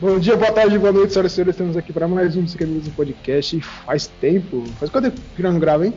Bom 0.00 0.18
dia, 0.18 0.36
boa 0.36 0.50
tarde, 0.52 0.78
boa 0.78 0.92
noite, 0.92 1.12
senhoras 1.12 1.32
e 1.32 1.34
senhores. 1.34 1.54
Estamos 1.54 1.76
aqui 1.76 1.92
para 1.92 2.08
mais 2.08 2.34
um 2.36 2.44
Psicanalismo 2.44 2.90
do 2.90 2.96
Podcast. 2.96 3.60
Faz 3.60 4.06
tempo. 4.20 4.64
Faz 4.78 4.90
quanto 4.90 5.10
tempo 5.10 5.20
que 5.36 5.42
nós 5.42 5.52
não 5.52 5.60
grava, 5.60 5.86
hein? 5.86 5.94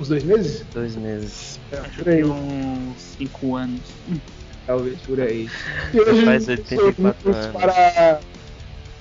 Uns 0.00 0.08
dois 0.08 0.24
meses? 0.24 0.64
Dois 0.72 0.96
meses. 0.96 1.60
É, 1.70 1.76
Acho 1.76 1.98
por 1.98 2.08
aí. 2.08 2.22
que 2.22 2.24
uns 2.24 3.00
5 3.18 3.56
anos. 3.56 3.80
Talvez 4.66 4.98
por 5.00 5.20
aí. 5.20 5.50
E 5.92 6.00
hoje 6.00 6.24
Faz 6.24 6.48
84 6.48 7.02
reunimos 7.02 7.36
anos. 7.36 7.46
para. 7.60 8.20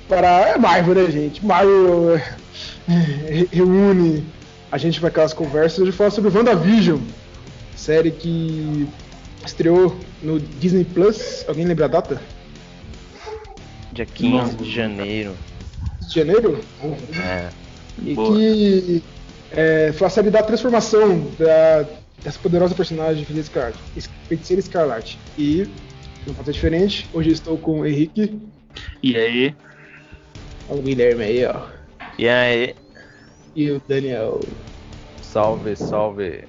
Para. 0.10 0.28
É 0.50 0.58
Marvel, 0.58 0.96
né, 0.96 1.12
gente? 1.12 1.46
Marvel 1.46 2.16
é, 2.18 2.94
re- 3.30 3.50
reúne 3.54 4.26
a 4.70 4.78
gente 4.78 5.00
para 5.00 5.08
aquelas 5.10 5.34
conversas. 5.34 5.80
Hoje 5.80 5.94
fala 5.94 6.12
sobre 6.12 6.30
WandaVision, 6.38 7.00
série 7.78 8.12
que 8.12 8.86
estreou 9.46 9.96
no 10.22 10.40
Disney 10.42 10.84
Plus. 10.84 11.46
Alguém 11.48 11.66
lembra 11.66 11.86
a 11.86 11.88
data? 11.88 12.22
Dia 13.94 14.06
15 14.06 14.56
de 14.56 14.72
janeiro. 14.72 15.36
De 16.08 16.16
janeiro? 16.16 16.60
É. 17.24 17.50
E 18.04 18.14
Boa. 18.14 18.36
que 18.36 19.04
é, 19.52 19.92
foi 19.94 20.08
a 20.08 20.10
série 20.10 20.30
da 20.30 20.42
transformação 20.42 21.28
da, 21.38 21.86
dessa 22.24 22.40
poderosa 22.40 22.74
personagem 22.74 23.26
Feiticeira 23.26 23.42
Escarlate. 23.74 24.10
Feiticeira 24.28 24.60
Escarlate. 24.60 25.20
E, 25.38 25.68
não 26.26 26.34
pode 26.34 26.46
ser 26.48 26.54
diferente, 26.54 27.10
hoje 27.14 27.32
estou 27.32 27.58
com 27.58 27.82
o 27.82 27.86
Henrique, 27.86 28.40
E 29.04 29.16
aí? 29.18 29.56
o 30.70 30.78
Guilherme 30.78 31.24
aí, 31.24 31.46
ó, 31.46 31.62
E 32.18 32.28
aí? 32.30 32.76
e 33.54 33.70
o 33.72 33.82
Daniel. 33.86 34.40
Salve, 35.22 35.76
salve. 35.76 36.46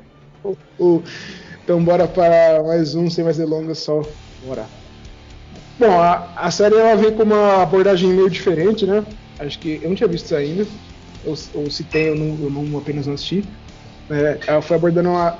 Então 1.65 1.83
bora 1.85 2.07
para 2.07 2.63
mais 2.65 2.95
um, 2.95 3.11
sem 3.11 3.25
mais 3.25 3.37
delongas, 3.37 3.79
só 3.79 4.03
bora. 4.45 4.67
Bom, 5.79 6.01
a, 6.01 6.29
a 6.37 6.51
série 6.51 6.77
ela 6.77 6.95
vem 6.97 7.13
com 7.13 7.23
uma 7.23 7.63
abordagem 7.63 8.11
meio 8.11 8.31
diferente, 8.31 8.87
né? 8.87 9.05
Acho 9.39 9.59
que 9.59 9.81
eu 9.83 9.89
não 9.89 9.97
tinha 9.97 10.09
visto 10.09 10.27
isso 10.27 10.37
ainda. 10.37 10.67
Ou, 11.25 11.37
ou 11.55 11.71
se 11.71 11.85
tem, 11.85 12.07
eu 12.07 12.17
não, 12.17 12.39
eu 12.45 12.51
não 12.51 12.79
apenas 12.79 13.07
não 13.07 13.15
assisti. 13.15 13.45
É, 14.11 14.39
ela 14.47 14.63
foi 14.63 14.77
abordando 14.77 15.11
a, 15.11 15.39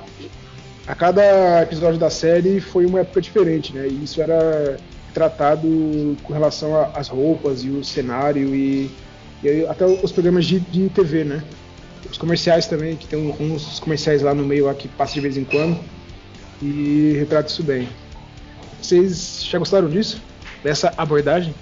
cada 0.95 1.61
episódio 1.61 1.99
da 1.99 2.09
série 2.09 2.59
foi 2.59 2.85
uma 2.85 3.01
época 3.01 3.21
diferente, 3.21 3.73
né? 3.73 3.87
E 3.87 4.03
isso 4.03 4.21
era 4.21 4.77
tratado 5.13 6.17
com 6.23 6.33
relação 6.33 6.89
às 6.93 7.07
roupas 7.07 7.63
e 7.63 7.69
o 7.69 7.83
cenário 7.83 8.53
e, 8.55 8.89
e 9.43 9.65
até 9.67 9.85
os 9.85 10.11
programas 10.11 10.45
de, 10.45 10.59
de 10.59 10.89
TV, 10.89 11.23
né? 11.23 11.43
Os 12.09 12.17
comerciais 12.17 12.67
também, 12.67 12.95
que 12.95 13.07
tem 13.07 13.19
uns 13.39 13.79
comerciais 13.79 14.21
lá 14.21 14.33
no 14.33 14.43
meio 14.43 14.65
lá 14.65 14.73
que 14.73 14.87
passa 14.87 15.13
de 15.13 15.21
vez 15.21 15.37
em 15.37 15.43
quando 15.43 15.79
e 16.61 17.15
retrata 17.19 17.49
isso 17.49 17.63
bem. 17.63 17.87
Vocês 18.83 19.45
já 19.45 19.57
gostaram 19.57 19.89
disso? 19.89 20.21
Dessa 20.61 20.93
abordagem? 20.97 21.55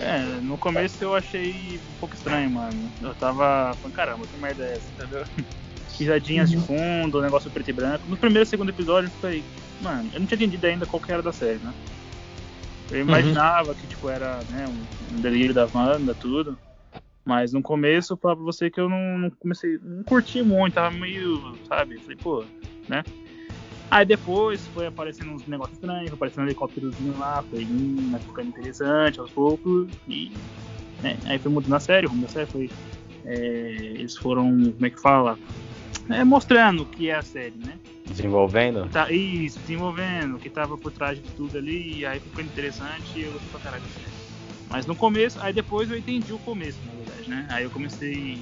É, 0.00 0.20
no 0.40 0.56
começo 0.56 1.04
eu 1.04 1.14
achei 1.14 1.52
um 1.76 2.00
pouco 2.00 2.14
estranho, 2.14 2.50
mano. 2.50 2.90
Eu 3.02 3.14
tava 3.14 3.74
falando, 3.74 3.94
caramba, 3.94 4.26
que 4.26 4.38
merda 4.38 4.64
é 4.64 4.72
essa, 4.72 4.90
entendeu? 4.94 5.24
Risadinhas 5.98 6.50
de 6.50 6.56
fundo, 6.56 7.20
negócio 7.20 7.50
preto 7.50 7.68
e 7.68 7.72
branco. 7.74 8.08
No 8.08 8.16
primeiro 8.16 8.46
e 8.46 8.48
segundo 8.48 8.70
episódio 8.70 9.08
eu 9.08 9.20
falei, 9.20 9.44
mano, 9.82 10.08
eu 10.14 10.20
não 10.20 10.26
tinha 10.26 10.36
entendido 10.36 10.66
ainda 10.66 10.86
qual 10.86 11.02
que 11.02 11.12
era 11.12 11.22
da 11.22 11.32
série, 11.32 11.58
né? 11.58 11.74
Eu 12.90 13.00
imaginava 13.00 13.74
que, 13.74 13.86
tipo, 13.86 14.08
era 14.08 14.38
né, 14.48 14.66
um, 14.66 15.20
delírio 15.20 15.52
da 15.52 15.68
Wanda, 15.74 16.14
tudo. 16.14 16.56
Mas 17.22 17.52
no 17.52 17.60
começo 17.60 18.14
eu 18.14 18.16
falava 18.16 18.40
pra 18.40 18.46
você 18.46 18.70
que 18.70 18.80
eu 18.80 18.88
não, 18.88 19.18
não 19.18 19.30
comecei, 19.30 19.78
não 19.82 20.02
curti 20.04 20.42
muito, 20.42 20.74
tava 20.74 20.90
meio, 20.90 21.54
sabe? 21.68 21.98
Falei, 21.98 22.16
pô, 22.16 22.44
né? 22.88 23.04
Aí 23.90 24.04
depois 24.04 24.66
foi 24.68 24.86
aparecendo 24.86 25.32
uns 25.32 25.46
negócios 25.46 25.74
estranhos, 25.74 26.08
foi 26.08 26.14
aparecendo 26.14 26.44
um 26.44 26.46
helicópterozinho 26.46 27.16
lá, 27.16 27.42
foi 27.50 27.64
hum, 27.64 28.12
ficando 28.26 28.48
interessante 28.48 29.18
aos 29.18 29.30
poucos, 29.30 29.88
e 30.06 30.30
né, 31.02 31.16
aí 31.24 31.38
foi 31.38 31.50
mudando 31.50 31.74
a 31.74 31.80
série, 31.80 32.06
o 32.06 32.10
rumo 32.10 32.22
da 32.22 32.28
série 32.28 32.46
foi. 32.46 32.70
é, 33.24 33.34
eles 33.94 34.16
foram, 34.16 34.50
como 34.72 34.86
é 34.86 34.90
que 34.90 35.00
fala? 35.00 35.38
É, 36.10 36.22
mostrando 36.24 36.82
o 36.82 36.86
que 36.86 37.08
é 37.08 37.14
a 37.14 37.22
série, 37.22 37.56
né? 37.58 37.78
Desenvolvendo? 38.06 38.88
Tá, 38.90 39.10
isso, 39.10 39.58
desenvolvendo, 39.60 40.36
o 40.36 40.38
que 40.38 40.50
tava 40.50 40.76
por 40.76 40.92
trás 40.92 41.18
de 41.18 41.28
tudo 41.30 41.56
ali, 41.56 41.98
e 41.98 42.06
aí 42.06 42.20
ficando 42.20 42.48
interessante 42.48 43.18
e 43.18 43.22
eu 43.22 43.32
gostei 43.32 43.50
pra 43.50 43.60
caralho 43.60 43.82
da 43.82 43.88
série. 43.88 44.28
Mas 44.70 44.86
no 44.86 44.94
começo, 44.94 45.38
aí 45.40 45.52
depois 45.52 45.90
eu 45.90 45.96
entendi 45.96 46.32
o 46.32 46.38
começo, 46.38 46.78
na 46.86 46.92
verdade, 46.92 47.28
né? 47.30 47.46
Aí 47.50 47.64
eu 47.64 47.70
comecei 47.70 48.38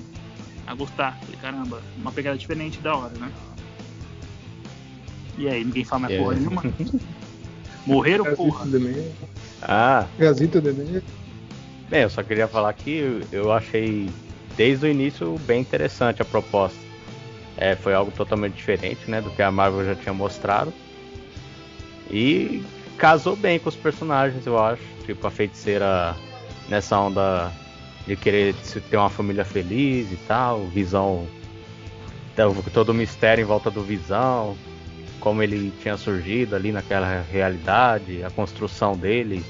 a 0.67 0.75
gostar, 0.75 1.17
falei, 1.21 1.37
caramba, 1.37 1.81
uma 1.97 2.11
pegada 2.11 2.37
diferente 2.37 2.81
da 2.81 2.97
hora, 2.97 3.15
né? 3.15 3.33
E 5.39 5.49
aí, 5.49 5.65
ninguém 5.65 5.85
fala 5.85 6.03
mais 6.03 6.15
É. 6.15 6.19
porra 6.19 6.35
nenhuma? 6.35 6.63
Morreram, 7.87 8.25
porra? 8.35 8.67
Também. 8.67 9.13
Ah, 9.63 10.07
Gazeta 10.19 10.61
também. 10.61 11.03
bem, 11.89 12.03
eu 12.03 12.11
só 12.11 12.23
queria 12.23 12.49
falar 12.49 12.73
que 12.73 13.25
eu- 13.31 13.53
achei 13.53 14.11
desde 14.57 14.87
o 14.87 14.89
início 14.89 15.39
bem 15.47 15.61
interessante 15.61 16.21
a 16.23 16.25
proposta. 16.25 16.79
É, 17.57 17.75
foi 17.77 17.95
algo 17.95 18.11
totalmente 18.11 18.55
diferente, 18.55 19.09
né, 19.11 19.21
do 19.21 19.31
que 19.31 19.41
a 19.43 19.51
Marvel 19.51 19.85
já 19.85 19.95
tinha 19.95 20.13
mostrado. 20.13 20.73
E 22.11 22.63
casou 22.99 23.35
bem 23.37 23.59
com 23.59 23.69
os 23.69 23.77
personagens, 23.77 24.47
eu 24.47 24.59
acho. 24.63 24.83
Tipo, 25.05 25.27
a 25.27 25.31
feiticeira 25.31 26.15
nessa 26.69 26.99
onda 26.99 27.53
de 28.07 28.17
querer 28.17 28.55
ter 28.91 28.97
uma 28.97 29.11
família 29.11 29.45
feliz 29.45 30.11
e 30.13 30.17
tal, 30.29 30.67
visão. 30.67 31.27
então, 32.33 32.55
Todo 32.73 32.91
o 32.91 32.95
mistério 32.95 33.43
em 33.43 33.47
volta 33.47 33.71
do 33.71 33.83
visão, 33.83 34.57
como 35.27 35.43
ele 35.43 35.73
tinha 35.83 35.97
surgido 35.97 36.55
ali 36.55 36.71
naquela 36.71 37.21
realidade, 37.23 38.23
a 38.23 38.31
construção 38.31 38.97
dele. 38.97 39.45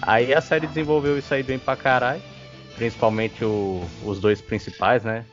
Aí 0.00 0.32
a 0.32 0.40
série 0.40 0.64
desenvolveu 0.68 1.18
isso 1.18 1.34
aí 1.34 1.42
bem 1.42 1.58
pra 1.58 1.74
caralho. 1.74 2.22
Principalmente 2.76 3.44
o- 3.44 3.84
os 4.04 4.20
dois 4.20 4.40
principais, 4.40 5.02
né? 5.02 5.24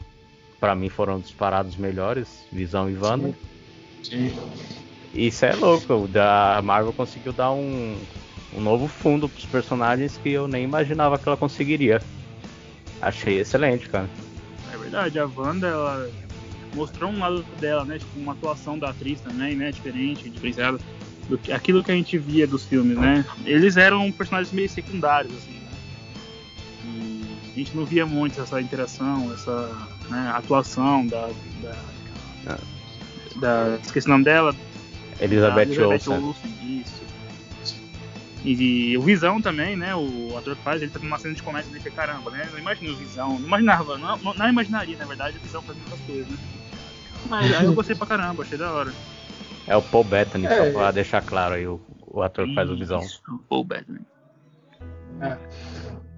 Pra 0.60 0.74
mim 0.74 0.90
foram 0.90 1.20
disparados 1.20 1.76
melhores, 1.76 2.48
Visão 2.52 2.90
e 2.90 2.96
Wanda. 2.98 3.32
Sim. 4.02 4.36
Isso 5.14 5.46
é 5.46 5.54
louco, 5.54 6.08
da 6.08 6.60
Marvel 6.64 6.92
conseguiu 6.92 7.32
dar 7.32 7.52
um, 7.52 8.00
um 8.52 8.60
novo 8.60 8.88
fundo 8.88 9.30
pros 9.30 9.46
personagens 9.46 10.18
que 10.18 10.32
eu 10.32 10.48
nem 10.48 10.64
imaginava 10.64 11.20
que 11.20 11.30
ela 11.30 11.38
conseguiria. 11.38 12.02
Achei 13.00 13.38
excelente, 13.40 13.88
cara. 13.88 14.10
É 14.74 14.76
verdade, 14.80 15.20
a 15.20 15.28
Wanda, 15.28 15.68
ela 15.68 16.10
mostrou 16.76 17.10
um 17.10 17.20
lado 17.20 17.44
dela, 17.60 17.86
né? 17.86 17.98
Tipo, 17.98 18.20
uma 18.20 18.34
atuação 18.34 18.78
da 18.78 18.90
atriz 18.90 19.22
também, 19.22 19.56
né? 19.56 19.72
Diferente, 19.72 20.30
diferenciada. 20.30 20.80
Do 21.30 21.38
que, 21.40 21.52
aquilo 21.52 21.84
que 21.84 21.92
a 21.92 21.96
gente 21.96 22.18
via 22.18 22.46
dos 22.46 22.66
filmes, 22.66 22.98
né? 22.98 23.26
Eles 23.46 23.78
eram 23.78 24.12
personagens 24.12 24.54
meio 24.54 24.70
secundários, 24.70 25.34
assim, 25.34 25.54
né? 25.54 25.72
E 26.86 27.52
a 27.56 27.58
gente 27.58 27.76
não 27.76 27.86
via 27.86 28.06
muito 28.06 28.40
essa 28.40 28.62
interação, 28.62 29.34
essa 29.34 29.88
né, 30.10 30.32
atuação 30.36 31.08
da. 31.08 31.30
da, 32.44 32.58
da 33.38 33.80
esqueci 33.82 34.06
o 34.08 34.12
nome 34.12 34.26
dela, 34.26 34.54
Elizabeth, 35.20 35.82
a 35.82 35.88
Olsen. 35.88 36.14
Olsen, 36.14 36.82
isso. 36.82 37.02
E, 38.44 38.96
o 38.98 39.02
Visão 39.02 39.42
também, 39.42 39.76
né? 39.76 39.96
O 39.96 40.38
ator 40.38 40.56
que 40.56 40.62
faz, 40.62 40.82
ele 40.82 40.92
tá 40.92 41.00
numa 41.00 41.18
cena 41.18 41.34
de 41.34 41.42
comédia 41.42 41.72
dele 41.72 41.84
que 41.84 41.90
caramba, 41.90 42.30
né? 42.30 42.48
Eu 42.52 42.60
imagino 42.60 42.94
o 42.94 42.96
Visão, 42.96 43.40
não 43.40 43.48
imaginava, 43.48 43.98
não, 43.98 44.18
não, 44.18 44.34
não 44.36 44.50
imaginaria, 44.50 44.96
na 44.98 45.06
verdade, 45.06 45.38
o 45.38 45.42
Visão 45.42 45.62
fazendo 45.64 45.84
essas 45.88 46.00
coisas, 46.02 46.28
né? 46.28 46.38
Mas 47.30 47.54
aí 47.54 47.66
eu 47.66 47.74
gostei 47.76 47.96
pra 47.96 48.08
caramba, 48.08 48.44
achei 48.44 48.58
da 48.58 48.72
hora. 48.72 48.92
É 49.68 49.76
o 49.76 49.82
Paul 49.82 50.04
Bettany, 50.04 50.46
É. 50.46 50.58
só 50.58 50.72
pra 50.72 50.92
deixar 50.92 51.22
claro 51.22 51.56
aí 51.56 51.68
o, 51.68 51.80
o 52.08 52.22
ator 52.22 52.46
que 52.48 52.56
faz 52.56 52.70
o 52.70 52.78
Visão. 52.78 53.00
Isso, 53.00 53.22
o 53.28 53.40
Paul 53.40 53.64
Bettany. 53.64 54.00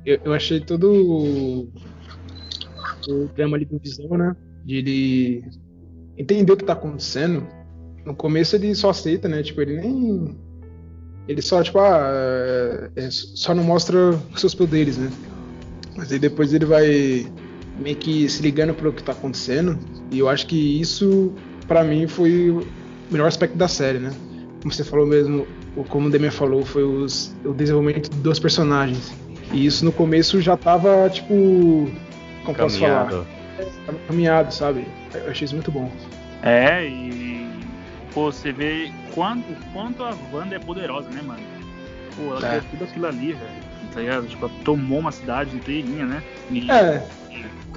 Eu, 0.05 0.19
eu 0.25 0.33
achei 0.33 0.59
todo 0.59 0.91
o, 0.91 1.71
o 3.09 3.27
drama 3.35 3.57
ali 3.57 3.65
do 3.65 3.79
Visão, 3.79 4.09
né? 4.17 4.35
De 4.65 4.75
ele 4.75 5.43
entender 6.17 6.51
o 6.51 6.57
que 6.57 6.65
tá 6.65 6.73
acontecendo. 6.73 7.47
No 8.05 8.15
começo 8.15 8.55
ele 8.55 8.73
só 8.73 8.89
aceita, 8.89 9.27
né? 9.27 9.43
Tipo, 9.43 9.61
ele 9.61 9.79
nem. 9.79 10.37
Ele 11.27 11.41
só, 11.41 11.61
tipo, 11.61 11.77
ah, 11.79 12.09
é, 12.09 12.89
é, 12.95 13.11
só 13.11 13.53
não 13.53 13.63
mostra 13.63 14.11
os 14.33 14.39
seus 14.39 14.55
poderes, 14.55 14.97
né? 14.97 15.11
Mas 15.95 16.11
aí 16.11 16.19
depois 16.19 16.53
ele 16.53 16.65
vai 16.65 17.25
meio 17.79 17.95
que 17.95 18.27
se 18.29 18.41
ligando 18.41 18.73
pro 18.73 18.91
que 18.91 19.03
tá 19.03 19.11
acontecendo. 19.11 19.77
E 20.11 20.19
eu 20.19 20.29
acho 20.29 20.47
que 20.47 20.79
isso, 20.79 21.33
pra 21.67 21.83
mim, 21.83 22.07
foi 22.07 22.49
o 22.49 22.65
melhor 23.11 23.27
aspecto 23.27 23.57
da 23.57 23.67
série, 23.67 23.99
né? 23.99 24.11
Como 24.61 24.73
você 24.73 24.83
falou 24.83 25.05
mesmo, 25.05 25.47
ou 25.75 25.83
como 25.83 26.07
o 26.07 26.11
Demian 26.11 26.31
falou, 26.31 26.65
foi 26.65 26.83
os, 26.83 27.35
o 27.45 27.53
desenvolvimento 27.53 28.09
dos 28.17 28.39
personagens. 28.39 29.13
E 29.53 29.65
isso 29.65 29.85
no 29.85 29.91
começo 29.91 30.41
já 30.41 30.57
tava, 30.57 31.09
tipo. 31.09 31.89
Como 32.43 32.57
posso 32.57 32.79
falar? 32.79 33.05
Caminhado. 33.05 33.27
Tava 33.85 33.97
caminhado, 34.07 34.53
sabe? 34.53 34.85
Eu 35.13 35.31
achei 35.31 35.45
isso 35.45 35.55
muito 35.55 35.71
bom. 35.71 35.91
É, 36.43 36.85
e 36.87 37.47
pô, 38.13 38.31
você 38.31 38.51
vê 38.51 38.91
quanto, 39.13 39.43
quanto 39.73 40.03
a 40.03 40.13
Wanda 40.31 40.55
é 40.55 40.59
poderosa, 40.59 41.09
né, 41.09 41.21
mano? 41.21 41.39
Pô, 42.15 42.35
ela 42.35 42.47
É. 42.47 42.51
fez 42.59 42.63
tudo 42.71 42.83
aquilo 42.83 43.05
ali, 43.07 43.33
velho. 43.33 43.67
Tá 43.93 44.01
ligado? 44.01 44.27
Tipo, 44.27 44.45
ela 44.45 44.53
tomou 44.63 44.99
uma 44.99 45.11
cidade 45.11 45.55
inteirinha, 45.55 46.05
né? 46.05 46.23
E 46.51 46.69
É, 46.69 47.03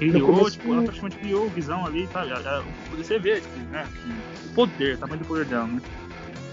criou, 0.09 0.49
tipo, 0.51 0.73
ela 0.73 0.83
praticamente 0.83 1.17
criou 1.17 1.49
visão 1.49 1.85
ali, 1.85 2.07
sabe? 2.11 2.31
Ela- 2.31 2.39
ela- 2.39 2.63
Você 2.97 3.19
vê, 3.19 3.35
tipo, 3.41 3.59
né? 3.71 3.85
que 4.03 4.47
o 4.49 4.53
poder, 4.53 4.95
o 4.95 4.97
tamanho 4.97 5.19
do 5.19 5.25
poder 5.25 5.45
dela, 5.45 5.67
né? 5.67 5.81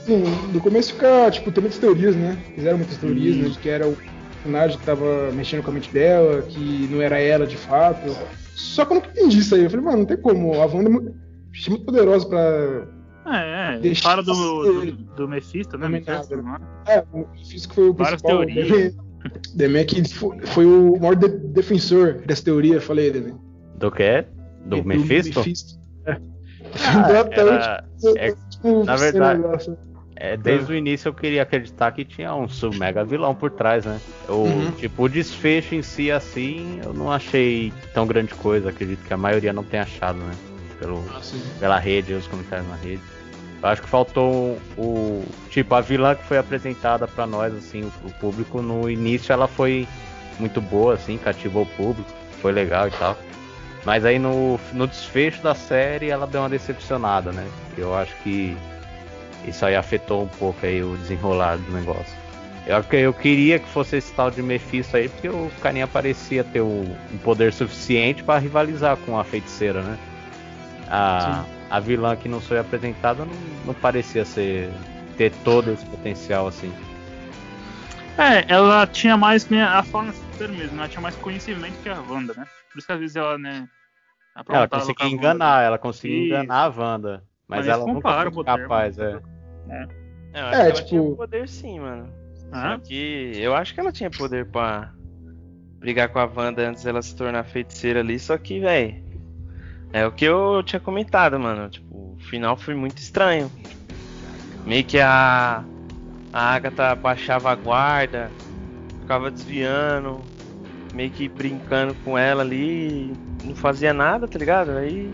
Sim, 0.04 0.22
no 0.52 0.60
começo 0.60 0.92
fica, 0.94 1.30
tipo, 1.30 1.50
tem 1.52 1.60
muitas 1.62 1.78
teorias, 1.78 2.16
né? 2.16 2.36
Fizeram 2.54 2.78
muitas 2.78 2.96
teorias, 2.98 3.34
Sim. 3.36 3.42
né? 3.42 3.48
De 3.50 3.58
que 3.58 3.68
era 3.68 3.86
o 3.86 3.96
personagem 4.42 4.78
que 4.78 4.86
tava 4.86 5.30
mexendo 5.32 5.62
com 5.62 5.70
a 5.70 5.74
mente 5.74 5.92
dela, 5.92 6.42
que 6.42 6.88
não 6.90 7.02
era 7.02 7.18
ela 7.20 7.46
de 7.46 7.56
fato. 7.56 8.16
Só 8.54 8.84
que 8.84 8.92
eu 8.92 8.94
nunca 8.96 9.10
entendi 9.10 9.38
isso 9.38 9.54
aí. 9.54 9.64
Eu 9.64 9.70
falei, 9.70 9.84
mano, 9.84 9.98
não 9.98 10.04
tem 10.06 10.16
como. 10.16 10.54
A 10.54 10.66
Wanda 10.66 10.88
é 10.88 10.92
mu- 10.92 11.14
é 11.66 11.70
muito 11.70 11.84
poderosa 11.84 12.26
pra. 12.26 12.86
É, 13.26 13.74
é. 13.74 13.78
Deixa 13.80 14.02
Fala 14.02 14.22
do, 14.22 14.32
do, 14.32 14.92
do 14.92 15.28
Mephisto, 15.28 15.76
né? 15.76 15.84
Também 15.84 16.00
Mephisto, 16.00 16.36
não 16.38 16.54
é? 16.56 16.60
É, 16.86 17.04
o 17.12 17.28
Mephisto 17.30 17.68
que 17.68 17.74
foi 17.74 17.88
o 17.90 17.92
Várias 17.92 18.22
principal. 18.22 18.46
teorias. 18.46 18.96
Que 19.86 20.14
foi, 20.14 20.38
foi 20.46 20.66
o 20.66 20.98
maior 21.00 21.16
de- 21.16 21.28
defensor 21.28 22.14
dessa 22.26 22.44
teoria, 22.44 22.80
falei, 22.80 23.10
Demi. 23.10 23.34
Do 23.76 23.90
que? 23.90 24.24
Do 24.64 24.84
Mephisto? 24.84 25.40
É. 26.06 26.16
Ah, 26.84 27.28
era- 27.30 27.84
é- 28.16 28.34
tipo, 28.50 28.84
na 28.84 28.96
verdade-. 28.96 29.42
É, 30.16 30.36
desde 30.36 30.72
o 30.72 30.74
início 30.74 31.08
eu 31.08 31.14
queria 31.14 31.42
acreditar 31.42 31.92
que 31.92 32.04
tinha 32.04 32.34
um 32.34 32.48
sub 32.48 32.76
mega 32.76 33.04
vilão 33.04 33.32
por 33.34 33.52
trás, 33.52 33.84
né? 33.86 34.00
O, 34.28 34.32
Uhum. 34.32 34.72
Tipo, 34.72 35.04
o 35.04 35.08
desfecho 35.08 35.76
em 35.76 35.82
si, 35.82 36.10
assim, 36.10 36.80
eu 36.84 36.92
não 36.92 37.10
achei 37.12 37.72
tão 37.94 38.04
grande 38.04 38.34
coisa. 38.34 38.70
Acredito 38.70 38.98
que 39.06 39.14
a 39.14 39.16
maioria 39.16 39.52
não 39.52 39.62
tenha 39.62 39.84
achado, 39.84 40.18
né? 40.18 40.34
Pelo, 40.80 41.04
Assim. 41.16 41.40
pela 41.60 41.78
rede, 41.78 42.12
os 42.14 42.26
comentários 42.26 42.68
na 42.68 42.74
rede. 42.76 43.00
Acho 43.62 43.82
que 43.82 43.88
faltou 43.88 44.56
o. 44.76 45.24
Tipo, 45.50 45.74
a 45.74 45.80
vilã 45.80 46.14
que 46.14 46.24
foi 46.24 46.38
apresentada 46.38 47.08
pra 47.08 47.26
nós, 47.26 47.52
assim, 47.54 47.82
o, 47.82 47.92
o 48.06 48.12
público, 48.20 48.62
no 48.62 48.88
início 48.88 49.32
ela 49.32 49.48
foi 49.48 49.86
muito 50.38 50.60
boa, 50.60 50.94
assim, 50.94 51.18
cativou 51.18 51.62
o 51.64 51.66
público, 51.66 52.08
foi 52.40 52.52
legal 52.52 52.86
e 52.86 52.90
tal. 52.92 53.16
Mas 53.84 54.04
aí 54.04 54.18
no, 54.18 54.60
no 54.72 54.86
desfecho 54.86 55.42
da 55.42 55.54
série 55.54 56.08
ela 56.10 56.26
deu 56.26 56.42
uma 56.42 56.48
decepcionada, 56.48 57.32
né? 57.32 57.46
Eu 57.76 57.94
acho 57.96 58.14
que 58.22 58.56
isso 59.44 59.64
aí 59.64 59.74
afetou 59.74 60.24
um 60.24 60.28
pouco 60.28 60.64
aí 60.64 60.82
o 60.82 60.96
desenrolar 60.96 61.56
do 61.56 61.72
negócio. 61.72 62.16
Eu, 62.66 62.84
eu 62.98 63.14
queria 63.14 63.58
que 63.58 63.66
fosse 63.68 63.96
esse 63.96 64.12
tal 64.12 64.30
de 64.30 64.42
Mephisto 64.42 64.96
aí, 64.96 65.08
porque 65.08 65.28
o 65.28 65.50
carinha 65.60 65.86
parecia 65.88 66.44
ter 66.44 66.60
o- 66.60 66.84
um 67.12 67.18
poder 67.24 67.52
suficiente 67.52 68.22
pra 68.22 68.38
rivalizar 68.38 68.96
com 68.98 69.18
a 69.18 69.24
feiticeira, 69.24 69.80
né? 69.82 69.98
A, 70.90 71.44
a 71.70 71.80
vilã 71.80 72.16
que 72.16 72.28
não 72.28 72.40
foi 72.40 72.58
apresentada 72.58 73.24
não, 73.24 73.34
não 73.66 73.74
parecia 73.74 74.24
ser 74.24 74.70
ter 75.16 75.32
todo 75.44 75.72
esse 75.72 75.84
potencial 75.86 76.46
assim. 76.46 76.72
É, 78.16 78.44
ela 78.52 78.86
tinha 78.86 79.16
mais, 79.16 79.44
que 79.44 79.52
nem 79.52 79.62
a 79.62 79.82
forma 79.82 80.12
sério 80.36 80.54
mesmo, 80.54 80.78
ela 80.78 80.88
tinha 80.88 81.00
mais 81.02 81.14
conhecimento 81.16 81.78
que 81.80 81.88
a 81.88 82.00
Wanda, 82.00 82.34
né? 82.34 82.44
Por 82.72 82.78
isso 82.78 82.86
que 82.86 82.92
às 82.92 82.98
vezes 82.98 83.16
ela, 83.16 83.38
né. 83.38 83.68
Ela 84.48 84.68
conseguia 84.68 85.06
Wanda. 85.06 85.16
enganar, 85.16 85.62
ela 85.62 85.78
conseguia 85.78 86.16
Isso. 86.16 86.26
enganar 86.26 86.64
a 86.64 86.68
Wanda. 86.68 87.24
Mas, 87.46 87.60
Mas 87.60 87.68
ela 87.68 87.82
eles 87.84 87.94
nunca 87.94 88.12
foi 88.20 88.28
o 88.28 88.32
poder, 88.32 88.44
capaz, 88.62 88.96
mano. 88.98 89.22
é. 89.70 89.82
Eu 90.34 90.46
É, 90.46 90.50
acho 90.50 90.50
que 90.50 90.54
ela 90.54 90.72
tipo- 90.72 90.86
tinha 90.88 91.16
poder 91.16 91.48
sim, 91.48 91.80
mano. 91.80 92.12
Ah, 92.52 92.72
Só 92.72 92.78
que 92.86 93.32
eu 93.36 93.54
acho 93.54 93.74
que 93.74 93.80
ela 93.80 93.92
tinha 93.92 94.10
poder 94.10 94.46
pra 94.46 94.92
brigar 95.78 96.08
com 96.08 96.18
a 96.18 96.24
Wanda 96.26 96.68
antes 96.68 96.82
dela 96.84 97.02
se 97.02 97.14
tornar 97.16 97.44
feiticeira 97.44 98.00
ali, 98.00 98.18
só 98.18 98.36
que, 98.38 98.60
velho. 98.60 99.07
É 99.92 100.06
o 100.06 100.12
que 100.12 100.24
eu 100.24 100.62
tinha 100.64 100.78
comentado, 100.80 101.38
mano. 101.38 101.68
Tipo, 101.68 101.94
o 101.94 102.16
final 102.18 102.56
foi 102.56 102.74
muito 102.74 102.98
estranho. 102.98 103.50
Meio 104.66 104.84
que 104.84 104.98
a. 105.00 105.64
A 106.30 106.54
Agatha 106.54 106.94
baixava 106.94 107.50
a 107.50 107.54
guarda, 107.54 108.30
ficava 109.00 109.30
desviando, 109.30 110.20
meio 110.92 111.10
que 111.10 111.26
brincando 111.26 111.96
com 112.04 112.18
ela 112.18 112.42
ali, 112.42 113.16
não 113.42 113.54
fazia 113.54 113.94
nada, 113.94 114.28
tá 114.28 114.38
ligado? 114.38 114.72
Aí. 114.72 115.10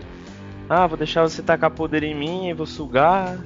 Ah, 0.69 0.85
vou 0.85 0.97
deixar 0.97 1.23
você 1.23 1.41
tacar 1.41 1.71
poder 1.71 2.03
em 2.03 2.13
mim 2.13 2.49
e 2.49 2.53
vou 2.53 2.65
sugar. 2.65 3.37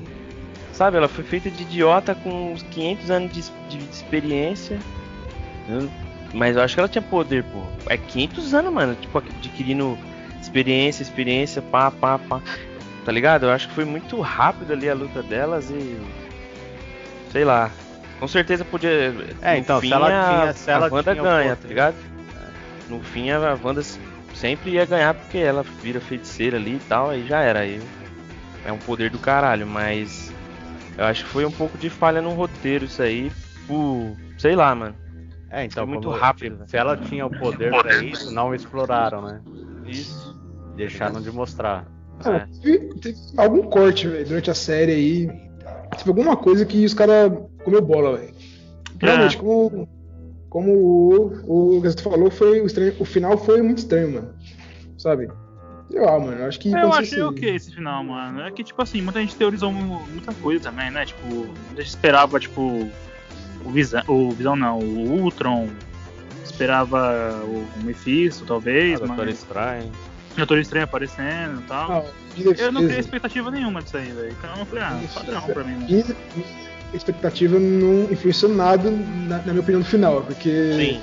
Sabe, 0.74 0.98
ela 0.98 1.08
foi 1.08 1.24
feita 1.24 1.52
de 1.52 1.62
idiota 1.62 2.16
com 2.16 2.54
uns 2.54 2.64
500 2.64 3.12
anos 3.12 3.31
de, 3.34 3.44
de 3.70 3.84
experiência. 3.92 4.80
Eu- 5.68 5.90
Mas 6.34 6.56
eu 6.56 6.64
acho 6.64 6.74
que 6.74 6.80
ela 6.80 6.90
tinha 6.90 7.02
poder, 7.04 7.44
pô. 7.44 7.62
É 7.88 7.98
500 7.98 8.54
anos, 8.54 8.74
mano. 8.74 8.96
Tipo, 8.96 9.20
adquirindo 9.20 9.96
experiência, 10.50 11.04
experiência, 11.04 11.62
pá, 11.62 11.92
pá, 11.92 12.18
pá. 12.18 12.42
Tá 13.06 13.12
ligado? 13.12 13.46
Eu 13.46 13.51
acho 13.51 13.68
que 13.69 13.74
foi 13.75 13.86
muito 13.86 14.19
rápido 14.19 14.74
ali 14.74 14.90
a 14.90 14.94
luta 14.94 15.22
delas 15.24 15.69
e. 15.69 15.98
Sei 17.31 17.46
lá. 17.46 17.72
Com 18.19 18.28
certeza 18.28 18.66
podia. 18.66 19.13
É, 19.42 19.54
no 19.54 19.60
então, 19.60 19.80
se 19.80 19.88
fim, 19.88 19.94
ela 19.94 20.07
a- 20.07 20.28
tinha- 20.28 20.54
se 20.54 20.72
ela 20.72 20.88
a 20.88 20.92
Wanda 20.92 21.12
o 21.13 21.24
ganha, 21.24 21.56
tá 21.56 21.68
ligado? 21.68 21.96
No 22.90 23.00
fim, 23.01 23.30
a 23.30 23.57
Wanda 23.63 23.81
sempre 24.34 24.72
ia 24.72 24.86
ganhar 24.86 25.13
porque 25.13 25.38
ela 25.38 25.63
vira 25.81 26.01
feiticeira 26.01 26.57
ali 26.57 26.75
e 26.75 26.81
tal, 26.90 27.12
aí 27.12 27.25
já 27.25 27.40
era. 27.40 27.60
Aí 27.60 27.80
é 28.66 28.72
um 28.74 28.78
poder 28.80 29.10
do 29.10 29.19
caralho, 29.19 29.66
mas 29.66 30.34
eu 30.98 31.06
acho 31.06 31.24
que 31.24 31.30
foi 31.30 31.45
um 31.45 31.52
pouco 31.52 31.78
de 31.78 31.90
falha 31.90 32.22
no 32.22 32.34
roteiro 32.34 32.86
isso 32.86 33.02
aí, 33.02 33.31
por, 33.68 34.16
sei 34.38 34.56
lá, 34.56 34.74
mano. 34.75 34.95
É, 35.50 35.63
então, 35.63 35.84
Foi 35.86 35.94
muito 35.94 36.10
rápido, 36.10 36.60
se 36.68 36.78
ela 36.78 36.95
tinha 36.98 37.25
o 37.25 37.30
poder 37.30 37.72
pra 37.81 37.95
isso, 37.95 38.30
não 38.30 38.54
exploraram, 38.54 39.22
né? 39.22 39.42
Isso. 39.86 40.29
Deixaram 40.80 41.22
de 41.22 41.31
mostrar. 41.31 41.86
Ah, 42.26 42.46
teve, 42.62 42.94
teve 42.96 43.18
algum 43.38 43.64
corte, 43.64 44.08
velho, 44.08 44.26
durante 44.28 44.50
a 44.52 44.54
série 44.54 44.92
aí. 44.92 45.28
Teve 45.98 46.10
alguma 46.10 46.36
coisa 46.38 46.66
que 46.66 46.84
os 46.86 46.94
caras 46.94 47.31
comeu 47.64 47.81
bola, 47.81 48.18
velho. 48.18 48.34
Realmente, 49.00 49.36
É. 49.38 49.40
como, 49.40 49.90
como 50.50 50.72
o, 50.74 51.78
o 51.78 51.81
Gazeta 51.81 52.04
falou, 52.04 52.30
foi 52.30 52.62
o, 52.62 52.66
estranho, 52.66 52.94
o 53.00 53.06
final 53.06 53.38
foi 53.38 53.62
muito 53.62 53.80
estranho, 53.80 54.14
mano. 54.14 54.34
Sabe? 54.98 55.30
Sei 55.90 56.00
lá, 56.02 56.20
mano. 56.20 56.44
Acho 56.46 56.60
que. 56.60 56.70
Eu 56.72 56.94
achei 56.94 57.20
você- 57.20 57.22
ok 57.24 57.56
esse 57.56 57.74
final, 57.74 58.04
mano. 58.04 58.42
É 58.42 58.52
que, 58.52 58.64
tipo 58.64 58.81
assim, 58.81 59.02
muita 59.02 59.20
gente 59.22 59.36
teorizou 59.36 59.72
mu- 59.72 60.06
muita 60.10 60.34
coisa 60.36 60.64
também, 60.66 60.92
né? 60.92 61.06
Tipo, 61.06 61.26
muita 61.26 61.81
gente 61.81 61.88
esperava, 61.90 62.40
tipo, 62.40 62.62
o 63.66 63.70
Visão, 63.72 64.04
o 64.08 64.31
Visão 64.31 64.56
não, 64.56 64.78
o 64.80 65.22
Ultron. 65.22 65.68
Esperava 66.44 67.42
o 67.46 67.84
Mephisto, 67.84 68.44
talvez, 68.46 68.96
Ah, 69.02 69.06
Doutor 69.06 69.26
mas 69.26 69.36
Estranho. 69.36 69.92
Doutor 70.40 70.60
Estranho 70.60 70.84
aparecendo 70.86 71.62
e 71.62 71.64
tal. 71.64 71.92
Ah, 72.08 72.12
de 72.36 72.62
Eu 72.62 72.72
não 72.72 72.84
criei 72.84 73.00
expectativa 73.00 73.52
nenhuma 73.52 73.82
disso 73.82 73.98
aí, 73.98 74.12
velho. 74.12 74.32
Então 74.38 74.50
eu 74.58 74.66
falei, 74.66 74.84
ah, 74.84 75.00
padrão 75.14 75.42
pra 75.42 75.64
mim, 75.64 75.74
né? 75.76 75.86
Minha 75.90 76.06
expectativa 76.94 77.60
não 77.60 78.12
influenciou 78.12 78.54
nada, 78.54 78.90
na, 78.90 79.38
na 79.38 79.44
minha 79.54 79.60
opinião, 79.60 79.80
no 79.80 79.86
final, 79.86 80.22
porque. 80.24 80.74
Sim. 80.76 81.02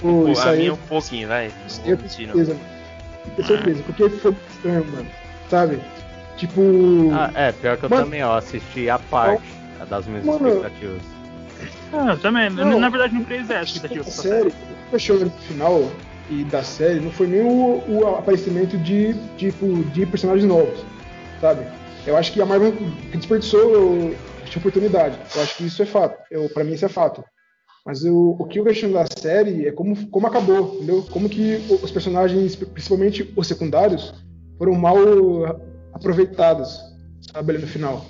Pô, 0.00 0.24
Pô, 0.24 0.28
isso 0.28 0.42
a 0.42 0.50
aí. 0.50 0.58
minha 0.58 0.74
um 0.74 0.76
pouquinho, 0.76 1.28
vai. 1.28 1.50
Eu 1.84 1.96
tenho 1.96 2.10
certeza, 2.10 2.54
mano. 2.54 2.66
Tenho 3.36 3.48
certeza, 3.48 3.82
porque 3.84 4.08
foi 4.10 4.30
muito 4.32 4.50
estranho, 4.50 4.84
mano. 4.92 5.06
Sabe? 5.50 5.80
Tipo. 6.36 7.10
Ah, 7.12 7.30
é, 7.34 7.52
pior 7.52 7.76
que 7.76 7.84
eu 7.84 7.90
Mano- 7.90 8.04
também, 8.04 8.22
ó, 8.22 8.36
assisti 8.36 8.88
a 8.90 8.98
parte 8.98 9.42
das 9.88 10.06
minhas 10.06 10.24
Mano- 10.24 10.48
expectativas. 10.48 11.02
Ah, 11.92 12.10
eu 12.10 12.18
também. 12.18 12.50
Não. 12.50 12.78
na 12.78 12.88
verdade, 12.90 13.14
não 13.14 13.24
criei 13.24 13.42
zero 13.44 13.64
expectativa 13.64 14.02
A 14.02 14.04
pra 14.04 14.12
essa 14.12 14.22
série, 14.22 14.48
o 14.92 14.96
que 14.98 15.08
eu 15.10 15.18
no 15.20 15.30
final 15.30 15.90
e 16.30 16.44
da 16.44 16.62
série 16.62 17.00
não 17.00 17.10
foi 17.10 17.26
nem 17.26 17.42
o, 17.42 17.82
o 17.88 18.06
aparecimento 18.06 18.76
de, 18.78 19.14
tipo, 19.36 19.84
de 19.84 20.06
personagens 20.06 20.46
novos, 20.46 20.84
sabe? 21.40 21.66
Eu 22.06 22.16
acho 22.16 22.32
que 22.32 22.40
a 22.40 22.46
Marvel 22.46 22.72
desperdiçou 23.12 24.14
essa 24.46 24.58
oportunidade. 24.58 25.18
Eu 25.34 25.42
acho 25.42 25.56
que 25.56 25.66
isso 25.66 25.82
é 25.82 25.86
fato. 25.86 26.22
Eu, 26.30 26.48
pra 26.48 26.64
mim, 26.64 26.72
isso 26.72 26.84
é 26.84 26.88
fato. 26.88 27.24
Mas 27.84 28.04
eu, 28.04 28.36
o 28.38 28.44
que 28.46 28.58
eu 28.58 28.64
vejo 28.64 28.92
da 28.92 29.04
série 29.06 29.66
é 29.66 29.72
como, 29.72 30.08
como 30.08 30.26
acabou, 30.26 30.76
entendeu? 30.76 31.06
Como 31.10 31.28
que 31.28 31.56
os 31.82 31.90
personagens, 31.90 32.56
principalmente 32.56 33.32
os 33.36 33.46
secundários, 33.46 34.14
foram 34.58 34.74
mal 34.74 34.96
aproveitados, 35.92 36.80
sabe, 37.32 37.52
ali 37.52 37.62
no 37.62 37.66
final. 37.66 38.04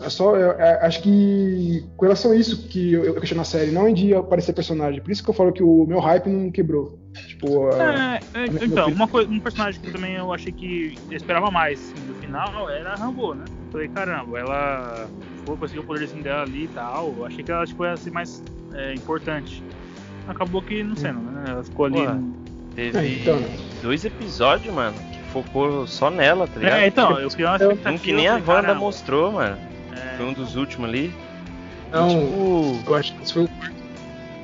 É 0.00 0.08
só, 0.10 0.36
eu, 0.36 0.52
eu 0.52 0.78
acho 0.82 1.02
que 1.02 1.84
com 1.96 2.04
relação 2.04 2.30
a 2.32 2.36
isso 2.36 2.68
que 2.68 2.92
eu, 2.92 3.04
eu 3.04 3.14
questiono 3.14 3.42
a 3.42 3.44
série, 3.44 3.70
não 3.70 3.88
em 3.88 3.94
de 3.94 4.14
aparecer 4.14 4.52
personagem. 4.52 5.00
Por 5.00 5.10
isso 5.10 5.22
que 5.22 5.30
eu 5.30 5.34
falo 5.34 5.52
que 5.52 5.62
o 5.62 5.86
meu 5.86 5.98
hype 6.00 6.28
não 6.28 6.50
quebrou. 6.50 6.98
Tipo, 7.26 7.68
a- 7.70 8.18
É, 8.34 8.44
é, 8.44 8.50
meu 8.50 8.64
então, 8.64 8.88
uma 8.88 9.08
coisa, 9.08 9.30
um 9.30 9.40
personagem 9.40 9.80
que 9.80 9.90
também 9.90 10.14
eu 10.14 10.32
achei 10.32 10.52
que 10.52 10.94
eu 11.10 11.16
esperava 11.16 11.50
mais 11.50 11.80
assim, 11.80 12.06
no 12.06 12.14
final 12.14 12.70
era 12.70 12.92
a 12.92 12.96
Rambo, 12.96 13.34
né? 13.34 13.44
Falei, 13.72 13.88
caramba, 13.88 14.38
ela 14.38 15.08
foi 15.44 15.56
conseguiu 15.56 15.82
o 15.82 15.86
poderzinho 15.86 16.22
dela 16.22 16.42
ali 16.42 16.64
e 16.64 16.68
tal. 16.68 17.14
Eu 17.16 17.24
achei 17.26 17.42
que 17.44 17.50
ela 17.50 17.66
tipo, 17.66 17.84
ia 17.84 17.96
ser 17.96 18.10
mais 18.12 18.42
é, 18.74 18.94
importante. 18.94 19.64
Acabou 20.26 20.62
que 20.62 20.82
não 20.82 20.94
sendo, 20.94 21.20
né? 21.20 21.44
Ela 21.48 21.64
ficou 21.64 21.86
ali. 21.86 22.06
No- 22.06 22.38
Teve 22.74 22.96
É, 22.96 23.06
então. 23.08 23.42
dois 23.82 24.04
episódios, 24.04 24.72
mano, 24.72 24.96
que 25.10 25.18
focou 25.32 25.84
só 25.84 26.10
nela, 26.10 26.46
tá 26.46 26.60
ligado? 26.60 26.78
É, 26.78 26.86
então, 26.86 27.18
eu 27.18 27.28
criei 27.28 27.46
uma 27.48 27.56
expectativa. 27.56 27.90
Um 27.90 27.98
que 27.98 28.12
nem 28.12 28.28
a 28.28 28.34
Wanda 28.34 28.44
caramba, 28.44 28.74
mostrou, 28.76 29.32
mano. 29.32 29.58
É, 30.18 30.22
Foi 30.22 30.26
um 30.26 30.32
dos 30.32 30.56
últimos 30.56 30.88
ali. 30.88 31.14
não, 31.92 32.08
Tipo. 32.08 32.82
eu 32.90 32.94
acho 32.94 33.14
que 33.14 33.22
isso 33.24 33.34
foi 33.34 33.44
o. 33.44 33.48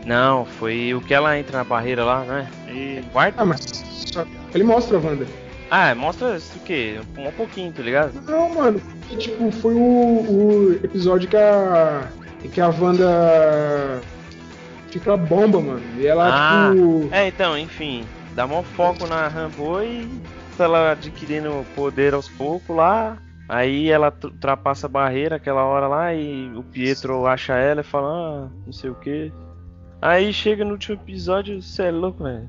Não, 0.07 0.45
foi 0.45 0.95
o 0.95 1.01
que 1.01 1.15
ela 1.15 1.39
entra 1.39 1.59
na 1.59 1.65
barreira 1.65 2.05
lá, 2.05 2.21
né? 2.25 2.47
e- 2.69 2.99
É 2.99 3.03
quarto? 3.13 3.35
Ah, 3.39 3.45
mas 3.45 3.61
só- 4.13 4.27
ele 4.55 4.65
mostra 4.65 4.99
a 4.99 5.01
Wanda. 5.01 5.27
Ah, 5.71 5.95
mostra 5.95 6.37
isso 6.37 6.57
o 6.59 6.61
quê? 6.61 7.01
Um 7.17 7.31
pouquinho, 7.33 7.73
tá 7.73 7.83
ligado? 7.83 8.13
Não, 8.29 8.55
mano, 8.55 8.81
e, 9.11 9.17
tipo, 9.17 9.51
foi 9.51 9.75
o, 9.75 9.79
o 9.81 10.81
episódio 10.85 11.29
que 11.29 11.37
a. 11.37 12.07
que 12.53 12.61
a 12.61 12.69
Wanda 12.69 14.01
fica 14.91 15.17
bomba, 15.17 15.61
mano. 15.61 15.83
E 15.99 16.07
ela, 16.07 16.29
Ah, 16.31 16.71
tipo. 16.71 17.09
É, 17.11 17.27
então, 17.29 17.57
enfim, 17.59 18.05
dá 18.35 18.47
maior 18.47 18.63
foco 18.63 19.07
na 19.07 19.27
Rambo 19.27 19.83
e 19.83 20.09
ela 20.59 20.93
adquirindo 20.93 21.65
poder 21.75 22.13
aos 22.15 22.29
poucos 22.29 22.77
lá. 22.77 23.17
Aí 23.49 23.91
ela 23.91 24.11
tr- 24.11 24.29
ultrapassa 24.29 24.87
a 24.87 24.91
barreira 24.91 25.37
aquela 25.37 25.65
hora 25.65 25.87
lá 25.87 26.15
e 26.15 26.51
o 26.57 26.63
Pietro 26.63 27.27
acha 27.27 27.55
ela 27.55 27.83
e 27.83 27.85
fala, 27.85 28.09
ah, 28.09 28.49
não 28.65 28.73
sei 28.73 28.91
o 28.91 28.95
que. 28.95 29.33
Aí 30.01 30.33
chega 30.33 30.65
no 30.65 30.73
último 30.73 30.97
episódio, 30.97 31.61
você 31.63 31.85
é 31.85 31.91
louco, 31.91 32.25
velho. 32.25 32.49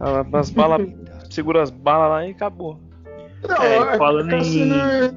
Ah, 0.00 0.24
As 0.32 0.50
balas, 0.50 0.80
segura 1.30 1.62
as 1.62 1.70
balas 1.70 2.10
lá 2.10 2.26
e 2.26 2.30
acabou. 2.32 2.80
Não, 3.48 3.62
É, 3.62 3.76
é, 3.94 3.96
falando 3.98 4.26
aquela 4.26 4.42
em- 4.42 4.52
cena- 4.52 5.12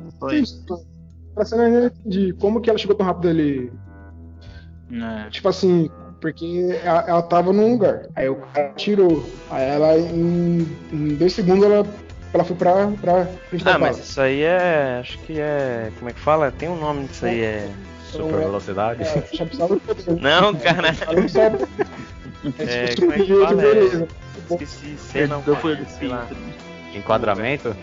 cena 1.46 1.64
eu 1.64 1.72
não 1.72 1.86
entendi. 1.88 2.34
Como 2.34 2.62
que 2.62 2.70
ela 2.70 2.78
chegou 2.80 2.96
tão 2.96 3.06
rápido 3.06 3.30
ali? 3.30 3.72
É. 4.92 5.30
Tipo 5.30 5.50
assim, 5.50 5.90
porque 6.20 6.80
ela, 6.84 7.02
ela 7.08 7.22
tava 7.24 7.52
num 7.52 7.72
lugar. 7.72 8.08
Aí 8.16 8.30
o 8.30 8.36
cara 8.36 8.74
tirou. 8.74 9.34
Aí 9.50 9.64
ela, 9.64 9.98
em, 9.98 10.78
em 10.92 11.16
dois 11.16 11.34
segundos, 11.34 11.64
ela, 11.66 11.84
ela 12.34 12.44
foi 12.44 12.56
pra, 12.56 12.88
pra 13.02 13.24
da 13.24 13.76
Ah, 13.76 13.78
mas 13.78 13.98
isso 13.98 14.22
aí 14.22 14.42
é. 14.42 14.98
Acho 15.02 15.18
que 15.20 15.40
é. 15.40 15.92
Como 15.98 16.10
é 16.10 16.14
que 16.14 16.20
fala? 16.20 16.52
Tem 16.52 16.70
um 16.70 16.80
nome 16.80 17.08
disso 17.08 17.26
aí, 17.26 17.42
é. 17.42 17.70
Super 18.12 18.40
velocidade. 18.40 19.04
É, 19.04 19.46
do 19.46 19.80
poder. 19.80 20.16
Não, 20.22 20.54
cara. 20.56 20.90
É, 22.58 22.88
tipo, 22.88 23.02
como 23.02 23.14
é 23.14 23.20
que 23.20 23.34
fala? 23.34 23.56
beleza. 23.56 24.08
Esqueci, 24.50 24.98
sei 24.98 25.28
não. 25.28 25.42
Perdeu 25.42 25.62
foi 25.62 25.76
cara, 25.78 25.90
sei 25.90 26.08
lá. 26.08 26.28
Enquadramento? 26.94 27.76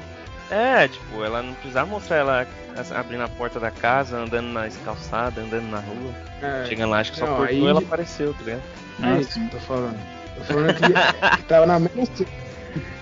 É, 0.50 0.88
tipo, 0.88 1.22
ela 1.22 1.42
não 1.42 1.54
precisava 1.54 1.86
mostrar 1.88 2.16
ela 2.16 2.46
abrindo 2.94 3.22
a 3.22 3.28
porta 3.28 3.60
da 3.60 3.70
casa, 3.70 4.18
andando 4.18 4.48
na 4.48 4.68
calçada, 4.84 5.40
andando 5.40 5.68
na 5.70 5.80
rua. 5.80 6.12
É, 6.42 6.64
Chegando 6.66 6.90
lá, 6.90 7.00
acho 7.00 7.12
que 7.12 7.18
só 7.18 7.26
Não, 7.26 7.36
cortou 7.36 7.54
aí- 7.54 7.62
e 7.62 7.66
ela 7.68 7.80
apareceu, 7.80 8.34
tá 8.34 8.42
ligado? 8.44 8.62
é 9.02 9.20
isso 9.20 9.34
que 9.34 9.44
eu 9.46 9.50
tô 9.50 9.58
falando. 9.60 9.98
Tô 10.36 10.44
falando 10.44 10.74
que, 10.74 11.36
que 11.36 11.42
tava 11.44 11.66
na 11.66 11.78
mesma 11.78 12.04
cena. 12.06 12.30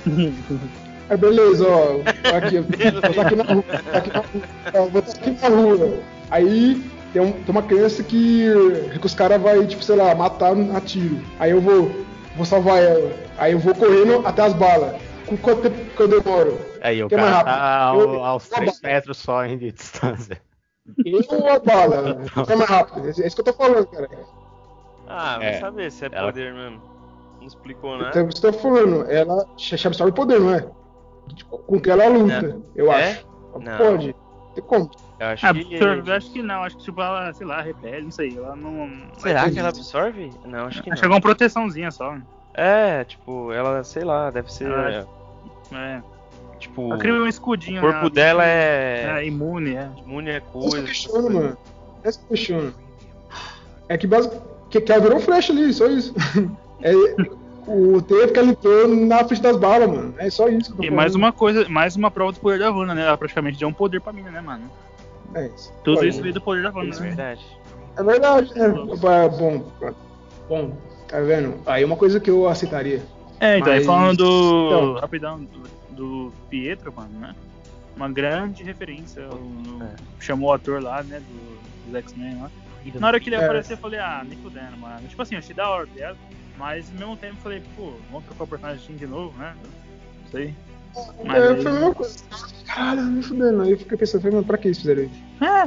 Aí 1.09 1.17
beleza, 1.17 1.67
ó. 1.69 2.01
Aqui, 2.37 2.61
vou 2.61 3.11
estar 3.11 3.23
aqui 3.23 3.37
na 3.37 3.45
rua. 3.45 3.63
Tá 3.93 3.99
aqui 3.99 4.11
na 4.11 4.19
rua. 4.21 4.43
ó, 4.75 4.85
Vou 4.87 5.01
estar 5.03 5.19
aqui 5.21 5.31
na 5.43 5.49
rua. 5.49 5.99
Aí 6.31 6.83
tem, 7.13 7.23
um- 7.23 7.33
tem 7.33 7.51
uma 7.51 7.63
criança 7.63 8.03
que, 8.03 8.49
que 8.99 9.07
os 9.07 9.15
caras 9.15 9.41
vão, 9.41 9.65
tipo, 9.67 9.83
sei 9.85 9.97
lá, 9.97 10.15
matar 10.15 10.53
a 10.75 10.81
tiro. 10.81 11.21
Aí 11.39 11.51
eu 11.53 11.61
vou, 11.61 11.91
vou 12.37 12.45
salvar 12.45 12.83
ela. 12.83 13.13
Aí 13.39 13.53
eu 13.53 13.59
vou 13.59 13.75
correndo 13.75 14.27
até 14.27 14.43
as 14.43 14.53
balas. 14.53 14.95
Com 15.27 15.37
quanto 15.37 15.63
tempo 15.63 15.77
que 15.97 16.01
eu 16.03 16.09
demoro? 16.09 16.59
Aí 16.81 17.03
o 17.03 17.07
é 17.07 17.11
cara 17.11 17.43
tá 17.45 17.79
ao- 17.83 18.01
Eu- 18.01 18.25
aos 18.25 18.49
eu- 18.51 18.57
3 18.59 18.81
metros 18.81 19.19
só 19.19 19.45
hein, 19.45 19.59
de 19.59 19.73
distância. 19.73 20.41
Eu 21.05 21.21
ou 21.29 21.49
a 21.49 21.59
bala? 21.59 22.21
Que 22.47 22.53
é 22.53 22.57
mais 22.57 22.71
rápido. 22.71 23.07
É 23.09 23.11
isso 23.27 23.35
que 23.35 23.41
eu 23.41 23.45
tô 23.45 23.53
falando, 23.53 23.87
cara. 23.87 24.09
Ah, 25.09 25.37
vai 25.39 25.49
É, 25.49 25.61
saber 25.61 25.91
se 25.91 26.05
é 26.05 26.09
ela- 26.13 26.27
poder 26.33 26.53
mesmo. 26.55 26.81
Não 27.41 27.47
explicou 27.47 27.97
nada. 27.99 28.11
Então, 28.11 28.27
você 28.31 28.41
tá 28.43 28.53
falando, 28.53 29.05
ela 29.11 29.47
já 29.57 29.89
absorve 29.89 30.13
poder, 30.13 30.41
não 30.41 30.55
é? 30.55 30.65
Tipo, 31.35 31.59
Com 31.59 31.81
que 31.81 31.91
ela 31.91 32.07
luta, 32.09 32.57
eu 32.75 32.93
É? 32.93 33.11
acho. 33.13 33.27
Não. 33.61 33.79
Pode. 33.79 34.15
Tem 34.55 34.65
como. 34.65 34.91
Eu 35.19 35.27
acho 35.29 35.47
Ah, 35.47 35.55
que. 35.55 35.75
eu 35.75 36.15
acho 36.15 36.31
que 36.33 36.43
não, 36.43 36.63
acho 36.63 36.77
que 36.77 36.85
tipo, 36.85 37.01
ela, 37.01 37.33
sei 37.33 37.47
lá, 37.47 37.61
repele, 37.63 38.03
não 38.03 38.11
sei, 38.11 38.37
ela 38.37 38.55
não. 38.57 38.91
Será 39.19 39.51
que 39.51 39.59
ela 39.59 39.69
absorve? 39.71 40.31
Não, 40.45 40.67
acho 40.67 40.83
que 40.83 40.91
Acho 40.91 41.01
que 41.01 41.07
é 41.07 41.09
não. 41.09 41.17
uma 41.17 41.21
proteçãozinha 41.21 41.91
só. 41.91 42.17
É, 42.55 43.05
tipo, 43.05 43.53
ela, 43.53 43.83
sei 43.85 44.05
lá, 44.05 44.31
deve 44.31 44.53
ser. 44.53 44.71
Ah, 44.73 45.05
É. 45.75 46.03
Tipo, 46.59 46.89
Ela 46.91 46.99
cria 46.99 47.13
um 47.15 47.25
o 47.25 47.27
escudinho. 47.27 47.81
corpo 47.83 48.05
né? 48.05 48.11
dela 48.11 48.43
é. 48.47 49.19
É 49.21 49.27
imune, 49.27 49.75
é. 49.77 49.91
imune 50.07 50.31
É 50.31 50.39
isso 50.39 50.47
que 50.47 50.53
coisa. 50.53 50.79
eu 50.79 50.85
questiono, 50.85 51.31
mano. 51.31 51.57
É 52.03 52.09
isso 52.09 52.19
que 52.19 52.25
eu 52.25 52.29
questiono. 52.31 52.75
É 53.91 53.99
que, 53.99 54.07
basic... 54.07 54.35
que, 54.71 54.81
que 54.81 54.91
ela 54.93 55.03
virou 55.03 55.21
flash 55.21 55.51
ali, 55.51 55.73
só 55.73 55.87
isso. 55.87 56.15
É, 56.83 56.93
o 57.67 58.01
tempo 58.01 58.33
que 58.33 58.39
ela 58.39 58.49
entrou 58.51 58.89
na 58.89 59.25
frente 59.25 59.43
das 59.43 59.57
balas, 59.57 59.89
mano. 59.89 60.15
É 60.19 60.31
só 60.31 60.49
isso 60.49 60.67
que 60.67 60.73
eu 60.73 60.77
tô 60.77 60.83
E 60.83 60.87
falando. 60.87 60.97
mais 60.97 61.15
uma 61.15 61.33
coisa, 61.33 61.69
mais 61.69 61.97
uma 61.97 62.11
prova 62.11 62.33
do 62.33 62.41
poder 62.41 62.59
da 62.59 62.71
Wanda, 62.71 62.95
né? 62.95 63.03
Ela 63.07 63.17
praticamente 63.19 63.59
deu 63.59 63.69
um 63.69 63.73
poder 63.73 64.01
pra 64.01 64.13
mina, 64.13 64.31
né, 64.31 64.41
mano? 64.41 64.71
É 65.35 65.47
isso. 65.49 65.73
Tudo 65.85 65.97
Pode. 65.97 66.09
isso 66.09 66.23
veio 66.23 66.35
do 66.35 66.41
poder 66.41 66.63
da 66.63 66.71
Wanda, 66.71 66.97
É 66.97 67.01
né? 67.01 67.07
verdade. 67.09 67.47
É 67.97 68.03
verdade, 68.03 68.55
né? 68.55 68.69
Bom, 68.69 69.65
bom, 70.49 70.77
tá 71.09 71.21
vendo? 71.21 71.55
Aí 71.67 71.85
uma 71.85 71.97
coisa 71.97 72.21
que 72.21 72.31
eu 72.31 72.49
aceitaria. 72.49 73.03
É, 73.41 73.59
então, 73.59 73.73
aí 73.73 73.79
Mas- 73.81 73.87
falando 73.87 74.17
do. 74.19 74.67
Então. 74.67 74.95
Rapidão, 75.01 75.45
do, 75.45 75.63
do 75.91 76.33
Pietro, 76.49 76.93
mano, 76.95 77.19
né? 77.19 77.35
Uma 77.97 78.09
grande 78.11 78.63
referência. 78.63 79.23
o- 79.29 79.83
É. 79.83 79.97
Chamou 80.21 80.51
o 80.51 80.53
ator 80.53 80.83
lá, 80.83 81.03
né? 81.03 81.21
Do, 81.21 81.87
dos 81.91 81.95
X-Men 81.97 82.41
lá. 82.41 82.51
Na 83.01 83.09
hora 83.09 83.19
que 83.19 83.29
ele 83.29 83.37
É. 83.37 83.45
apareceu, 83.45 83.75
eu 83.77 83.81
falei, 83.81 83.99
ah, 83.99 84.23
nem 84.27 84.39
fudendo, 84.39 84.77
mano. 84.77 85.01
Tipo 85.09 85.21
assim, 85.21 85.35
eu 85.35 85.41
achei 85.41 85.55
da 85.55 85.69
hora, 85.69 85.87
tá 85.87 85.93
ligado? 85.95 86.17
Mas 86.59 86.91
ao 86.93 86.99
mesmo 86.99 87.17
tempo 87.17 87.35
eu 87.37 87.43
falei, 87.43 87.63
pô, 87.77 87.93
vamos 88.11 88.25
trocar 88.27 88.45
o 88.45 88.47
personagem 88.47 88.97
de 88.97 89.07
novo, 89.07 89.37
né? 89.39 89.55
Não 90.25 90.31
sei. 90.31 90.55
Mas 91.25 91.43
é, 91.43 91.49
aí- 91.51 91.63
foi 91.63 91.71
a 91.71 91.75
mesma 91.75 91.95
coisa. 91.95 92.19
Caralho, 92.67 93.03
me 93.03 93.23
fudendo. 93.23 93.63
Aí 93.63 93.71
eu 93.73 93.79
fiquei 93.79 93.99
pensando, 93.99 94.21
falei, 94.23 94.35
mano, 94.37 94.47
pra 94.47 94.57
que 94.59 94.69
isso 94.71 94.81
fizeram 94.81 95.03
isso? 95.03 95.23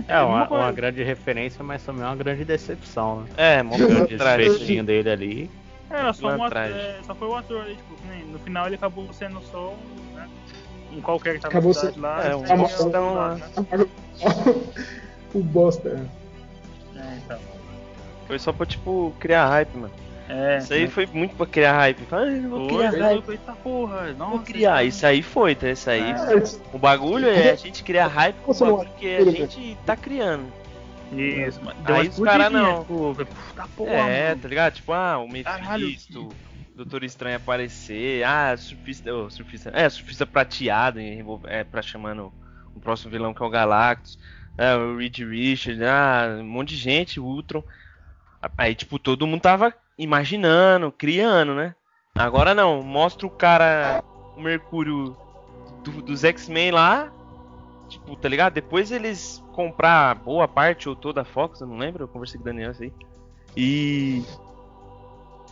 É, 0.08 0.16
É 0.16 0.22
uma, 0.22 0.48
coisa. 0.48 0.64
uma 0.64 0.72
grande 0.72 1.04
referência, 1.04 1.64
mas 1.64 1.84
também 1.84 2.04
uma 2.04 2.16
grande 2.16 2.44
decepção, 2.44 3.22
né? 3.22 3.28
É, 3.38 3.64
mó 3.64 3.76
O 3.76 4.08
desfechinho 4.08 4.84
dele 4.84 5.10
ali. 5.10 5.52
É, 5.92 6.12
só, 6.14 6.28
um 6.36 6.44
ator, 6.44 6.58
é, 6.58 7.00
só 7.04 7.14
foi 7.16 7.28
o 7.28 7.36
ator 7.36 7.62
ali, 7.62 7.76
tipo, 7.76 7.96
no 8.32 8.40
final 8.40 8.68
ele 8.68 8.76
acabou 8.76 9.12
sendo 9.12 9.42
só 9.42 9.74
um, 9.74 10.16
né, 10.16 10.28
um 10.94 11.02
qualquer 11.02 11.34
que 11.36 11.40
tava 11.40 11.52
Acabou 11.54 11.74
na 11.74 11.80
cidade 11.80 12.00
lá. 12.00 12.24
é, 12.28 12.36
um 12.36 12.58
bostão 12.58 13.14
lá. 13.16 13.36
né? 13.36 13.50
o 15.34 15.40
bosta. 15.44 16.08
É, 16.96 17.18
então. 17.18 17.40
Foi 18.28 18.38
só 18.38 18.52
pra, 18.54 18.66
tipo, 18.68 19.14
criar 19.20 19.48
hype, 19.48 19.76
mano. 19.78 19.94
É, 20.32 20.60
Isso 20.60 20.74
aí 20.74 20.88
foi 20.88 21.08
muito 21.08 21.36
pra 21.36 21.48
criar 21.48 21.74
hype. 21.74 22.04
"Ah, 22.12 22.18
eu 22.18 22.50
vou 22.50 22.68
criar 22.68 22.92
foi, 22.92 23.00
hype. 23.00 23.30
eita 23.32 23.54
porra, 23.54 24.14
nossa. 24.14 24.32
Vou 24.32 24.40
criar. 24.42 24.84
isso 24.84 25.04
aí 25.06 25.24
foi, 25.24 25.56
tá? 25.56 25.70
Isso 25.72 25.90
aí. 25.90 26.12
É. 26.12 26.44
O 26.72 26.78
bagulho 26.78 27.28
é 27.28 27.50
a 27.50 27.56
gente 27.56 27.84
criar 27.84 28.08
hype 28.08 28.36
com 28.42 28.52
o 28.52 28.56
bagulho 28.56 28.90
que 29.00 29.16
a 29.16 29.26
gente 29.26 29.76
tá 29.88 29.96
criando. 29.98 30.46
Isso, 31.12 31.60
mano. 31.64 31.80
Aí 31.84 32.08
os 32.10 32.20
cara 32.20 32.44
explodidinha, 32.44 32.50
não. 32.52 32.82
Tipo, 32.82 33.16
puta 33.26 33.68
porra, 33.76 33.92
é, 33.92 34.30
mano. 34.30 34.42
tá 34.42 34.48
ligado? 34.48 34.74
Tipo, 34.76 34.94
ah, 34.94 35.18
o. 35.18 35.28
Mephisto, 35.28 36.30
Doutor 36.76 37.04
Estranho 37.04 37.36
aparecer, 37.38 38.24
ah, 38.24 38.56
surfista, 38.56 39.12
oh, 39.14 39.30
surfista, 39.30 39.72
é, 39.74 39.90
surfista 39.90 40.26
prateado, 40.28 41.00
é, 41.48 41.64
pra 41.64 41.82
chamando 41.82 42.32
o 42.76 42.80
próximo 42.80 43.12
vilão 43.12 43.34
que 43.34 43.42
é 43.42 43.46
o 43.46 43.50
Galactus, 43.50 44.18
é, 44.58 44.76
o 44.76 44.96
Reed 44.96 45.18
Richards, 45.18 45.82
ah, 45.82 46.38
um 46.40 46.46
monte 46.46 46.70
de 46.70 46.78
gente, 46.78 47.20
o 47.20 47.26
Ultron. 47.26 47.64
Aí, 48.58 48.76
tipo, 48.76 48.98
todo 49.00 49.28
mundo 49.28 49.42
tava 49.42 49.74
imaginando, 50.00 50.92
criando, 50.92 51.54
né? 51.54 51.76
Agora 52.16 52.56
não, 52.56 52.82
mostra 52.82 53.28
o 53.28 53.30
cara, 53.30 54.04
o 54.36 54.42
Mercúrio 54.42 55.16
do- 55.84 56.02
dos 56.02 56.24
X-Men 56.24 56.72
lá, 56.72 57.12
tipo, 57.88 58.16
tá 58.16 58.28
ligado? 58.28 58.54
Depois 58.54 58.92
eles 58.92 59.44
comprar 59.54 60.16
boa 60.16 60.48
parte 60.48 60.88
ou 60.90 60.96
toda 60.96 61.22
a 61.22 61.26
Fox, 61.26 61.60
eu 61.62 61.68
não 61.68 61.78
lembro, 61.78 62.04
eu 62.04 62.08
conversei 62.08 62.38
com 62.38 62.44
o 62.44 62.46
Daniel 62.46 62.72
isso 62.72 62.84
aí. 62.84 62.94
E. 63.56 64.24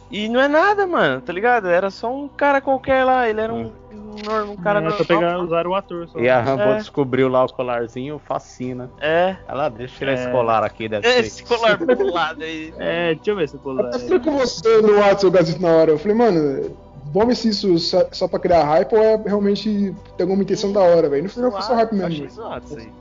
E 0.10 0.30
não 0.30 0.40
é 0.40 0.48
nada, 0.48 0.88
mano, 0.88 1.20
tá 1.22 1.34
ligado? 1.34 1.68
Era 1.68 1.90
só 1.90 2.14
um 2.14 2.28
cara 2.30 2.62
qualquer 2.62 3.04
lá, 3.04 3.28
ele 3.28 3.42
era 3.42 3.54
um, 3.54 3.74
um, 3.94 4.52
um 4.52 4.56
cara 4.56 4.80
é, 4.80 4.82
normal. 4.84 4.98
só 4.98 5.04
pegar, 5.06 5.38
usar 5.40 5.68
o 5.68 5.76
ator 5.76 6.08
só. 6.08 6.18
E 6.20 6.30
a 6.30 6.40
Rambo 6.40 6.64
É. 6.64 6.78
descobriu 6.78 7.28
lá 7.28 7.44
o 7.44 7.52
colarzinho, 7.52 8.18
fascina. 8.20 8.90
É, 9.02 9.36
Ela 9.48 9.68
deixa 9.70 9.96
eu 9.96 9.98
tirar 10.00 10.12
É. 10.12 10.14
esse 10.16 10.32
colar 10.32 10.64
aqui, 10.64 10.88
deve 10.88 11.06
esse 11.08 11.30
ser. 11.30 11.44
colar 11.46 11.78
bolado 11.84 12.42
aí. 12.44 12.74
É, 12.80 13.16
deixa 13.16 13.32
eu 13.32 13.36
ver 13.36 13.50
se 13.50 13.56
eu 13.56 13.60
pular. 13.60 13.92
Eu 13.94 14.00
falei 14.00 14.20
com 14.20 14.38
você 14.38 14.82
no 14.82 14.98
WhatsApp, 15.00 15.30
Gazito, 15.38 15.62
na 15.62 15.70
hora. 15.72 15.92
Eu 15.92 16.00
falei, 16.00 16.16
mano, 16.18 16.78
vamos 17.14 17.28
ver 17.28 17.36
se 17.36 17.50
isso 17.50 17.78
só, 17.78 18.06
só 18.14 18.28
pra 18.30 18.40
criar 18.40 18.64
hype 18.64 18.94
ou 18.96 19.02
é 19.04 19.18
realmente 19.26 19.94
tem 20.16 20.24
alguma 20.24 20.42
intenção 20.42 20.72
da 20.72 20.80
hora, 20.80 21.10
velho. 21.10 21.24
No 21.24 21.30
final 21.30 21.52
foi 21.52 21.62
só 21.64 21.76
hype 21.76 21.96
Achei 22.02 22.22
mesmo. 22.22 22.30
zoado 22.30 22.66
isso 22.66 22.78
aí. 22.78 22.92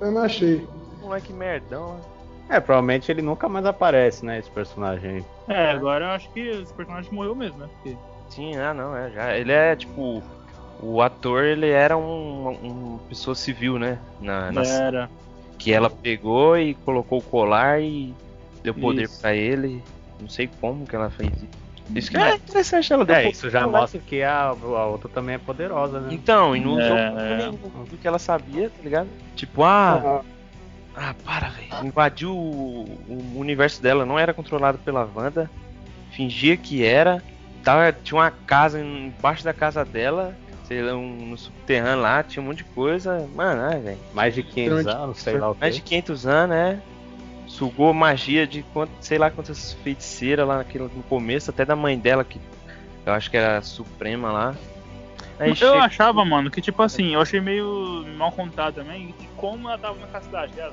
Eu 0.00 0.10
não 0.12 0.22
achei. 0.22 0.66
Moleque 1.02 1.32
merdão, 1.34 1.88
né? 1.94 2.00
É, 2.48 2.60
provavelmente 2.60 3.10
ele 3.10 3.22
nunca 3.22 3.48
mais 3.48 3.64
aparece, 3.64 4.24
né, 4.24 4.38
esse 4.38 4.50
personagem 4.50 5.10
aí. 5.10 5.24
É, 5.48 5.70
agora 5.70 6.04
eu 6.06 6.10
acho 6.10 6.30
que 6.30 6.40
esse 6.40 6.72
personagem 6.74 7.12
morreu 7.12 7.34
mesmo, 7.34 7.58
né? 7.58 7.68
Porque 7.74 7.96
Sim, 8.30 8.56
ah 8.56 8.74
não, 8.74 8.96
é 8.96 9.10
já. 9.10 9.36
Ele 9.36 9.52
é 9.52 9.76
tipo. 9.76 10.22
O 10.80 11.00
ator, 11.00 11.44
ele 11.44 11.68
era 11.68 11.96
um, 11.96 12.48
um 12.48 12.98
pessoa 13.08 13.34
civil, 13.34 13.78
né? 13.78 13.98
Na, 14.20 14.50
na- 14.50 14.64
era. 14.66 15.10
Que 15.58 15.72
ela 15.72 15.88
pegou 15.88 16.58
e 16.58 16.74
colocou 16.74 17.20
o 17.20 17.22
colar 17.22 17.80
e 17.80 18.12
deu 18.62 18.74
poder 18.74 19.04
Isso. 19.04 19.20
pra 19.20 19.34
ele. 19.34 19.82
Não 20.20 20.28
sei 20.28 20.48
como 20.60 20.84
que 20.86 20.96
ela 20.96 21.10
fez 21.10 21.30
isso. 21.36 21.64
Isso 21.94 22.10
que 22.10 22.16
é 22.16 22.34
interessante, 22.34 22.92
ela 22.92 23.04
deu 23.04 23.14
É, 23.14 23.28
isso 23.28 23.48
já 23.50 23.60
ela. 23.60 23.70
mostra 23.80 24.00
que 24.00 24.22
a, 24.22 24.48
a 24.48 24.86
outra 24.86 25.08
também 25.08 25.36
é 25.36 25.38
poderosa, 25.38 26.00
né? 26.00 26.08
Então, 26.12 26.56
e 26.56 26.60
não 26.60 26.72
usou 26.72 26.96
É, 26.96 27.10
pra 27.10 27.20
é. 27.22 27.36
nenhum 27.36 27.56
do 27.84 27.96
que 27.96 28.08
ela 28.08 28.18
sabia, 28.18 28.68
tá 28.70 28.82
ligado? 28.82 29.08
Tipo, 29.36 29.62
ah, 29.62 30.02
Ah, 30.02 30.20
ah, 30.96 31.14
para, 31.24 31.48
velho. 31.48 31.86
Invadiu 31.86 32.30
o, 32.30 32.84
o 33.08 33.38
universo 33.38 33.82
dela, 33.82 34.04
não 34.06 34.18
era 34.18 34.32
controlado 34.34 34.78
pela 34.78 35.08
Wanda. 35.14 35.50
Fingia 36.12 36.56
que 36.56 36.84
era. 36.84 37.22
Tava, 37.62 37.92
tinha 37.92 38.20
uma 38.20 38.30
casa 38.30 38.80
embaixo 38.80 39.42
da 39.44 39.52
casa 39.52 39.84
dela. 39.84 40.36
Sei 40.64 40.80
lá, 40.82 40.94
um, 40.94 41.08
no 41.30 41.36
subterrâneo 41.36 42.00
lá, 42.00 42.22
tinha 42.22 42.42
um 42.42 42.46
monte 42.46 42.58
de 42.58 42.64
coisa. 42.64 43.28
Mano, 43.34 43.62
ai, 43.62 43.80
velho. 43.80 43.98
Mais 44.14 44.34
de 44.34 44.42
500 44.42 44.82
Durante- 44.84 44.96
anos, 45.02 45.18
sei 45.18 45.38
lá 45.38 45.50
o 45.50 45.56
Mais 45.60 45.74
de 45.74 45.80
quê. 45.82 45.88
500 46.02 46.26
anos, 46.26 46.56
né? 46.56 46.82
Sugou 47.46 47.92
magia 47.92 48.46
de 48.46 48.64
sei 49.00 49.18
lá 49.18 49.30
quantas 49.30 49.74
feiticeiras 49.84 50.46
lá 50.48 50.56
naquele, 50.58 50.84
no 50.84 51.02
começo, 51.08 51.50
até 51.50 51.64
da 51.64 51.76
mãe 51.76 51.98
dela, 51.98 52.24
que 52.24 52.40
eu 53.04 53.12
acho 53.12 53.30
que 53.30 53.36
era 53.36 53.58
a 53.58 53.62
Suprema 53.62 54.32
lá. 54.32 54.54
Aí 55.38 55.50
eu 55.50 55.54
chega- 55.56 55.78
achava, 55.84 56.24
mano, 56.24 56.50
que 56.50 56.60
tipo 56.62 56.80
assim, 56.82 57.12
eu 57.14 57.20
achei 57.20 57.40
meio 57.40 58.04
mal 58.16 58.32
contado 58.32 58.76
também 58.76 59.08
de 59.18 59.26
como 59.36 59.68
ela 59.68 59.76
tava 59.78 59.98
naquela 59.98 60.22
cidade, 60.22 60.52
tá 60.54 60.70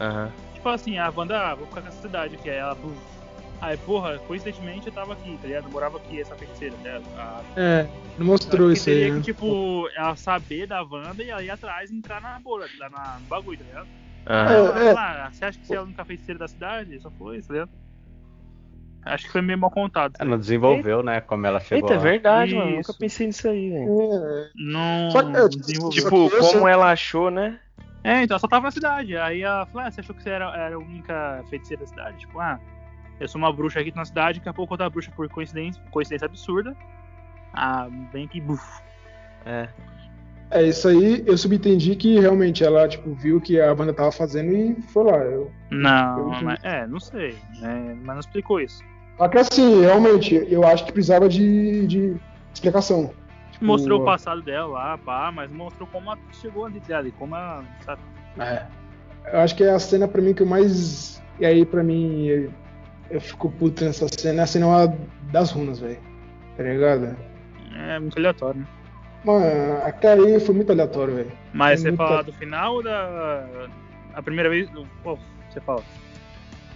Aham. 0.00 0.32
Tipo 0.54 0.68
assim, 0.68 0.98
a 0.98 1.10
Wanda, 1.14 1.50
ah, 1.50 1.54
vou 1.54 1.66
ficar 1.66 1.80
nessa 1.82 2.00
cidade 2.02 2.34
aqui. 2.36 2.48
Aí 2.50 2.56
ela, 2.56 2.74
buf. 2.74 2.96
Aí, 3.60 3.76
porra, 3.78 4.18
coincidentemente 4.26 4.86
eu 4.86 4.92
tava 4.92 5.14
aqui, 5.14 5.38
tá 5.40 5.46
ligado? 5.46 5.64
Eu 5.64 5.70
morava 5.70 5.96
aqui, 5.96 6.20
essa 6.20 6.34
feiticeira, 6.36 6.74
tá 6.76 6.82
ligado? 6.98 7.04
A- 7.18 7.42
É, 7.56 7.88
não 8.18 8.26
mostrou 8.26 8.68
que 8.68 8.74
isso 8.74 8.88
aí, 8.90 8.96
teria 8.96 9.14
né? 9.14 9.20
que, 9.20 9.24
tipo, 9.32 9.88
ela 9.96 10.14
saber 10.14 10.66
da 10.66 10.82
Wanda 10.82 11.22
e 11.22 11.30
ela 11.30 11.42
ir 11.42 11.50
atrás 11.50 11.90
e 11.90 11.94
entrar 11.96 12.20
na 12.20 12.38
bolha, 12.38 12.68
lá 12.78 12.90
na, 12.90 13.18
no 13.18 13.26
bagulho, 13.26 13.58
tá 13.58 13.64
ligado? 13.64 13.88
Aham. 14.28 14.78
É, 14.78 14.86
é. 14.88 14.92
ah, 14.92 15.30
você 15.32 15.44
acha 15.44 15.58
que 15.58 15.66
você 15.66 15.74
é 15.74 15.78
a 15.78 15.82
única 15.82 16.04
feiticeira 16.04 16.38
da 16.38 16.48
cidade? 16.48 17.00
Só 17.00 17.10
foi, 17.10 17.40
tá 17.40 17.52
ligado? 17.54 17.70
Acho 19.06 19.24
que 19.26 19.32
foi 19.32 19.40
meio 19.40 19.58
mal 19.58 19.70
contado. 19.70 20.14
Ela 20.18 20.30
não 20.30 20.38
desenvolveu, 20.38 21.00
né? 21.02 21.20
Como 21.20 21.46
ela 21.46 21.60
chegou 21.60 21.88
Eita, 21.88 21.94
é 21.94 21.96
lá. 21.96 22.02
verdade, 22.02 22.54
mano. 22.56 22.70
Isso. 22.70 22.76
Nunca 22.78 22.94
pensei 22.94 23.28
nisso 23.28 23.48
aí, 23.48 23.70
velho. 23.70 23.88
É, 23.88 24.50
Não 24.56 25.10
Só 25.12 25.22
que, 25.22 25.90
Tipo, 25.92 26.28
que 26.28 26.38
como 26.38 26.66
ela 26.66 26.90
achou, 26.90 27.30
né? 27.30 27.60
É, 28.06 28.22
então, 28.22 28.34
ela 28.34 28.38
só 28.38 28.46
tava 28.46 28.66
na 28.66 28.70
cidade. 28.70 29.16
Aí 29.16 29.42
ela 29.42 29.66
falou, 29.66 29.86
ah, 29.86 29.90
você 29.90 30.00
achou 30.00 30.14
que 30.14 30.22
você 30.22 30.30
era, 30.30 30.44
era 30.56 30.76
a 30.76 30.78
única 30.78 31.42
feiticeira 31.50 31.82
da 31.82 31.88
cidade? 31.88 32.18
Tipo, 32.18 32.38
ah, 32.38 32.60
eu 33.18 33.26
sou 33.26 33.40
uma 33.40 33.52
bruxa 33.52 33.80
aqui 33.80 33.92
na 33.96 34.04
cidade, 34.04 34.38
daqui 34.38 34.48
a 34.48 34.54
pouco 34.54 34.74
outra 34.74 34.88
bruxa 34.88 35.10
por 35.16 35.28
coincidência, 35.28 35.82
coincidência 35.90 36.26
absurda. 36.26 36.76
Ah, 37.52 37.88
bem 38.12 38.28
que 38.28 38.40
buf. 38.40 38.62
É. 39.44 39.68
É, 40.52 40.62
isso 40.62 40.86
aí 40.86 41.24
eu 41.26 41.36
subentendi 41.36 41.96
que 41.96 42.20
realmente 42.20 42.62
ela, 42.62 42.86
tipo, 42.86 43.12
viu 43.14 43.38
o 43.38 43.40
que 43.40 43.60
a 43.60 43.74
banda 43.74 43.92
tava 43.92 44.12
fazendo 44.12 44.52
e 44.52 44.80
foi 44.82 45.02
lá. 45.04 45.16
Eu... 45.18 45.50
Não, 45.70 46.18
Eu- 46.34 46.42
mas, 46.42 46.62
é, 46.62 46.86
não 46.86 47.00
sei. 47.00 47.36
né, 47.60 47.96
mas 48.04 48.14
não 48.14 48.20
explicou 48.20 48.60
isso. 48.60 48.80
Só 49.16 49.26
que 49.28 49.38
assim, 49.38 49.80
realmente, 49.80 50.46
eu 50.48 50.64
acho 50.64 50.84
que 50.84 50.92
precisava 50.92 51.28
de, 51.28 51.86
de 51.88 52.16
explicação. 52.54 53.12
Tipo, 53.56 53.64
Mostrou 53.64 54.02
o 54.02 54.04
passado 54.04 54.42
dela 54.42 54.66
lá, 54.66 54.98
pá, 54.98 55.32
mas 55.32 55.50
mostrou 55.50 55.88
como 55.90 56.10
ela 56.10 56.18
chegou 56.30 56.66
ali? 56.66 56.82
E 57.06 57.10
como 57.12 57.34
ela, 57.34 57.64
sabe? 57.86 58.02
É. 58.38 58.66
Eu 59.32 59.40
acho 59.40 59.56
que 59.56 59.64
é 59.64 59.70
a 59.70 59.78
cena 59.78 60.06
pra 60.06 60.20
mim 60.20 60.34
que 60.34 60.42
eu 60.42 60.46
mais. 60.46 61.22
E 61.40 61.46
aí, 61.46 61.64
pra 61.64 61.82
mim, 61.82 62.26
eu, 62.26 62.52
eu 63.10 63.20
fico 63.20 63.50
puto 63.50 63.82
nessa 63.82 64.06
cena. 64.08 64.42
É 64.42 64.44
a 64.44 64.46
cena 64.46 64.94
das 65.32 65.50
runas, 65.50 65.78
velho. 65.80 65.98
Tá 66.56 66.62
ligado? 66.62 67.16
É 67.74 67.98
muito 67.98 68.18
aleatório, 68.18 68.60
né? 68.60 68.66
Mano, 69.24 69.82
aquela 69.84 70.26
aí 70.26 70.38
foi 70.38 70.54
muito 70.54 70.70
aleatório, 70.70 71.14
velho. 71.14 71.32
Mas 71.54 71.80
você 71.80 71.88
Muita- 71.88 72.06
fala 72.06 72.22
do 72.24 72.32
final 72.34 72.74
ou 72.74 72.82
da. 72.82 73.46
A 74.14 74.22
primeira 74.22 74.50
vez. 74.50 74.68
Qual 75.02 75.18
você 75.50 75.60
fala? 75.62 75.82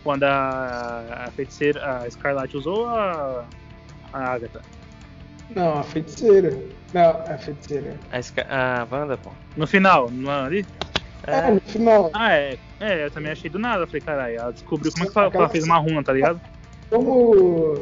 Quando 0.03 0.25
a, 0.25 1.25
a 1.27 1.31
feiticeira, 1.33 1.99
a 1.99 2.11
Scarlet 2.11 2.57
usou 2.57 2.87
a. 2.89 3.45
A 4.15 4.19
Agatha. 4.33 4.63
Não, 5.55 5.79
a 5.79 5.83
feiticeira. 5.83 6.57
Não, 6.93 7.11
a 7.11 7.39
feiticeira. 7.39 7.95
A, 8.11 8.19
Sca- 8.23 8.47
a 8.49 8.87
Wanda, 8.91 9.17
pô. 9.17 9.31
No 9.57 9.67
final, 9.67 10.11
não 10.11 10.31
é 10.33 10.41
ali? 10.45 10.67
É, 11.27 11.51
no 11.51 11.61
final. 11.61 12.11
Ah, 12.15 12.33
é. 12.33 12.59
É, 12.81 13.05
eu 13.05 13.11
também 13.11 13.31
achei 13.33 13.51
do 13.51 13.59
nada. 13.59 13.83
Eu 13.83 13.87
falei, 13.87 14.01
caralho, 14.01 14.37
ela 14.37 14.53
descobriu 14.53 14.91
como 14.93 15.05
é 15.05 15.09
que 15.11 15.19
ela, 15.19 15.31
ela 15.35 15.49
fez 15.49 15.65
uma 15.65 15.77
runa, 15.79 16.03
tá 16.03 16.13
ligado? 16.13 16.41
Vamos. 16.91 17.79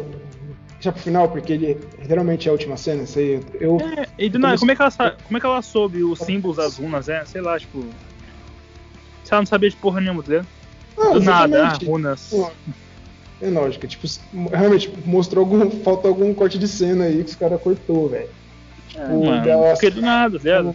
Deixar 0.74 0.92
pro 0.92 1.02
final, 1.02 1.28
porque 1.28 1.52
ele 1.54 1.80
realmente 2.00 2.46
é 2.46 2.50
a 2.50 2.52
última 2.52 2.76
cena, 2.76 3.02
isso 3.02 3.18
aí. 3.18 3.40
Eu. 3.60 3.78
É, 3.80 4.06
e 4.18 4.28
do 4.28 4.38
nada, 4.38 4.58
como 4.58 4.70
é 4.70 4.76
que 4.76 4.82
ela, 4.82 4.90
sa- 4.90 5.16
como 5.24 5.36
é 5.36 5.40
que 5.40 5.46
ela 5.46 5.62
soube 5.62 6.04
os 6.04 6.18
símbolos 6.20 6.56
das 6.56 6.76
runas, 6.78 7.08
é? 7.08 7.24
Sei 7.24 7.40
lá, 7.40 7.58
tipo. 7.58 7.80
Se 9.24 9.32
ela 9.32 9.40
não 9.42 9.46
sabia 9.46 9.68
de 9.70 9.76
porra 9.76 10.00
nenhuma, 10.00 10.22
tá 10.22 10.30
ligado? 10.30 10.46
Não, 10.96 11.12
Do 11.14 11.20
nada, 11.20 11.56
ah, 11.56 11.58
exatamente. 11.66 11.84
runas. 11.86 12.28
Pô, 12.30 12.50
É 13.40 13.48
lógico, 13.50 13.86
tipo, 13.86 14.06
realmente 14.50 14.92
mostrou 15.04 15.44
algum. 15.44 15.70
Falta 15.82 16.08
algum 16.08 16.34
corte 16.34 16.58
de 16.58 16.66
cena 16.66 17.04
aí 17.04 17.22
que 17.22 17.30
os 17.30 17.36
caras 17.36 17.60
cortou, 17.60 18.08
velho. 18.08 18.28
É, 18.94 19.00
Tipo, 19.00 19.24
mano, 19.24 19.44
dela- 19.44 19.70
porque 19.72 19.90
do 19.90 20.00
nada, 20.00 20.38
tá 20.38 20.44
ligado? 20.44 20.74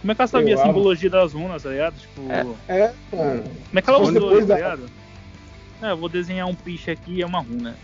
Como 0.00 0.12
é 0.12 0.14
que 0.14 0.20
ela 0.20 0.28
sabia 0.28 0.54
a 0.54 0.62
simbologia 0.62 1.10
das 1.10 1.32
runas, 1.32 1.62
tá 1.62 1.70
ligado? 1.70 1.94
Tipo, 1.98 2.22
É, 2.68 2.92
mano. 3.12 3.42
como 3.42 3.78
é 3.78 3.82
que 3.82 3.90
ela 3.90 3.98
Mas 4.00 4.08
usou 4.08 4.30
tá 4.40 4.44
da- 4.46 4.54
ligado? 4.56 4.82
É, 5.82 5.90
eu 5.92 5.96
vou 5.96 6.08
desenhar 6.08 6.46
um 6.48 6.54
piche 6.54 6.90
aqui 6.90 7.12
e 7.14 7.22
é 7.22 7.26
uma 7.26 7.40
runa. 7.40 7.76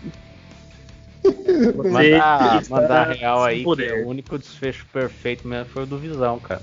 Mandar, 1.91 2.61
mandar 2.69 3.09
real 3.11 3.43
aí 3.43 3.63
que 3.63 3.91
o 4.03 4.07
único 4.07 4.37
desfecho 4.37 4.85
perfeito 4.93 5.47
mesmo 5.47 5.65
foi 5.65 5.83
o 5.83 5.85
do 5.85 5.97
Visão, 5.97 6.37
cara. 6.39 6.61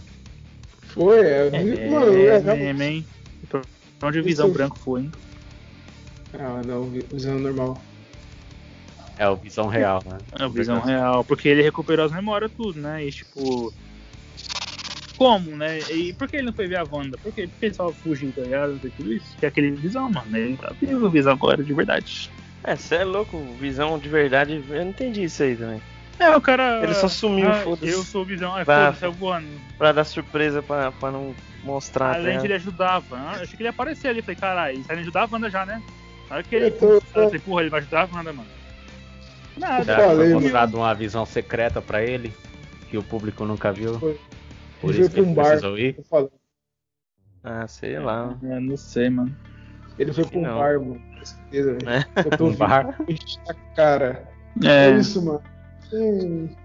Foi, 0.89 1.19
é. 1.21 1.49
É, 1.53 1.91
mano, 1.91 2.13
é, 2.15 2.25
é, 2.27 2.39
realmente- 2.39 2.63
mesmo, 2.65 2.83
hein? 2.83 3.07
Pra 3.49 3.63
onde 4.09 4.21
o 4.21 4.25
Visão 4.25 4.47
Isso- 4.47 4.55
Branco 4.55 4.77
foi, 4.79 5.01
hein? 5.03 5.13
Ah, 6.35 6.63
não, 6.65 6.85
visão 6.85 7.39
normal. 7.39 7.81
É 9.19 9.29
o 9.29 9.37
Visão 9.37 9.69
Real, 9.69 10.03
né? 10.07 10.19
É 10.39 10.47
o 10.47 10.51
Visão 10.51 10.81
Real, 10.81 11.23
porque 11.25 11.49
ele 11.49 11.63
recuperou 11.63 12.07
as 12.07 12.13
memórias 12.13 12.51
tudo, 12.57 12.81
né? 12.81 13.05
E 13.05 13.13
tipo. 13.13 13.73
Como, 15.17 15.57
né? 15.57 15.79
E 15.91 16.13
por 16.15 16.29
que 16.29 16.37
ele 16.37 16.47
não 16.47 16.53
foi 16.53 16.67
ver 16.67 16.77
a 16.77 16.85
Wanda? 16.85 17.17
Por 17.19 17.33
que, 17.33 17.47
por 17.47 17.59
que 17.61 17.67
ele 17.67 17.75
só 17.75 17.93
fugiu, 17.93 18.33
tá 18.33 18.43
ligado? 18.43 18.81
Tudo 18.97 19.13
isso? 19.13 19.37
Que 19.39 19.45
é 19.45 19.49
aquele 19.49 19.71
Visão, 19.73 20.11
mano. 20.11 20.37
Ele 20.37 20.57
tá 20.57 20.73
vivo, 20.81 21.07
o 21.07 21.11
Visão 21.11 21.33
agora, 21.35 21.63
de 21.63 21.73
verdade. 21.73 22.31
É, 22.65 22.75
você 22.75 22.97
é 22.97 23.05
louco, 23.05 23.39
visão 23.59 23.99
de 23.99 24.09
verdade. 24.09 24.63
Eu 24.71 24.85
não 24.85 24.91
entendi 24.91 25.25
isso 25.25 25.43
aí 25.43 25.57
também. 25.57 25.83
É, 26.19 26.37
o 26.37 26.41
cara. 26.41 26.81
Ele 26.83 26.95
só 26.95 27.09
sumiu, 27.09 27.49
ah, 27.49 27.55
foda-se. 27.55 27.93
Eu 27.93 28.03
sou 28.05 28.23
o 28.23 28.25
Visão, 28.25 28.53
Vá. 28.53 28.65
foda-se, 28.65 29.01
saiu 29.01 29.13
voando. 29.13 29.49
Pra 29.77 29.91
dar 29.93 30.05
surpresa 30.05 30.63
pra, 30.63 30.93
pra 30.93 31.11
não 31.11 31.35
mostrar. 31.65 32.15
Além 32.15 32.35
tá 32.35 32.41
de 32.41 32.47
ele 32.47 32.55
ligado? 32.55 32.61
ajudar 32.61 32.91
a 32.91 33.03
Wanda, 33.11 33.37
eu 33.39 33.43
achei 33.43 33.57
que 33.57 33.63
ele 33.63 33.65
ia 33.65 33.71
aparecer 33.71 34.09
ali. 34.09 34.23
Falei, 34.23 34.37
caralho, 34.37 34.75
ele 34.77 34.85
tá 34.85 34.95
ajudar 34.95 35.23
a 35.23 35.29
Wanda 35.31 35.51
já, 35.51 35.67
né? 35.67 35.83
Na 36.33 36.37
hora 36.39 36.45
que 36.45 36.55
ele. 36.55 36.71
Tô- 36.71 36.95
eu 36.95 37.01
falei, 37.03 37.39
porra, 37.41 37.61
ele 37.61 37.69
vai 37.71 37.81
ajudar 37.81 38.09
a 38.11 38.17
Wanda, 38.17 38.33
mano. 38.33 38.49
Nada. 39.59 39.85
Falei, 39.97 40.17
foi 40.17 40.29
mano. 40.29 40.41
mostrado 40.41 40.77
uma 40.79 40.95
visão 40.95 41.27
secreta 41.27 41.83
pra 41.83 42.03
ele? 42.03 42.33
Que 42.89 42.97
o 42.97 43.03
público 43.03 43.45
nunca 43.45 43.71
viu? 43.71 43.99
Foi. 44.01 44.19
Por 44.81 44.95
isso 44.95 45.11
que 45.11 45.21
ele 45.21 45.29
um 45.29 45.35
bar. 45.35 45.45
precisou 45.45 45.79
ir? 45.79 45.95
Eu 45.99 46.05
falei. 46.05 46.31
Ah, 47.45 47.69
sei 47.69 47.99
lá. 47.99 48.35
Eu 48.43 48.61
não 48.63 48.77
sei, 48.79 49.11
mano. 49.11 49.37
Ele 49.99 50.11
foi 50.15 50.25
pra 50.25 50.39
um 50.39 50.43
Não. 50.43 50.59
bar, 50.59 50.81
mano. 50.81 51.03
Com 51.19 51.25
certeza, 51.27 51.73
velho. 51.75 51.91
É. 51.91 52.07
Eu 52.25 52.39
tô 52.39 52.47
Um 52.47 52.57
bar? 52.57 52.97
Enche 53.07 53.39
a 53.51 53.55
cara. 53.77 54.27
É. 54.65 54.89
É 54.89 54.97
isso, 54.97 55.23
mano. 55.23 55.43
Sim. 55.91 56.57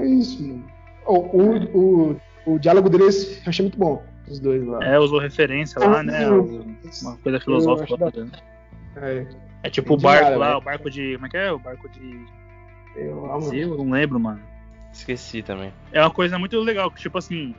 É 0.00 0.04
isso, 0.04 0.42
mano. 0.42 0.64
O, 1.06 1.14
o, 1.14 2.10
o, 2.14 2.20
o 2.54 2.58
diálogo 2.58 2.90
deles 2.90 3.40
eu 3.44 3.50
achei 3.50 3.62
muito 3.66 3.78
bom. 3.78 4.02
Os 4.26 4.40
dois 4.40 4.66
lá. 4.66 4.82
É, 4.84 4.98
usou 4.98 5.20
referência 5.20 5.78
lá, 5.78 6.02
né? 6.02 6.28
Uma 6.28 7.16
coisa 7.18 7.38
filosófica. 7.38 7.94
Eu. 8.16 8.26
É, 8.96 9.26
É 9.64 9.70
tipo 9.70 9.94
o 9.94 9.96
barco 9.96 10.24
nada, 10.24 10.36
lá, 10.36 10.50
né? 10.50 10.56
o 10.56 10.60
barco 10.60 10.90
de. 10.90 11.14
Como 11.14 11.26
é 11.26 11.28
que 11.30 11.36
é? 11.36 11.52
O 11.52 11.58
barco 11.58 11.88
de. 11.88 12.24
eu 12.96 13.32
amo. 13.32 13.54
Eu 13.54 13.76
não 13.76 13.90
lembro, 13.90 14.18
mano. 14.20 14.40
Esqueci 14.92 15.42
também. 15.42 15.72
É 15.92 16.00
uma 16.00 16.10
coisa 16.10 16.38
muito 16.38 16.58
legal, 16.60 16.90
que 16.90 17.00
tipo 17.00 17.18
assim. 17.18 17.54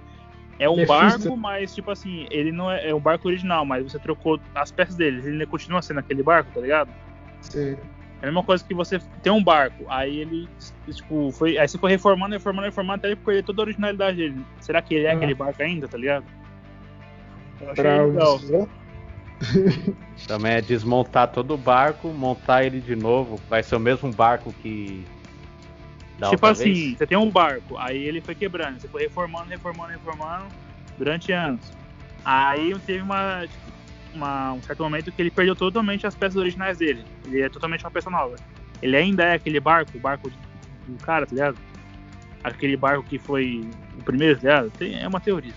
É 0.58 0.70
um 0.70 0.78
Mephisto. 0.78 0.94
barco, 0.98 1.36
mas 1.38 1.76
tipo 1.76 1.92
assim, 1.92 2.28
ele 2.32 2.50
não 2.50 2.72
é, 2.72 2.90
é 2.90 2.96
um 2.96 3.00
barco 3.00 3.28
original, 3.28 3.66
mas 3.66 3.84
você 3.84 4.00
trocou 4.00 4.40
as 4.56 4.72
peças 4.72 4.96
dele, 4.96 5.18
ele 5.18 5.32
ainda 5.32 5.46
continua 5.46 5.82
sendo 5.82 6.00
aquele 6.00 6.24
barco, 6.24 6.50
tá 6.54 6.62
ligado? 6.62 6.90
Sim. 7.42 7.76
É 8.22 8.24
a 8.24 8.26
mesma 8.28 8.42
coisa 8.42 8.64
que 8.64 8.74
você 8.74 8.98
tem 9.22 9.34
um 9.34 9.44
barco, 9.44 9.84
aí 9.90 10.20
ele, 10.20 10.48
tipo, 10.90 11.30
foi. 11.34 11.58
Aí 11.58 11.68
você 11.68 11.78
foi 11.78 11.92
reformando, 11.92 12.34
reformando, 12.34 12.66
reformando, 12.68 13.00
até 13.00 13.08
ele 13.10 13.18
perder 13.18 13.44
toda 13.44 13.62
a 13.62 13.66
originalidade 13.66 14.16
dele. 14.16 14.46
Será 14.62 14.82
que 14.82 14.96
ele 14.96 15.06
é 15.08 15.12
Ah. 15.12 15.16
aquele 15.18 15.34
barco 15.36 15.62
ainda, 15.62 15.90
tá 15.90 15.98
ligado? 15.98 16.24
Eu 17.60 17.72
achei 17.72 17.84
Pra 17.84 18.04
legal. 18.06 18.38
você, 18.40 18.68
Também 20.28 20.54
é 20.54 20.62
desmontar 20.62 21.28
todo 21.32 21.54
o 21.54 21.58
barco, 21.58 22.10
montar 22.10 22.64
ele 22.64 22.80
de 22.80 22.96
novo. 22.96 23.40
Vai 23.50 23.62
ser 23.64 23.76
o 23.76 23.80
mesmo 23.80 24.12
barco 24.12 24.54
que. 24.62 25.06
Da 26.18 26.30
tipo 26.30 26.46
assim, 26.46 26.64
vez? 26.74 26.98
você 26.98 27.06
tem 27.08 27.18
um 27.18 27.30
barco, 27.30 27.78
aí 27.78 27.98
ele 27.98 28.22
foi 28.22 28.34
quebrando, 28.34 28.80
você 28.80 28.88
foi 28.88 29.04
reformando, 29.04 29.50
reformando, 29.50 29.92
reformando 29.92 30.46
durante 30.98 31.32
anos. 31.34 31.74
Aí 32.24 32.74
teve 32.86 33.02
uma, 33.02 33.46
uma- 34.14 34.54
um 34.54 34.62
certo 34.62 34.82
momento 34.82 35.12
que 35.12 35.22
ele 35.22 35.30
perdeu 35.30 35.56
totalmente 35.58 36.08
as 36.08 36.16
peças 36.16 36.38
originais 36.38 36.78
dele. 36.78 37.04
Ele 37.26 37.42
é 37.42 37.50
totalmente 37.50 37.84
uma 37.84 37.92
peça 37.92 38.10
nova. 38.10 38.38
Ele 38.82 38.96
ainda 38.96 39.24
é 39.26 39.34
aquele 39.34 39.60
barco, 39.60 39.98
o 39.98 40.00
barco 40.00 40.32
do 40.88 40.98
cara, 41.04 41.26
tá 41.26 41.34
ligado? 41.36 41.58
Aquele 42.44 42.78
barco 42.78 43.04
que 43.04 43.20
foi 43.20 43.68
o 44.00 44.04
primeiro, 44.04 44.36
tá 44.40 44.42
ligado? 44.48 44.70
Tem- 44.72 44.98
é 45.02 45.08
uma 45.08 45.20
teoria. 45.20 45.54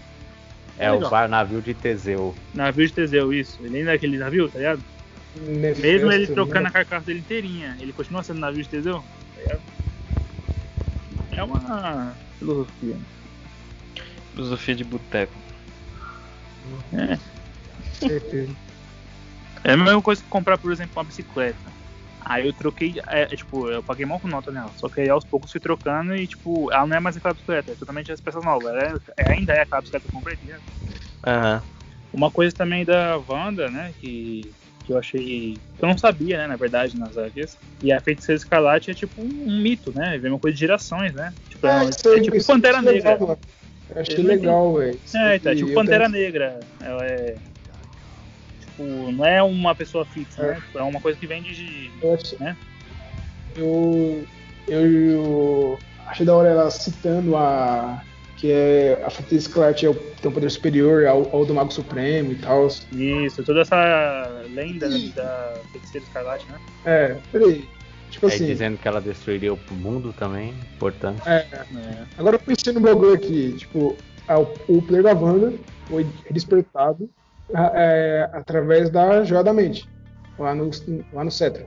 É 0.79 0.93
o 0.93 1.09
bar 1.09 1.29
navio 1.29 1.61
de 1.61 1.75
Teseu. 1.75 2.35
Navio 2.55 2.87
de 2.87 2.93
Teseu, 2.93 3.33
isso. 3.33 3.59
Ele 3.63 3.79
ainda 3.79 3.93
é 3.93 3.95
aquele 3.95 4.17
navio, 4.17 4.49
tá 4.49 4.59
ligado? 4.59 4.83
Mephisto, 5.37 5.83
Mesmo 5.83 6.13
ele 6.13 6.27
né? 6.27 6.35
trocando 6.35 6.69
a 6.69 6.71
carcaça 6.71 7.07
dele 7.07 7.21
inteirinha, 7.21 7.77
ele 7.81 7.93
continua 7.93 8.23
sendo 8.23 8.41
navio 8.41 8.63
de 8.63 8.69
Teseu, 8.69 9.05
tá 9.35 9.41
ligado? 9.41 9.61
É 11.33 11.43
uma 11.43 12.15
filosofia. 12.39 12.97
Filosofia 14.35 14.75
de 14.75 14.85
boteco. 14.85 15.33
É. 16.93 17.19
Certeza. 17.95 18.53
É 19.65 19.73
a 19.73 19.77
mesma 19.77 20.01
coisa 20.01 20.23
que 20.23 20.29
comprar, 20.29 20.59
por 20.59 20.73
exemplo, 20.73 20.93
uma 20.97 21.05
bicicleta. 21.05 21.78
Aí 22.29 22.47
eu 22.47 22.53
troquei, 22.53 23.01
é, 23.09 23.23
é, 23.23 23.27
tipo, 23.27 23.71
eu 23.71 23.83
paguei 23.83 24.05
mal 24.05 24.21
com 24.21 24.29
nota 24.29 24.51
nela. 24.53 24.71
Só 24.77 24.89
que 24.89 25.01
aí 25.01 25.09
aos 25.09 25.25
poucos 25.25 25.51
fui 25.51 25.61
trocando 25.61 26.15
e, 26.15 26.27
tipo, 26.27 26.71
ela 26.73 26.87
não 26.87 26.97
é 26.97 27.01
mais 27.01 27.17
aquela 27.17 27.33
bicicleta, 27.35 27.73
é 27.73 27.75
totalmente 27.75 28.13
as 28.13 28.21
peças 28.21 28.45
novas. 28.45 28.67
Ela 28.75 28.83
é- 29.17 29.23
é- 29.23 29.33
ainda 29.33 29.55
é 29.55 29.61
aquela 29.61 29.81
bicicleta 29.81 30.07
que 30.09 30.15
eu 30.15 30.19
comprei, 30.19 30.37
tá 30.37 30.45
ligado? 30.45 30.63
Aham. 31.27 31.63
Uma 32.13 32.31
coisa 32.31 32.55
também 32.55 32.85
da 32.85 33.19
Wanda, 33.19 33.71
né, 33.71 33.95
que, 33.99 34.53
que 34.85 34.93
eu 34.93 34.99
achei. 34.99 35.61
que 35.79 35.85
eu 35.85 35.89
não 35.89 35.97
sabia, 35.99 36.39
né, 36.39 36.47
na 36.47 36.57
verdade, 36.57 36.97
nas 36.97 37.17
HQs. 37.17 37.59
E 37.83 37.93
a 37.93 38.01
feiticeira 38.01 38.37
escarlate 38.39 38.91
é 38.91 38.95
tipo 38.95 39.21
um, 39.23 39.61
mito, 39.63 39.93
né? 39.93 40.21
É 40.23 40.29
uma 40.29 40.39
coisa 40.39 40.55
de 40.55 40.61
gerações, 40.61 41.15
né? 41.15 41.33
Então, 41.57 41.71
É, 41.71 41.85
é, 41.85 42.15
aí, 42.15 42.23
tipo 42.23 42.47
Pantera 42.47 42.79
é 42.79 42.81
legal, 42.81 43.13
Negra. 43.13 43.27
mano. 43.27 43.39
Eu 43.95 44.01
achei 44.01 44.17
legal, 44.25 44.75
velho. 44.75 45.01
É, 45.15 45.37
então, 45.37 45.53
é 45.53 45.55
tipo 45.55 45.75
Pantera 45.75 46.05
penso- 46.05 46.13
Negra. 46.13 46.61
Ela 46.81 47.05
é. 47.07 47.37
Tipo, 48.79 49.13
não 49.13 49.25
é 49.25 49.43
uma 49.43 49.75
pessoa 49.75 50.05
fixa, 50.05 50.41
né? 50.41 50.63
É 50.77 50.83
uma 50.83 51.01
coisa 51.01 51.19
que 51.19 51.27
vem 51.27 51.43
de. 51.43 51.91
Eu, 52.01 52.15
acho- 52.15 52.37
né? 52.41 52.57
eu, 53.57 54.25
eu 54.69 55.79
achei 56.07 56.25
da 56.25 56.35
hora 56.35 56.49
ela 56.49 56.71
citando 56.71 57.37
a. 57.37 58.03
Que 58.37 58.53
é 58.53 59.03
a 59.05 59.11
Feiticeira 59.11 59.43
Escarlate 59.43 59.87
é 59.87 59.91
o- 59.91 59.95
tem 59.95 60.31
um 60.31 60.35
poder 60.35 60.49
superior 60.49 61.05
ao, 61.07 61.29
ao 61.35 61.45
do 61.45 61.53
Mago 61.53 61.73
Supremo 61.73 62.31
e 62.31 62.37
tal. 62.37 62.69
Isso, 62.93 63.43
toda 63.43 63.63
essa 63.63 64.45
lenda 64.55 64.89
da 64.89 65.55
feiticeira 65.73 66.07
escarlate, 66.07 66.47
né? 66.49 66.61
É, 66.85 67.17
peraí. 67.33 67.69
Tipo 68.13 68.27
Aí 68.29 68.35
assim. 68.37 68.47
dizendo 68.47 68.79
que 68.79 68.87
ela 68.87 69.01
destruiria 69.01 69.53
o 69.53 69.59
mundo 69.73 70.13
também, 70.17 70.55
importante. 70.77 71.21
É, 71.27 71.49
É. 71.53 71.67
agora 72.17 72.37
eu 72.37 72.41
pensei 72.41 72.73
no 72.73 72.79
bagulho 72.79 73.13
aqui. 73.13 73.57
Tipo, 73.59 73.97
a- 74.29 74.39
o 74.39 74.47
poder 74.83 75.03
da 75.03 75.15
Wanda 75.15 75.53
foi 75.89 76.07
despertado 76.31 77.11
é, 77.55 78.29
através 78.33 78.91
da 78.91 79.25
Joia 79.25 79.43
da 79.45 79.53
Mente. 79.53 79.89
Lá 80.39 80.55
no, 80.55 80.71
lá 81.13 81.25
no 81.25 81.31
Cetro. 81.31 81.67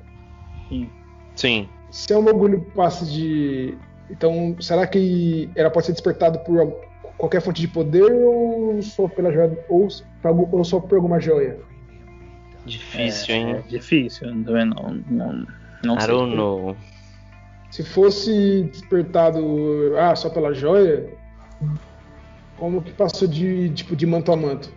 Sim. 0.70 0.90
Sim. 1.36 1.70
Se 1.90 2.14
é 2.14 2.18
um 2.18 2.24
bagulho 2.24 2.62
passa 2.76 3.06
de. 3.06 3.78
Então, 4.10 4.56
será 4.60 4.88
que 4.88 5.50
ela 5.56 5.70
pode 5.70 5.86
ser 5.88 5.92
despertada 5.94 6.40
por 6.40 6.60
al- 6.60 6.82
qualquer 7.18 7.42
fonte 7.42 7.62
de 7.62 7.68
poder 7.68 8.12
ou 8.12 8.82
só 8.82 9.08
pela 9.08 9.32
joia? 9.32 9.58
Ou, 9.70 9.88
ou 10.52 10.64
só 10.64 10.80
por 10.80 10.96
alguma 10.96 11.20
joia? 11.20 11.60
Difícil, 12.66 13.34
é, 13.34 13.38
hein? 13.38 13.52
É 13.56 13.62
difícil, 13.62 14.34
não. 14.34 15.02
Não, 15.10 15.48
não 15.84 15.98
I 15.98 16.02
sei. 16.02 16.08
don't 16.12 16.36
know. 16.36 16.78
Se 17.72 17.84
fosse 17.84 18.64
despertado 18.72 19.94
ah, 19.98 20.16
só 20.16 20.30
pela 20.30 20.54
joia, 20.54 21.10
como 22.58 22.82
que 22.82 22.92
passou 22.92 23.28
de 23.28 23.70
tipo 23.72 23.96
de 23.96 24.06
manto 24.06 24.32
a 24.32 24.36
manto? 24.36 24.72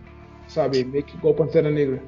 Sabe? 0.55 0.85
Meio 0.85 1.03
que 1.03 1.17
igual 1.17 1.33
Pantera 1.33 1.69
Negra. 1.69 2.01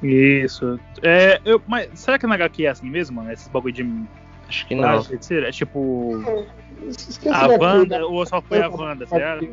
Isso. 0.00 0.78
É, 1.02 1.40
eu, 1.44 1.60
mas 1.66 1.90
será 1.98 2.18
que 2.20 2.26
na 2.26 2.36
HQ 2.36 2.64
é 2.64 2.68
assim 2.68 2.88
mesmo, 2.88 3.16
mano? 3.16 3.32
Esses 3.32 3.48
bagulho 3.48 3.74
de 3.74 3.82
Acho 4.48 4.66
que 4.66 4.74
não. 4.76 5.00
É 5.00 5.50
tipo. 5.50 6.22
Esquece 6.86 7.28
A 7.34 7.48
Wanda, 7.48 7.98
né? 7.98 8.04
ou 8.04 8.24
só 8.24 8.40
foi 8.40 8.62
a 8.62 8.68
Wanda, 8.68 9.06
tá 9.06 9.16
ligado? 9.16 9.48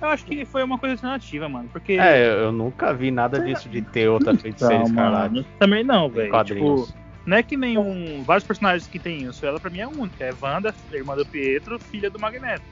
Eu 0.00 0.08
acho 0.08 0.24
que 0.24 0.44
foi 0.44 0.62
uma 0.62 0.78
coisa 0.78 0.94
alternativa, 0.94 1.48
mano. 1.48 1.68
Porque. 1.72 1.94
É, 1.94 2.32
eu 2.44 2.52
nunca 2.52 2.94
vi 2.94 3.10
nada 3.10 3.40
disso 3.40 3.68
de 3.68 3.82
ter 3.82 4.08
outra 4.08 4.36
feiticeira 4.36 4.84
escarlate. 4.84 5.44
também 5.58 5.82
não, 5.82 6.08
velho. 6.08 6.44
Tipo, 6.44 6.88
não 7.26 7.36
é 7.36 7.42
que 7.42 7.56
nenhum. 7.56 8.22
Vários 8.22 8.46
personagens 8.46 8.86
que 8.86 9.00
tem 9.00 9.24
isso. 9.24 9.44
Ela 9.44 9.58
pra 9.58 9.68
mim 9.70 9.80
é 9.80 9.86
única. 9.88 10.24
É 10.24 10.32
Wanda, 10.40 10.72
irmã 10.92 11.16
do 11.16 11.26
Pietro, 11.26 11.76
filha 11.80 12.08
do 12.08 12.20
Magneto. 12.20 12.62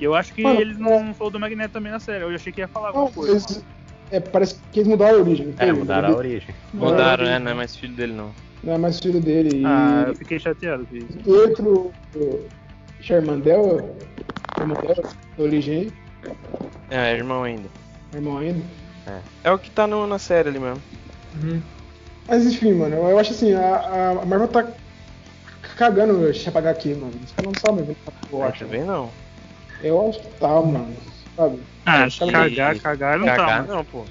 E 0.00 0.04
eu 0.04 0.14
acho 0.16 0.34
que 0.34 0.42
Mano, 0.42 0.60
eles 0.60 0.76
não 0.78 1.14
falou 1.14 1.30
do 1.30 1.38
Magneto 1.38 1.72
também 1.74 1.92
na 1.92 2.00
série. 2.00 2.24
Eu 2.24 2.30
achei 2.30 2.52
que 2.52 2.60
ia 2.60 2.66
falar 2.68 2.88
alguma 2.88 3.10
coisa. 3.10 3.32
eles- 3.32 3.64
é, 4.12 4.20
parece 4.20 4.56
que 4.70 4.80
eles 4.80 4.88
mudaram 4.88 5.16
a 5.18 5.20
origem. 5.22 5.54
É, 5.58 5.66
foi? 5.66 5.72
mudaram 5.72 6.10
a 6.10 6.16
origem. 6.16 6.54
Mudaram, 6.74 7.24
né? 7.24 7.38
Não 7.38 7.50
é 7.50 7.54
mais 7.54 7.74
filho 7.74 7.94
dele, 7.94 8.12
não. 8.12 8.30
Não 8.62 8.74
é 8.74 8.78
mais 8.78 9.00
filho 9.00 9.20
dele. 9.20 9.62
E 9.62 9.64
Ah, 9.66 10.04
eu 10.08 10.14
fiquei 10.14 10.38
chateado 10.38 10.86
com 10.86 10.94
isso. 10.96 11.18
Pietro 11.24 11.92
Charmandel, 13.00 13.96
Charmandel, 14.56 14.94
da 15.36 15.42
origem, 15.42 15.90
É, 16.90 17.12
é 17.12 17.16
irmão 17.16 17.42
ainda. 17.42 17.68
irmão 18.14 18.36
ainda. 18.38 18.62
É 19.42 19.50
o 19.50 19.58
que 19.58 19.70
tá 19.70 19.86
no- 19.86 20.06
na 20.06 20.18
série 20.18 20.50
ali 20.50 20.60
mesmo. 20.60 20.80
Mas 22.28 22.46
enfim, 22.46 22.74
mano, 22.74 22.94
eu 22.96 23.18
acho 23.18 23.32
assim, 23.32 23.52
a, 23.54 24.10
a 24.20 24.24
Marvel 24.26 24.46
tá 24.48 24.68
cagando 25.76 26.20
o 26.20 26.28
HQ 26.28 26.68
aqui, 26.68 26.94
mano. 26.94 27.12
Os 27.24 27.32
caras 27.32 27.52
não 27.52 27.54
sabem 27.58 27.84
eu 28.30 28.38
Eu 28.38 28.44
acho. 28.44 28.64
também 28.64 28.84
não. 28.84 29.10
Eu 29.82 30.08
acho 30.08 30.20
que 30.20 30.28
tá, 30.38 30.60
mano. 30.60 30.94
Sabe? 31.36 31.58
Ah, 31.86 32.06
cagar, 32.18 32.78
cagar 32.78 33.18
não 33.18 33.26
Cagar 33.26 33.66
tá. 33.66 33.74
não, 33.74 33.84
pô. 33.84 34.04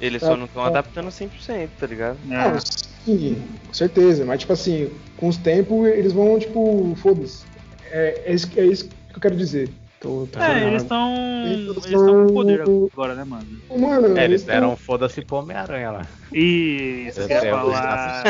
Eles 0.00 0.20
Tá, 0.20 0.28
só 0.28 0.36
não 0.36 0.46
estão 0.46 0.62
tá. 0.62 0.68
adaptando 0.68 1.08
100%, 1.10 1.68
tá 1.78 1.86
ligado? 1.86 2.16
É. 2.30 2.34
Não, 2.34 2.58
sim, 3.04 3.42
com 3.66 3.74
certeza. 3.74 4.24
Mas, 4.24 4.40
tipo 4.40 4.52
assim, 4.52 4.90
com 5.16 5.28
os 5.28 5.36
tempos, 5.36 5.86
eles 5.88 6.12
vão, 6.12 6.38
tipo, 6.38 6.94
foda-se. 7.02 7.44
É, 7.90 8.22
é, 8.26 8.32
isso, 8.34 8.48
é 8.56 8.64
isso 8.64 8.84
que 8.88 9.16
eu 9.16 9.20
quero 9.20 9.36
dizer. 9.36 9.68
Tô, 10.00 10.26
tô 10.32 10.40
É, 10.40 10.66
eles 10.66 10.82
estão. 10.82 11.12
Eles 11.44 11.76
estão 11.84 12.26
com 12.26 12.32
poder 12.32 12.62
agora, 12.62 13.14
né, 13.14 13.24
mano? 13.24 13.46
Mano, 13.76 14.16
É, 14.18 14.24
eles 14.24 14.42
tão- 14.42 14.54
deram 14.54 14.72
um 14.72 14.76
foda-se 14.76 15.20
pro 15.22 15.36
Homem-Aranha 15.38 15.90
lá. 15.90 16.06
Isso, 16.32 17.26
quer 17.26 17.44
é, 17.44 17.50
falar. 17.50 18.22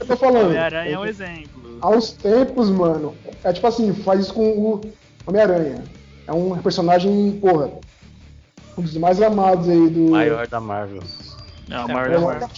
Eu 0.00 0.06
tô 0.06 0.16
falando. 0.16 0.46
Homem-Aranha 0.46 0.94
é 0.94 0.98
um 0.98 1.04
exemplo. 1.06 1.78
aos 1.80 2.12
tempos, 2.12 2.70
mano, 2.70 3.16
é 3.42 3.52
tipo 3.52 3.66
assim, 3.66 3.92
faz 3.92 4.20
isso 4.20 4.34
com 4.34 4.46
o 4.48 4.80
Homem-Aranha. 5.26 5.82
É 6.26 6.32
um 6.32 6.56
personagem, 6.58 7.32
porra, 7.40 7.70
um 8.78 8.82
dos 8.82 8.96
mais 8.96 9.20
amados 9.20 9.68
aí 9.68 9.88
do. 9.90 10.10
Maior 10.10 10.46
da 10.48 10.60
Marvel. 10.60 11.02
Não, 11.68 11.86
o 11.86 11.90
É, 11.90 11.92
maior, 11.94 12.10
eu- 12.10 12.20
da 12.20 12.26
Marvel. 12.26 12.48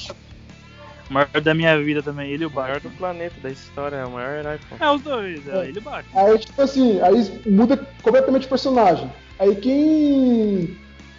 O 1.08 1.12
maior 1.12 1.40
da 1.40 1.54
minha 1.54 1.78
vida 1.82 2.02
também, 2.02 2.30
ele 2.30 2.42
e 2.42 2.46
o 2.46 2.48
O 2.50 2.52
maior 2.52 2.74
Batman. 2.74 2.90
do 2.90 2.96
planeta, 2.96 3.34
da 3.40 3.50
história, 3.50 3.96
é 3.96 4.04
o 4.04 4.10
maior 4.10 4.38
herói, 4.38 4.58
pô. 4.68 4.84
É, 4.84 4.90
os 4.90 5.02
dois, 5.02 5.46
é, 5.48 5.68
ele 5.68 5.76
e 5.76 5.78
o 5.78 5.82
Batman. 5.82 6.20
Aí, 6.20 6.38
tipo 6.38 6.62
assim, 6.62 7.00
aí 7.00 7.40
muda 7.46 7.76
completamente 8.02 8.46
o 8.46 8.48
personagem. 8.48 9.10
Aí 9.38 9.54
quem. 9.56 10.76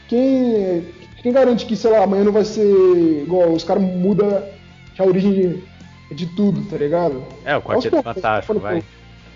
Quem. 0.10 0.86
Quem 1.22 1.32
garante 1.34 1.66
que, 1.66 1.76
sei 1.76 1.92
lá, 1.92 2.04
amanhã 2.04 2.24
não 2.24 2.32
vai 2.32 2.46
ser 2.46 2.64
igual, 3.24 3.52
os 3.52 3.64
caras 3.64 3.82
mudam 3.84 4.44
a 4.98 5.04
origem 5.04 5.34
de, 6.10 6.16
de 6.16 6.26
tudo, 6.36 6.62
tá 6.70 6.78
ligado? 6.78 7.24
É, 7.44 7.58
o 7.58 7.62
Quarteto 7.62 8.02
Fantástico, 8.04 8.60
vai. 8.60 8.84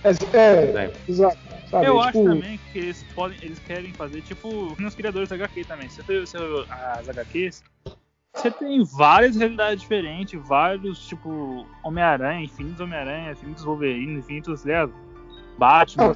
É, 0.03 0.09
é, 0.37 0.91
exato. 1.07 1.37
Sabe? 1.71 1.85
Eu 1.85 1.97
É, 1.97 1.99
acho 2.01 2.11
tipo, 2.11 2.23
também 2.25 2.59
que 2.71 2.79
eles 2.79 3.03
podem, 3.15 3.37
eles 3.41 3.59
querem 3.59 3.93
fazer 3.93 4.21
tipo 4.21 4.75
nos 4.77 4.93
criadores 4.93 5.29
da 5.29 5.35
HQ 5.35 5.63
também. 5.65 5.87
Você 5.89 6.03
tem 6.03 6.19
você- 6.19 6.37
as 6.69 7.07
HQs, 7.09 7.63
você 8.35 8.51
tem 8.51 8.83
várias 8.83 9.37
realidades 9.37 9.81
diferentes, 9.81 10.39
vários 10.47 11.07
tipo 11.07 11.65
Homem-Aranha, 11.83 12.43
infinitos 12.43 12.81
Homem-Aranha, 12.81 13.31
infinitos 13.31 13.63
Wolverine, 13.63 14.19
infinitos, 14.19 14.65
ligado? 14.65 14.93
Batman. 15.57 16.13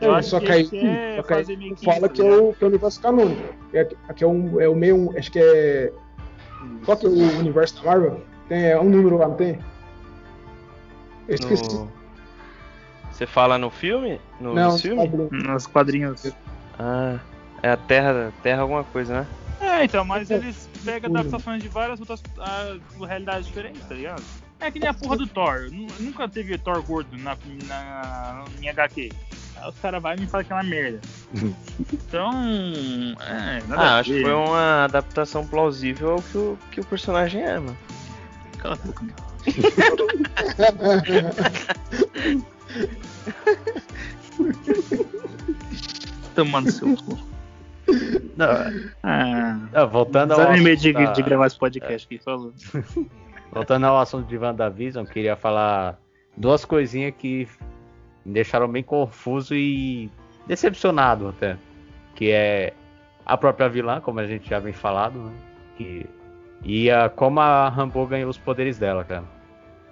Eu 0.00 0.14
É, 0.14 0.18
acho 0.18 0.28
só 0.30 0.38
que 0.38 0.46
que 0.46 0.52
aí, 0.52 0.68
quer 0.68 1.16
só 1.16 1.22
que 1.24 1.34
aí 1.34 1.74
fala 1.84 2.08
que 2.08 2.22
é, 2.22 2.24
o, 2.24 2.52
que 2.54 2.62
é 2.62 2.66
o 2.66 2.70
universo 2.70 3.00
canônico. 3.02 3.42
É, 3.74 3.88
aqui 4.08 4.22
é, 4.22 4.26
um, 4.28 4.60
é 4.60 4.68
o 4.68 4.76
meio. 4.76 5.12
Acho 5.18 5.32
que 5.32 5.40
é. 5.40 5.92
Qual 6.84 6.96
que 6.96 7.06
é 7.06 7.08
o 7.08 7.38
universo 7.40 7.82
da 7.82 7.90
Marvel? 7.90 8.24
Tem 8.48 8.66
é 8.66 8.78
um 8.78 8.88
número 8.88 9.16
lá, 9.18 9.26
não 9.26 9.34
tem? 9.34 9.58
Eu 11.26 11.34
esqueci. 11.34 11.74
No... 11.74 11.90
Você 13.22 13.26
fala 13.28 13.56
no 13.56 13.70
filme? 13.70 14.20
No, 14.40 14.52
não, 14.52 14.76
filme? 14.76 15.08
Nos 15.30 15.64
quadrinhos. 15.68 16.32
Ah, 16.76 17.20
é 17.62 17.70
a 17.70 17.76
Terra, 17.76 18.32
Terra 18.42 18.62
alguma 18.62 18.82
coisa, 18.82 19.20
né? 19.20 19.26
É, 19.60 19.84
então, 19.84 20.04
mas 20.04 20.28
eles 20.28 20.68
pegam 20.84 21.08
adaptações 21.08 21.62
de 21.62 21.68
várias 21.68 22.00
outras 22.00 22.20
ah, 22.40 22.76
realidades 23.06 23.46
diferentes, 23.46 23.80
tá 23.86 23.94
ligado? 23.94 24.20
É 24.58 24.72
que 24.72 24.80
nem 24.80 24.88
a 24.88 24.94
porra 24.94 25.16
do 25.16 25.28
Thor. 25.28 25.68
Nu- 25.70 25.86
Nunca 26.00 26.28
teve 26.28 26.58
Thor 26.58 26.82
gordo 26.82 27.16
na, 27.16 27.36
na, 27.68 28.44
em 28.60 28.68
HQ. 28.68 29.12
Aí 29.54 29.68
os 29.68 29.78
caras 29.78 30.02
vão 30.02 30.14
e 30.14 30.20
me 30.20 30.26
falam 30.26 30.44
que 30.44 30.52
é 30.52 30.56
uma 30.56 30.64
merda. 30.64 31.00
Então. 31.92 32.32
É, 33.20 33.62
nada 33.68 33.82
Ah, 33.82 33.98
acho 34.00 34.12
que 34.12 34.20
foi 34.20 34.32
uma 34.34 34.84
adaptação 34.84 35.46
plausível 35.46 36.10
ao 36.14 36.22
que 36.22 36.36
o, 36.38 36.58
que 36.72 36.80
o 36.80 36.84
personagem 36.84 37.40
é, 37.42 37.56
mano. 37.58 37.76
Cala 38.58 38.74
a 38.74 38.78
boca. 38.78 39.04
Tomando 46.34 46.70
seu 46.70 46.96
cu. 46.96 47.18
Não, 48.36 48.46
Ah. 49.02 49.58
não, 49.72 49.88
voltando 49.88 50.32
ao 50.32 50.40
assunto 50.40 50.76
de, 50.76 50.92
da- 50.92 51.12
de 51.12 51.22
gravar 51.22 51.46
esse 51.46 51.58
podcast 51.58 52.06
aqui, 52.06 52.18
falou. 52.22 52.52
Voltando 53.52 53.84
ao 53.86 53.98
assunto 54.00 54.26
de 54.28 54.38
WandaVision, 54.38 55.04
queria 55.04 55.36
falar 55.36 55.98
duas 56.36 56.64
coisinhas 56.64 57.12
que 57.18 57.46
me 58.24 58.32
deixaram 58.32 58.68
bem 58.68 58.82
confuso 58.82 59.54
e 59.54 60.10
decepcionado 60.46 61.28
até. 61.28 61.56
Que 62.14 62.30
é 62.30 62.72
a 63.26 63.36
própria 63.36 63.68
vilã, 63.68 64.00
como 64.00 64.20
a 64.20 64.26
gente 64.26 64.48
já 64.48 64.58
vem 64.58 64.72
falado, 64.72 65.18
né? 65.18 65.32
Que, 65.76 66.06
e 66.62 66.90
a, 66.90 67.08
como 67.10 67.40
a 67.40 67.68
Rambo 67.68 68.06
ganhou 68.06 68.30
os 68.30 68.38
poderes 68.38 68.78
dela, 68.78 69.04
cara. 69.04 69.24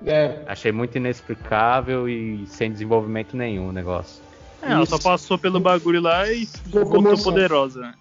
É, 0.05 0.43
Achei 0.47 0.73
muito 0.73 0.97
inexplicável 0.97 2.09
e 2.09 2.47
sem 2.47 2.73
desenvolvimento 2.73 3.37
nenhum 3.37 3.69
o 3.69 3.73
negócio. 3.73 4.23
É, 4.63 4.73
ela 4.73 4.87
só 4.87 4.99
passou 4.99 5.39
pelo 5.39 5.61
bagulho 5.61 6.01
lá 6.01 6.31
e 6.31 6.49
voltou 6.67 7.17
poderosa. 7.19 7.95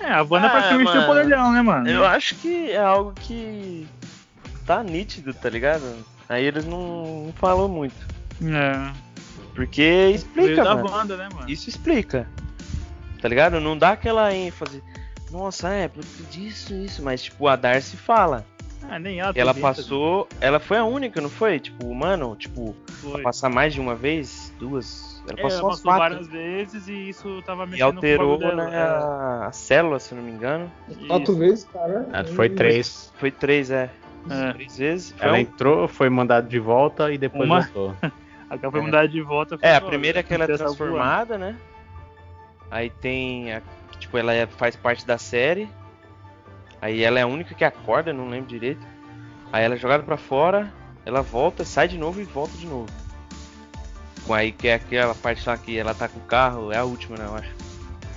É, 0.00 0.12
a 0.12 0.22
Wanda 0.22 0.46
Ah, 0.46 0.50
praticamente 0.50 0.92
tem 0.92 1.00
o 1.00 1.06
poder 1.06 1.26
dela, 1.26 1.50
né, 1.50 1.62
mano? 1.62 1.88
Eu 1.88 2.04
acho 2.06 2.34
que 2.36 2.70
é 2.70 2.78
algo 2.78 3.12
que 3.12 3.86
tá 4.64 4.82
nítido, 4.82 5.34
tá 5.34 5.50
ligado? 5.50 5.82
Aí 6.28 6.44
eles 6.44 6.64
não, 6.64 7.24
não 7.26 7.32
falam 7.32 7.68
muito. 7.68 7.96
É. 8.42 8.92
Porque 9.54 10.12
explica, 10.14 10.62
da 10.62 10.76
mano. 10.76 10.90
Wanda, 10.90 11.16
né, 11.16 11.28
mano? 11.34 11.50
Isso 11.50 11.68
explica. 11.68 12.28
Tá 13.20 13.28
ligado? 13.28 13.60
Não 13.60 13.76
dá 13.76 13.90
aquela 13.90 14.32
ênfase. 14.32 14.82
Nossa, 15.30 15.68
é, 15.70 15.88
por 15.88 16.04
disso, 16.30 16.72
isso. 16.74 17.02
Mas, 17.02 17.24
tipo, 17.24 17.48
a 17.48 17.56
Darcy 17.56 17.96
fala. 17.96 18.46
Ah, 18.90 18.98
nem 18.98 19.20
ela. 19.20 19.32
Ela 19.34 19.52
também, 19.54 19.62
passou. 19.62 20.28
Ela 20.40 20.58
foi 20.60 20.76
a 20.78 20.84
única, 20.84 21.20
não 21.20 21.28
foi? 21.30 21.58
Tipo, 21.60 21.94
mano, 21.94 22.34
tipo, 22.36 22.74
passar 23.22 23.48
mais 23.48 23.72
de 23.74 23.80
uma 23.80 23.94
vez. 23.94 24.52
duas. 24.58 25.22
Ela 25.28 25.38
É, 25.38 25.42
passou 25.42 25.58
ela 25.60 25.68
passou 25.70 25.92
várias 25.92 26.26
vezes 26.28 26.88
e 26.88 27.08
isso 27.10 27.42
tava 27.42 27.64
E 27.64 27.68
mexendo 27.68 27.96
alterou 27.96 28.38
com 28.38 28.44
o 28.44 28.48
bagulho 28.48 28.64
né, 28.64 28.70
dela. 28.70 28.98
a, 29.42 29.46
a 29.48 29.52
célula, 29.52 29.98
se 29.98 30.14
não 30.14 30.22
me 30.22 30.30
engano. 30.30 30.70
É, 30.90 31.06
Quatro 31.06 31.36
vezes, 31.36 31.64
cara. 31.72 32.08
Ah, 32.12 32.24
Foi 32.24 32.48
três. 32.48 33.12
Foi 33.18 33.30
três, 33.30 33.70
é. 33.70 33.90
É. 34.30 34.52
Três 34.54 34.76
vezes. 34.78 35.12
Foi 35.12 35.26
Ela 35.28 35.36
um- 35.36 35.40
entrou, 35.40 35.88
foi 35.88 36.08
mandada 36.08 36.48
de 36.48 36.58
volta 36.58 37.12
e 37.12 37.18
depois 37.18 37.44
Uma- 37.48 37.60
voltou. 37.60 37.94
Aquela 38.50 38.72
foi 38.72 38.80
mudada 38.80 39.06
de 39.08 39.20
volta. 39.20 39.58
É, 39.60 39.74
a 39.76 39.80
primeira 39.80 40.20
é 40.20 40.22
que 40.22 40.32
ela 40.32 40.44
é 40.44 40.46
transformada, 40.46 41.36
né? 41.36 41.54
Aí 42.70 42.88
tem. 42.88 43.52
A, 43.52 43.62
tipo, 43.98 44.16
ela 44.16 44.32
é- 44.32 44.46
faz 44.46 44.74
parte 44.76 45.06
da 45.06 45.18
série. 45.18 45.68
Aí 46.80 47.02
ela 47.02 47.18
é 47.18 47.22
a 47.22 47.26
única 47.26 47.54
que 47.54 47.64
acorda, 47.64 48.12
não 48.12 48.28
lembro 48.28 48.48
direito. 48.48 48.86
Aí 49.52 49.64
ela 49.64 49.74
é 49.74 49.78
jogada 49.78 50.02
pra 50.02 50.16
fora, 50.16 50.72
ela 51.04 51.22
volta, 51.22 51.64
sai 51.64 51.88
de 51.88 51.98
novo 51.98 52.20
e 52.20 52.24
volta 52.24 52.56
de 52.56 52.66
novo. 52.66 52.88
Aí 54.30 54.52
que 54.52 54.68
é 54.68 54.74
aquela 54.74 55.14
parte 55.14 55.48
lá 55.48 55.56
que 55.56 55.78
ela 55.78 55.94
tá 55.94 56.08
com 56.08 56.18
o 56.18 56.24
carro, 56.24 56.70
é 56.70 56.76
a 56.76 56.84
última, 56.84 57.16
né, 57.16 57.24
eu 57.24 57.34
acho. 57.34 57.50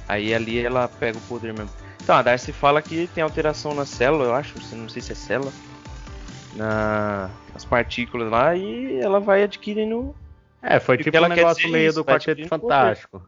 Aí 0.08 0.34
ali 0.34 0.60
ela 0.60 0.88
pega 0.88 1.18
o 1.18 1.22
poder 1.22 1.54
mesmo. 1.54 1.72
Então, 2.04 2.16
a 2.16 2.22
Darcy 2.22 2.52
fala 2.52 2.82
que 2.82 3.08
tem 3.14 3.24
alteração 3.24 3.74
na 3.74 3.86
célula, 3.86 4.26
eu 4.26 4.36
acho, 4.36 4.56
não 4.76 4.90
sei 4.90 5.02
se 5.02 5.12
é 5.12 5.16
célula. 5.16 5.54
Na, 6.56 7.30
nas 7.54 7.64
partículas 7.64 8.30
lá 8.30 8.54
e 8.56 9.00
ela 9.00 9.22
vai 9.22 9.44
adquirindo 9.44 10.14
É, 10.62 10.82
foi 10.82 10.98
tipo 10.98 11.18
um 11.18 11.28
negócio 11.30 11.70
meio 11.70 11.94
do 11.94 12.04
Quarteto 12.04 12.46
Fantástico. 12.48 13.26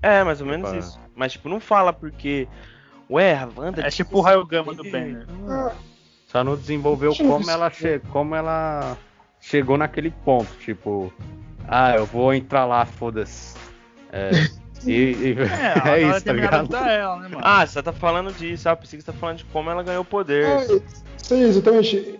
É, 0.00 0.24
mais 0.24 0.40
ou 0.40 0.46
menos 0.46 0.70
Tipo, 0.70 0.80
isso. 0.80 1.00
Mas, 1.14 1.32
tipo, 1.32 1.48
não 1.48 1.60
fala 1.60 1.92
porque. 1.92 2.48
Ué, 3.10 3.34
a 3.34 3.48
Wanda. 3.56 3.86
É 3.86 3.90
tipo 3.90 4.18
o 4.18 4.20
raio 4.20 4.44
gama 4.44 4.72
do 4.74 4.84
poder. 4.84 5.26
Banner. 5.26 5.72
Só 6.26 6.42
não 6.42 6.56
desenvolveu 6.56 7.14
como 7.14 7.48
ela, 7.50 7.70
che... 7.70 8.00
como 8.10 8.34
ela 8.34 8.96
chegou 9.40 9.78
naquele 9.78 10.10
ponto. 10.10 10.48
Tipo, 10.58 11.12
ah, 11.68 11.94
eu 11.94 12.04
vou 12.06 12.34
entrar 12.34 12.64
lá, 12.64 12.84
foda-se. 12.84 13.54
É, 14.12 14.30
e, 14.84 14.92
e- 14.92 15.36
É, 15.38 15.88
é 15.98 16.02
ela 16.02 16.16
isso, 16.16 16.24
tá 16.26 16.32
ligado? 16.32 16.76
ela, 16.76 17.16
né, 17.16 17.28
mano? 17.28 17.40
Ah, 17.42 17.64
você 17.66 17.82
tá 17.82 17.92
falando 17.92 18.32
disso. 18.32 18.68
Ah, 18.68 18.72
eu 18.72 18.76
pensei 18.76 18.98
que 18.98 19.04
você 19.04 19.12
tá 19.12 19.16
falando 19.18 19.38
de 19.38 19.44
como 19.46 19.70
ela 19.70 19.82
ganhou 19.82 20.04
poder. 20.04 20.44
é, 20.44 20.80
isso 21.22 21.34
aí, 21.34 21.42
exatamente. 21.42 22.18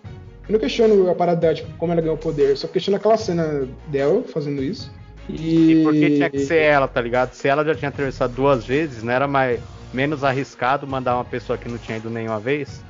Eu 0.49 0.53
não 0.53 0.61
questiono 0.61 1.11
a 1.11 1.15
parada 1.17 1.41
dela, 1.41 1.55
tipo, 1.55 1.73
como 1.77 1.91
ela 1.93 2.01
ganhou 2.01 2.17
poder. 2.17 2.51
Eu 2.51 2.57
só 2.57 2.69
questiono 2.69 2.97
aquela 2.97 3.17
cena 3.17 3.67
dela 3.89 4.23
fazendo 4.23 4.63
isso. 4.63 4.95
E, 5.29 5.73
E 5.73 5.83
por 5.83 5.93
que 5.93 6.11
tinha 6.11 6.31
que 6.31 6.39
ser 6.39 6.63
ela, 6.63 6.87
tá 6.87 7.01
ligado? 7.01 7.33
Se 7.33 7.49
ela 7.49 7.65
já 7.65 7.75
tinha 7.75 7.89
atravessado 7.89 8.33
duas 8.33 8.65
vezes, 8.65 9.03
não 9.03 9.13
era 9.13 9.27
mais, 9.27 9.61
menos 9.97 10.23
arriscado 10.23 10.87
mandar 10.87 11.15
uma 11.15 11.25
pessoa 11.25 11.57
que 11.57 11.69
não 11.69 11.79
tinha 11.79 11.97
ido 11.97 12.11
nenhuma 12.11 12.39
vez? 12.39 12.85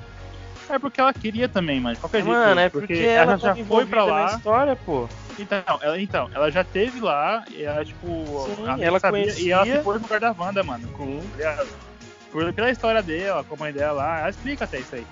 É 0.69 0.77
porque 0.81 1.01
ela 1.01 1.13
queria 1.15 1.49
também, 1.49 1.81
mano. 1.81 1.95
de 1.95 2.01
Qualquer 2.01 2.25
jeito. 2.25 2.37
Mano, 2.37 2.61
é 2.61 2.69
porque, 2.69 2.93
ela 2.95 3.39
já 3.39 3.55
já 3.55 3.65
foi 3.65 3.87
pra 3.87 4.05
na 4.05 4.13
lá. 4.13 4.27
história, 4.35 4.75
pô. 4.75 5.09
Então 5.39 5.63
ela, 5.81 6.01
então, 6.01 6.29
ela 6.35 6.51
já 6.51 6.65
teve 6.65 6.99
lá, 6.99 7.45
e 7.49 7.63
ela, 7.63 7.85
tipo. 7.85 8.09
Sim, 8.57 8.69
a 8.69 8.77
ela 8.85 8.99
sabia, 8.99 9.23
conhecia. 9.23 9.47
E 9.47 9.51
ela 9.53 9.65
se 9.65 9.83
foi 9.85 9.95
no 9.95 10.03
lugar 10.03 10.19
da 10.19 10.35
Wanda, 10.37 10.65
mano. 10.65 10.89
Com, 10.89 11.21
tá? 11.39 11.65
Por, 12.33 12.53
pela 12.53 12.71
história 12.71 13.01
dela, 13.01 13.45
com 13.45 13.55
a 13.55 13.59
mãe 13.59 13.73
dela 13.73 13.93
lá, 13.93 14.19
ela 14.21 14.31
explica 14.31 14.65
até 14.65 14.81
isso 14.81 14.97
aí. 14.97 15.07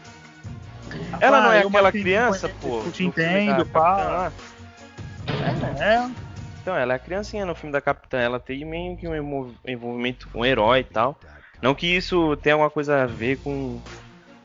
Ela 1.21 1.41
não 1.41 1.51
Ah, 1.51 1.55
é 1.57 1.61
aquela 1.61 1.93
criança, 1.93 2.49
pô. 2.49 2.83
Eu 2.85 2.91
te 2.91 3.05
entendo, 3.05 3.65
pá. 3.67 4.33
É, 5.81 6.09
Então, 6.61 6.77
ela 6.77 6.95
é 6.95 6.97
a 6.97 6.99
criancinha 6.99 7.47
no 7.47 7.55
filme 7.55 7.73
da 7.73 7.81
Capitã. 7.81 8.19
Ela 8.19 8.41
tem 8.41 8.65
meio 8.65 8.97
que 8.97 9.07
um 9.07 9.15
envol- 9.15 9.55
envolvimento 9.67 10.29
com 10.31 10.41
o 10.41 10.45
herói 10.47 10.81
e 10.81 10.85
tal. 10.85 11.17
Não 11.65 11.75
que 11.75 11.87
isso 11.87 12.37
tenha 12.43 12.57
alguma 12.57 12.69
coisa 12.69 13.05
a 13.05 13.07
ver 13.07 13.39
com. 13.39 13.81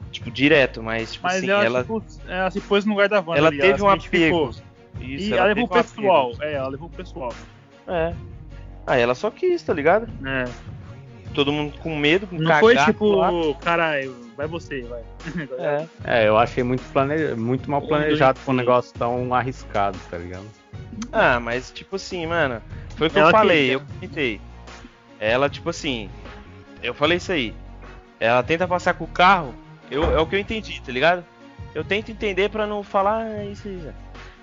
Tipo, 0.10 0.32
direto, 0.32 0.82
mas, 0.82 1.12
tipo 1.12 1.26
mas 1.26 1.36
assim, 1.36 1.50
ela, 1.50 1.66
ela, 1.66 1.82
tipo, 1.82 2.04
ela 2.26 2.50
se 2.50 2.62
pôs 2.62 2.86
no 2.86 2.94
lugar 2.94 3.10
da 3.10 3.20
Wanda. 3.20 3.38
ela 3.38 3.50
ali, 3.50 3.60
teve 3.60 3.78
se 3.78 3.84
um 3.84 3.90
apego. 3.90 4.52
Isso, 5.02 5.30
E 5.30 5.34
ela, 5.34 5.48
levou 5.48 5.64
o 5.64 5.66
um 5.66 5.70
pessoal. 5.70 6.32
É, 6.40 6.54
ela 6.54 6.70
levou 6.70 6.88
o 6.88 6.92
pessoal. 6.92 7.34
É. 7.90 8.14
Ah, 8.88 8.98
ela 8.98 9.14
só 9.14 9.30
quis, 9.30 9.62
tá 9.62 9.74
ligado? 9.74 10.08
É. 10.26 10.46
Todo 11.34 11.52
mundo 11.52 11.78
com 11.80 11.94
medo, 11.94 12.26
com 12.26 12.38
Não 12.38 12.58
foi 12.62 12.78
tipo, 12.78 13.54
caralho, 13.56 14.16
vai 14.38 14.48
você, 14.48 14.82
vai. 14.84 15.04
É. 15.60 15.88
É, 16.06 16.28
eu 16.30 16.38
achei 16.38 16.64
muito, 16.64 16.82
plane... 16.94 17.36
muito 17.36 17.70
mal 17.70 17.82
planejado 17.82 18.40
pra 18.40 18.54
um 18.54 18.56
negócio 18.56 18.98
tão 18.98 19.34
arriscado, 19.34 20.00
tá 20.10 20.18
ligado? 20.18 20.48
Ah, 21.12 21.38
mas 21.38 21.70
tipo 21.70 21.98
assim, 21.98 22.26
mano. 22.26 22.62
Foi 22.96 23.08
o 23.08 23.12
que 23.12 23.20
Ela 23.20 23.28
eu 23.28 23.32
falei, 23.34 23.58
queria. 23.58 23.74
eu 23.74 23.82
comentei. 23.82 24.42
Ela, 25.20 25.50
tipo 25.50 25.70
assim. 25.70 26.10
Eu 26.82 26.94
falei 26.94 27.18
isso 27.18 27.32
aí. 27.32 27.54
Ela 28.20 28.44
tenta 28.44 28.68
passar 28.68 28.94
com 28.94 29.06
o 29.06 29.08
carro. 29.08 29.54
Eu, 29.90 30.04
é 30.18 30.20
o 30.20 30.28
que 30.28 30.36
eu 30.36 30.40
entendi, 30.40 30.82
tá 30.82 30.92
ligado? 30.92 31.24
Eu 31.74 31.84
tento 31.84 32.12
entender 32.12 32.50
pra 32.50 32.66
não 32.68 32.84
falar 32.84 33.24
ah, 33.24 33.42
é 33.42 33.46
isso 33.46 33.68
aí, 33.68 33.80
Zé. 33.80 33.94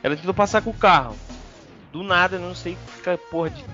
Ela 0.03 0.17
tentou 0.17 0.35
passar 0.35 0.63
com 0.63 0.71
o 0.71 0.75
carro. 0.75 1.17
Do 1.93 2.03
nada, 2.03 2.39
não 2.39 2.55
sei 2.55 2.77
que 3.03 3.17
porra 3.31 3.51
de, 3.51 3.65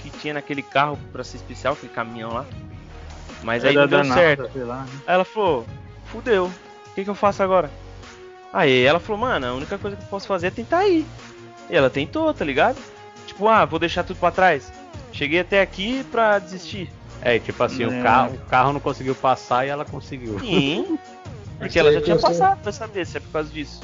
que 0.00 0.10
tinha 0.10 0.34
naquele 0.34 0.62
carro 0.62 0.98
pra 1.12 1.24
ser 1.24 1.36
especial, 1.36 1.74
aquele 1.74 1.92
caminhão 1.92 2.32
lá. 2.32 2.44
Mas 3.42 3.64
aí 3.64 3.72
Era 3.72 3.82
não 3.82 3.88
deu 3.88 3.98
danada, 4.02 4.20
certo. 4.20 4.52
sei 4.52 4.64
lá. 4.64 4.86
Aí 5.06 5.14
ela 5.14 5.24
falou, 5.24 5.66
fudeu, 6.06 6.46
o 6.46 6.94
que, 6.94 7.04
que 7.04 7.10
eu 7.10 7.14
faço 7.14 7.42
agora? 7.42 7.70
Aí 8.52 8.84
ela 8.84 9.00
falou, 9.00 9.20
mano, 9.20 9.46
a 9.46 9.54
única 9.54 9.76
coisa 9.78 9.96
que 9.96 10.02
eu 10.02 10.08
posso 10.08 10.26
fazer 10.26 10.48
é 10.48 10.50
tentar 10.50 10.86
ir. 10.86 11.04
E 11.68 11.76
ela 11.76 11.90
tentou, 11.90 12.32
tá 12.32 12.44
ligado? 12.44 12.78
Tipo, 13.26 13.48
ah, 13.48 13.64
vou 13.64 13.78
deixar 13.78 14.04
tudo 14.04 14.18
pra 14.18 14.30
trás. 14.30 14.72
Cheguei 15.12 15.40
até 15.40 15.60
aqui 15.60 16.04
pra 16.04 16.38
desistir. 16.38 16.90
É, 17.22 17.38
tipo 17.38 17.62
assim, 17.62 17.84
É. 17.84 17.86
o, 17.86 18.02
carro, 18.02 18.34
o 18.34 18.38
carro 18.50 18.72
não 18.72 18.80
conseguiu 18.80 19.14
passar 19.14 19.66
e 19.66 19.70
ela 19.70 19.84
conseguiu. 19.84 20.38
Sim. 20.40 20.98
Porque 21.58 21.78
ela 21.78 21.92
já 21.92 22.00
tinha 22.02 22.18
passado 22.18 22.60
pra 22.60 22.72
saber 22.72 23.06
se 23.06 23.16
é 23.16 23.20
por 23.20 23.30
causa 23.30 23.48
disso. 23.50 23.80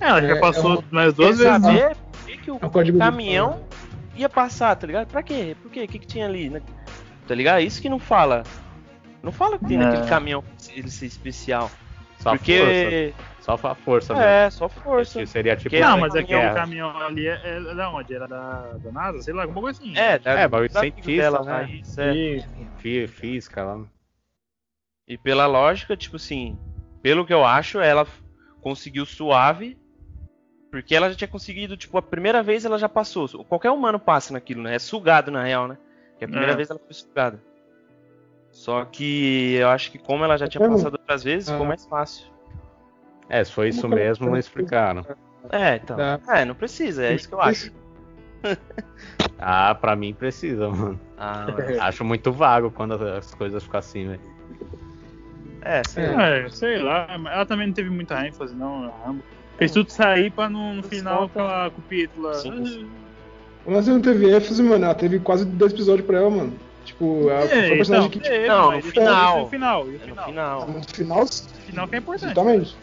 É, 0.00 0.08
ela 0.08 0.22
já 0.22 0.36
É, 0.36 0.40
passou 0.40 0.74
é 0.74 0.78
um- 0.78 0.82
mais 0.90 1.12
duas 1.12 1.38
vezes. 1.38 1.60
né? 1.60 1.60
saber 1.60 1.96
por 1.96 2.24
que, 2.26 2.36
que 2.38 2.50
o 2.50 2.58
É 2.62 2.66
um 2.66 2.98
caminhão 2.98 3.60
ia 4.16 4.28
passar, 4.28 4.74
tá 4.76 4.86
ligado? 4.86 5.08
Pra 5.08 5.22
quê? 5.22 5.56
Por 5.62 5.70
quê? 5.70 5.82
O 5.84 5.88
que, 5.88 5.98
que 5.98 6.06
tinha 6.06 6.26
ali? 6.26 6.48
né? 6.48 6.62
Tá 7.26 7.34
ligado? 7.34 7.60
Isso 7.60 7.82
que 7.82 7.88
não 7.88 7.98
fala. 7.98 8.44
Não 9.22 9.30
fala 9.32 9.58
que 9.58 9.66
tem 9.66 9.76
É. 9.76 9.80
naquele 9.80 10.06
caminhão 10.08 10.42
ele 10.70 10.90
ser 10.90 11.06
especial. 11.06 11.70
Só 12.20 12.30
porque. 12.36 13.14
força. 13.16 13.30
Só 13.40 13.68
a 13.68 13.74
força 13.74 14.14
mesmo. 14.14 14.28
É, 14.28 14.50
só 14.50 14.68
força. 14.68 15.18
Que 15.18 15.26
seria 15.26 15.56
tipo. 15.56 15.74
Não, 15.76 15.98
mas 15.98 16.14
é 16.14 16.22
que 16.22 16.34
o 16.34 16.38
guerra. 16.38 16.54
caminhão 16.54 16.96
ali 16.98 17.26
é, 17.26 17.40
é 17.44 17.74
da 17.74 17.90
onde? 17.90 18.14
Era 18.14 18.28
da, 18.28 18.60
da 18.76 18.92
NASA? 18.92 19.22
Sei 19.22 19.32
lá, 19.32 19.42
alguma 19.42 19.62
coisa 19.62 19.80
assim. 19.82 19.96
É, 19.96 20.18
da, 20.18 20.32
É, 20.32 20.46
bagulho 20.46 20.70
cientista, 20.70 21.10
dela, 21.22 21.42
né? 21.42 21.52
lá, 21.52 21.62
isso, 21.64 22.00
é. 22.00 23.06
Física 23.08 23.64
lá. 23.64 23.84
E 25.08 25.16
pela 25.18 25.46
lógica, 25.46 25.96
tipo 25.96 26.16
assim, 26.16 26.58
pelo 27.02 27.24
que 27.26 27.32
eu 27.32 27.44
acho, 27.44 27.80
ela 27.80 28.06
conseguiu 28.60 29.04
suave. 29.06 29.76
Porque 30.70 30.94
ela 30.94 31.08
já 31.10 31.16
tinha 31.16 31.26
conseguido, 31.26 31.76
tipo, 31.76 31.98
a 31.98 32.02
primeira 32.02 32.44
vez 32.44 32.64
ela 32.64 32.78
já 32.78 32.88
passou. 32.88 33.26
Qualquer 33.44 33.70
humano 33.72 33.98
passa 33.98 34.32
naquilo, 34.32 34.62
né? 34.62 34.76
É 34.76 34.78
sugado 34.78 35.28
na 35.30 35.42
real, 35.42 35.66
né? 35.66 35.76
Que 36.16 36.24
a 36.24 36.28
primeira 36.28 36.52
É. 36.52 36.56
vez 36.56 36.70
ela 36.70 36.78
foi 36.78 36.94
sugada. 36.94 37.42
Só 38.60 38.84
que 38.84 39.54
eu 39.54 39.70
acho 39.70 39.90
que 39.90 39.96
como 39.98 40.22
ela 40.22 40.36
já 40.36 40.46
tinha 40.46 40.68
passado 40.68 40.92
outras 40.92 41.24
vezes, 41.24 41.48
ficou 41.48 41.64
Ah. 41.64 41.68
mais 41.70 41.86
fácil. 41.86 42.26
É, 43.26 43.42
se 43.42 43.50
foi 43.52 43.70
isso 43.70 43.88
mesmo, 43.88 44.26
não 44.28 44.36
explicaram. 44.36 45.02
É, 45.50 45.76
então. 45.76 45.96
Tá. 45.96 46.20
É, 46.28 46.44
não 46.44 46.54
precisa, 46.54 47.06
é 47.06 47.14
isso 47.14 47.26
que 47.26 47.34
eu 47.34 47.40
acho. 47.40 47.72
Ah, 49.38 49.74
pra 49.74 49.96
mim 49.96 50.12
precisa, 50.12 50.68
mano. 50.68 51.00
Ah, 51.16 51.46
mano. 51.50 51.80
Acho 51.82 52.04
muito 52.04 52.30
vago 52.32 52.70
quando 52.70 52.92
as 53.02 53.34
coisas 53.34 53.62
ficam 53.62 53.78
assim, 53.78 54.08
velho. 54.08 54.20
é, 55.62 55.82
sei 55.88 56.06
lá. 56.14 56.26
É, 56.26 56.48
sei 56.50 56.78
lá. 56.82 57.16
mas 57.18 57.32
Ela 57.32 57.46
também 57.46 57.66
não 57.66 57.74
teve 57.74 57.88
muita 57.88 58.26
ênfase, 58.26 58.54
não. 58.54 58.92
Rambo. 59.06 59.22
Fez 59.56 59.72
tudo 59.72 59.88
sair 59.90 60.30
pra 60.30 60.50
no, 60.50 60.74
no 60.74 60.82
final 60.82 61.24
aquela. 61.24 61.70
Sim, 62.34 62.66
sim. 62.66 62.90
Mas 63.66 63.88
ela 63.88 63.96
não 63.96 64.02
teve 64.02 64.30
ênfase, 64.34 64.62
mano. 64.62 64.84
Ela 64.84 64.94
teve 64.94 65.18
quase 65.18 65.46
dois 65.46 65.72
episódios 65.72 66.06
pra 66.06 66.18
ela, 66.18 66.28
mano. 66.30 66.52
Tipo, 66.84 67.22
foi 67.24 67.32
É, 67.32 67.66
uma 67.66 67.76
personagem 67.76 68.08
então, 68.08 68.10
que, 68.10 68.20
tipo, 68.20 68.26
é, 68.34 68.46
Não, 68.48 68.70
no 68.72 68.78
é 68.78 68.82
final. 68.82 69.40
No 69.40 69.46
final, 69.48 69.84
o 69.84 69.88
É 69.88 69.92
no 69.92 69.98
final. 69.98 70.24
final. 70.26 70.66
no 70.68 70.82
final, 70.82 71.22
O 71.22 71.26
final 71.66 71.88
que 71.88 71.94
é 71.94 71.98
importante. 71.98 72.24
exatamente. 72.32 72.76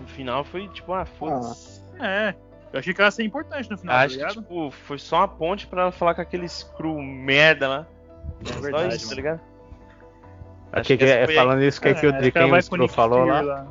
No 0.00 0.06
final 0.08 0.44
foi 0.44 0.68
tipo, 0.68 0.92
ah, 0.92 1.04
foda-se. 1.04 1.82
É. 2.00 2.34
Eu 2.72 2.78
achei 2.80 2.92
que 2.92 3.00
ela 3.00 3.08
ia 3.08 3.12
ser 3.12 3.24
importante 3.24 3.70
no 3.70 3.78
final, 3.78 3.96
Acho 3.96 4.18
tá 4.18 4.26
que, 4.28 4.34
tipo, 4.34 4.70
foi 4.70 4.98
só 4.98 5.16
uma 5.18 5.28
ponte 5.28 5.66
pra 5.66 5.82
ela 5.82 5.92
falar 5.92 6.14
com 6.14 6.20
aquele 6.20 6.48
screw 6.48 7.00
merda 7.00 7.68
lá. 7.68 7.86
É 8.44 8.52
só 8.52 8.60
verdade, 8.60 8.96
isso, 8.96 9.08
tá 9.08 9.14
ligado? 9.14 9.40
Que 10.84 10.96
que 10.96 11.04
é, 11.04 11.26
falando 11.28 11.62
isso, 11.62 11.80
que, 11.80 11.88
É, 11.88 11.94
que 11.94 12.06
o 12.06 12.12
de 12.12 12.30
que 12.30 12.38
o 12.38 12.54
o 12.54 12.60
Screw 12.62 12.82
Nick 12.82 12.94
falou 12.94 13.20
Fury 13.26 13.46
lá. 13.46 13.66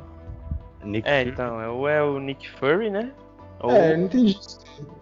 Nick 0.82 1.08
É, 1.08 1.18
Fury. 1.20 1.30
então, 1.30 1.60
é 1.60 1.68
ou 1.68 1.88
é 1.88 2.02
o 2.02 2.18
Nick 2.18 2.50
Fury, 2.52 2.90
né? 2.90 3.12
Ou 3.60 3.70
É, 3.70 3.92
eu 3.92 3.98
não 3.98 4.04
entendi. 4.06 4.36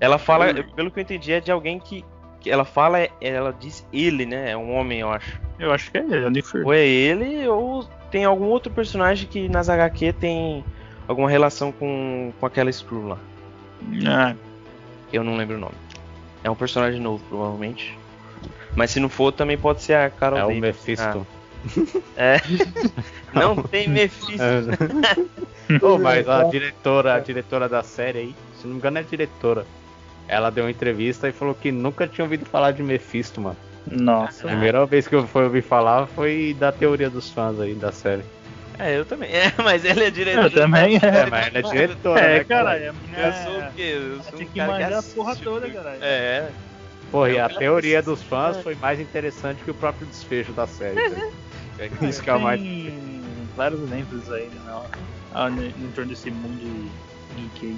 ela 0.01 0.19
fala, 0.19 0.53
pelo 0.77 0.91
que 0.91 0.99
eu 0.99 1.03
entendi, 1.03 1.33
é 1.33 1.41
de 1.41 1.51
alguém 1.51 1.79
que 1.79 2.05
ela 2.51 2.65
fala, 2.65 3.01
é- 3.01 3.11
ela 3.21 3.55
diz 3.59 3.87
ele, 3.93 4.27
né? 4.27 4.51
É 4.51 4.57
um 4.57 4.75
homem, 4.75 5.01
eu 5.01 5.11
acho. 5.11 5.41
Eu 5.59 5.73
acho 5.73 5.91
que 5.91 5.99
é 5.99 6.01
ele, 6.01 6.25
é 6.25 6.27
o 6.27 6.31
Nick 6.31 6.49
Fury. 6.49 6.65
Ou 6.65 6.73
é 6.75 6.87
ele, 6.87 7.47
ou 7.49 7.85
tem 8.11 8.25
algum 8.25 8.47
outro 8.47 8.73
personagem 8.73 9.29
que 9.29 9.49
nas 9.49 9.69
HQ 9.69 10.13
tem 10.15 10.65
alguma 11.07 11.29
relação 11.29 11.73
com, 11.73 12.33
com 12.39 12.47
aquela 12.47 12.71
Screw 12.71 13.09
lá. 13.09 13.19
É. 13.93 14.37
Eu 15.13 15.23
não 15.23 15.37
lembro 15.37 15.57
o 15.57 15.61
nome. 15.61 15.75
É 16.43 16.51
um 16.51 16.55
personagem 16.55 17.01
novo, 17.01 17.23
provavelmente. 17.29 17.97
Mas 18.77 18.91
se 18.91 19.01
não 19.01 19.09
for, 19.09 19.33
também 19.33 19.57
pode 19.57 19.83
ser 19.83 19.95
a 19.95 20.11
Carol 20.11 20.39
É 20.39 20.45
o 20.45 20.49
Davis. 20.49 20.61
Mephisto. 20.61 21.27
É. 22.17 22.41
não 23.33 23.57
tem 23.63 23.89
Mephisto. 23.89 24.43
Ô, 25.81 25.99
mas 25.99 26.29
a 26.29 26.45
diretora, 26.45 27.15
a 27.15 27.21
diretora 27.21 27.69
da 27.69 27.83
série 27.83 28.19
aí, 28.19 28.35
se 28.61 28.67
não 28.67 28.75
me 28.75 28.79
engano 28.79 28.99
é 28.99 29.03
diretora. 29.03 29.65
Ela 30.29 30.51
deu 30.51 30.65
uma 30.65 30.71
entrevista 30.71 31.29
e 31.29 31.33
falou 31.33 31.55
que 31.55 31.71
nunca 31.73 32.07
tinha 32.07 32.25
ouvido 32.25 32.45
falar 32.45 32.73
de 32.73 32.83
Mephisto, 32.83 33.41
mano. 33.41 33.57
A 33.91 33.95
Nossa. 33.95 34.47
primeira 34.49 34.85
vez 34.87 35.07
que 35.07 35.15
eu 35.15 35.27
fui 35.27 35.45
ouvir 35.45 35.63
falar 35.63 36.07
foi 36.07 36.57
da 36.59 36.73
teoria 36.73 37.11
dos 37.11 37.31
fãs 37.31 37.61
aí 37.61 37.75
da 37.75 37.93
série. 37.93 38.23
É, 38.79 38.99
eu 38.99 39.05
também. 39.05 39.31
É, 39.31 39.53
mas 39.63 39.85
ele 39.85 40.05
é 40.05 40.11
diretor. 40.11 40.45
Eu 40.45 40.51
também, 40.51 40.97
É, 40.97 41.07
é. 41.07 41.27
mas 41.31 41.47
ela 41.49 41.59
é 41.59 41.63
diretora, 41.63 42.21
É, 42.21 42.39
né, 42.39 42.45
cara, 42.45 42.65
cara? 42.65 42.77
é, 43.15 43.29
Eu 43.29 43.33
sou 43.45 43.59
o 43.61 43.73
quê? 43.73 43.83
Eu 43.97 44.23
sou 44.23 44.33
Tem 44.39 44.47
um 44.47 44.51
que 44.51 44.59
cara 44.59 44.97
a 44.97 44.99
assiste 44.99 45.15
porra 45.15 45.37
toda, 45.37 45.71
caralho. 45.71 45.99
É. 46.03 46.49
Pô, 47.11 47.27
e 47.29 47.39
a 47.39 47.47
Eu- 47.47 47.57
teoria 47.59 48.03
dos 48.03 48.23
fãs 48.23 48.57
foi 48.63 48.75
mais 48.75 48.99
interessante 48.99 49.63
que 49.63 49.71
o 49.71 49.75
próprio 49.75 50.07
desfecho 50.07 50.53
da 50.53 50.67
série. 50.67 50.97
cara. 51.01 51.29
É 51.77 51.91
isso 52.09 52.23
que 52.23 52.31
é 52.31 52.35
o 52.35 52.41
mais. 52.41 52.61
Tem 52.61 53.21
vários 53.57 53.83
exemplos 53.83 54.31
aí, 54.31 54.47
né? 54.49 54.83
ah, 55.35 55.51
no 55.51 55.89
torno 55.93 56.09
desse 56.11 56.31
mundo 56.31 56.89
geek 57.37 57.67
aí. 57.67 57.77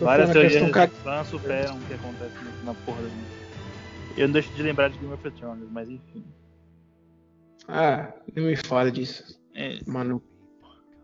Várias 0.00 0.30
teorias 0.30 0.92
fãs 1.02 1.26
superam 1.28 1.76
o 1.76 1.80
que 1.82 1.94
acontece 1.94 2.34
na 2.64 2.74
porra 2.74 3.02
do 3.02 3.08
mundo. 3.08 3.42
Eu 4.16 4.28
não 4.28 4.32
deixo 4.32 4.52
de 4.52 4.62
lembrar 4.62 4.88
de 4.90 4.98
Game 4.98 5.12
of 5.12 5.30
Thrones, 5.30 5.68
mas 5.70 5.88
enfim. 5.88 6.24
Ah, 7.68 8.12
não 8.34 8.44
me 8.44 8.56
fala 8.56 8.90
disso. 8.90 9.40
É, 9.54 9.78
Mano, 9.86 10.22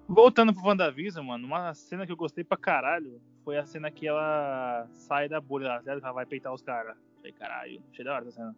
Voltando 0.09 0.55
pro 0.55 0.64
WandaVision, 0.66 1.24
mano, 1.24 1.46
uma 1.46 1.74
cena 1.74 2.07
que 2.07 2.12
eu 2.12 2.16
gostei 2.16 2.42
pra 2.42 2.57
caralho 2.57 3.20
foi 3.44 3.59
a 3.59 3.64
cena 3.66 3.90
que 3.90 4.07
ela 4.09 4.87
sai 4.94 5.29
da 5.29 5.38
bolha 5.40 5.68
lá, 5.68 5.83
certo? 5.83 6.01
Que 6.01 6.05
ela 6.07 6.14
vai 6.14 6.24
peitar 6.27 6.53
os 6.53 6.62
caras. 6.62 6.96
Falei, 7.16 7.33
caralho, 7.33 7.83
achei 7.92 8.05
da 8.05 8.14
hora 8.14 8.22
essa 8.27 8.33
cena. 8.37 8.57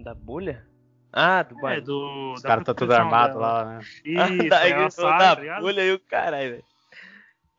Da 0.00 0.14
bolha? 0.14 0.66
Ah, 1.12 1.42
do 1.42 1.56
É, 1.58 1.60
barulho. 1.62 1.82
do. 1.82 2.32
Os 2.34 2.42
da 2.42 2.48
caras 2.50 2.64
tá 2.64 2.74
tudo 2.74 2.92
armado 2.92 3.34
dela. 3.38 3.46
lá, 3.62 3.64
né? 3.78 3.80
Isso, 4.04 4.48
Daí 4.50 4.52
aí 4.52 4.72
ela 4.72 4.82
ele 4.82 4.90
falou 4.90 5.10
sai, 5.12 5.18
da 5.18 5.36
tá 5.54 5.60
bolha 5.60 5.80
e 5.86 5.92
o 5.94 6.00
caralho, 6.00 6.50
velho. 6.50 6.64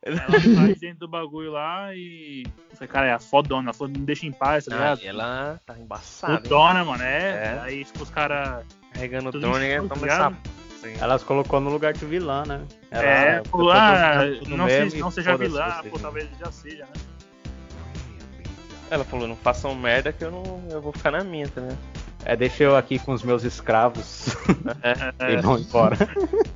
Ela 0.03 0.39
sai 0.39 0.75
dentro 0.75 0.99
do 0.99 1.07
bagulho 1.07 1.51
lá 1.51 1.93
e. 1.93 2.45
Falei, 2.73 2.87
cara, 2.87 3.07
é 3.07 3.13
a 3.13 3.19
fodona, 3.19 3.71
ela 3.77 3.87
me 3.89 3.97
deixa 3.99 4.25
em 4.25 4.31
paz, 4.31 4.65
tá 4.65 4.75
Ah, 4.75 4.77
ligado? 4.95 5.01
ela 5.03 5.59
tá 5.65 5.77
embaçada. 5.77 6.41
Fodona, 6.41 6.85
mano, 6.85 7.03
é. 7.03 7.55
É. 7.55 7.59
Aí, 7.63 7.83
tipo, 7.83 8.03
os 8.03 8.09
caras. 8.09 8.63
Carregando 8.93 9.29
o 9.29 9.31
drone 9.31 9.65
e 9.65 9.71
escuro, 9.73 9.89
toma 9.89 10.07
tá 10.07 10.13
essa. 10.13 10.27
Assim. 10.27 10.93
Elas 11.01 11.23
colocou 11.23 11.59
no 11.59 11.69
lugar 11.71 11.93
de 11.93 12.05
vilã, 12.05 12.43
né? 12.45 12.63
Ela- 12.91 13.03
É, 13.03 13.43
ficou 13.43 13.59
falou, 13.61 13.73
todo 13.73 13.81
ah, 13.81 14.57
não, 14.57 14.69
se, 14.89 14.97
não 14.99 15.11
seja 15.11 15.35
vilã, 15.35 15.81
pô, 15.89 15.97
né? 15.97 16.01
talvez 16.03 16.29
já 16.39 16.51
seja, 16.51 16.85
né? 16.85 16.91
Ela 18.89 19.03
falou, 19.03 19.27
não 19.27 19.35
façam 19.35 19.75
merda 19.75 20.13
que 20.13 20.23
eu 20.23 20.31
não. 20.31 20.43
Eu 20.69 20.81
vou 20.81 20.93
ficar 20.93 21.11
na 21.11 21.23
minha, 21.23 21.47
tá 21.49 21.59
ligado? 21.61 21.77
É, 22.25 22.35
deixa 22.35 22.63
eu 22.63 22.75
aqui 22.75 22.99
com 22.99 23.13
os 23.13 23.23
meus 23.23 23.43
escravos 23.43 24.35
É, 25.19 25.31
e 25.33 25.37
vão 25.37 25.57
embora. 25.57 25.95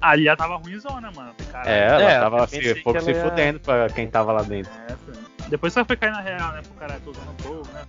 ali 0.01 0.25
já 0.25 0.35
tava 0.35 0.57
ruimzona, 0.57 1.11
mano. 1.11 1.33
Caralho, 1.51 1.69
É, 1.69 1.87
ela 1.87 2.11
É, 2.11 2.19
tava 2.19 2.47
se, 2.47 2.75
pouco 2.83 2.99
se 3.01 3.11
ela 3.11 3.29
fudendo 3.29 3.59
pra 3.59 3.89
quem 3.89 4.07
tava 4.07 4.31
lá 4.33 4.41
dentro. 4.41 4.71
É. 4.89 5.47
Depois 5.49 5.71
só 5.73 5.85
foi 5.85 5.95
cair 5.95 6.11
na 6.11 6.21
real, 6.21 6.51
né? 6.53 6.61
Pro 6.61 6.73
cara, 6.73 6.99
tô 7.03 7.11
usando 7.11 7.29
o 7.29 7.43
povo, 7.43 7.69
né? 7.73 7.81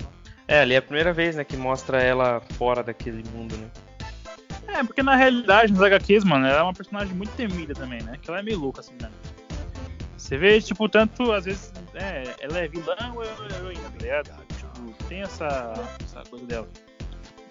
É, 0.46 0.60
ali 0.60 0.74
é 0.74 0.78
a 0.78 0.82
primeira 0.82 1.12
vez, 1.12 1.34
né, 1.36 1.44
que 1.44 1.56
mostra 1.56 2.02
ela 2.02 2.42
fora 2.58 2.82
daquele 2.82 3.24
mundo, 3.32 3.56
né? 3.56 3.66
É, 4.68 4.84
porque 4.84 5.02
na 5.02 5.16
realidade, 5.16 5.72
nos 5.72 5.82
HQs, 5.82 6.24
mano, 6.24 6.46
ela 6.46 6.58
é 6.58 6.62
uma 6.62 6.74
personagem 6.74 7.14
muito 7.14 7.30
temida 7.36 7.74
também, 7.74 8.02
né? 8.02 8.16
Que 8.20 8.30
ela 8.30 8.40
é 8.40 8.42
meio 8.42 8.58
louca, 8.58 8.80
assim, 8.80 8.94
né? 9.00 9.10
Você 10.16 10.36
vê, 10.36 10.60
tipo, 10.60 10.88
tanto, 10.88 11.32
às 11.32 11.44
vezes, 11.44 11.72
é, 11.94 12.24
ela 12.40 12.58
é 12.58 12.68
vilã 12.68 12.96
ou 13.14 13.22
é 13.22 13.28
heroína, 13.56 13.90
tá 13.90 13.98
ligado? 14.00 14.30
Tipo, 14.56 15.04
tem 15.08 15.22
essa, 15.22 15.72
essa 16.04 16.22
coisa 16.30 16.46
dela. 16.46 16.68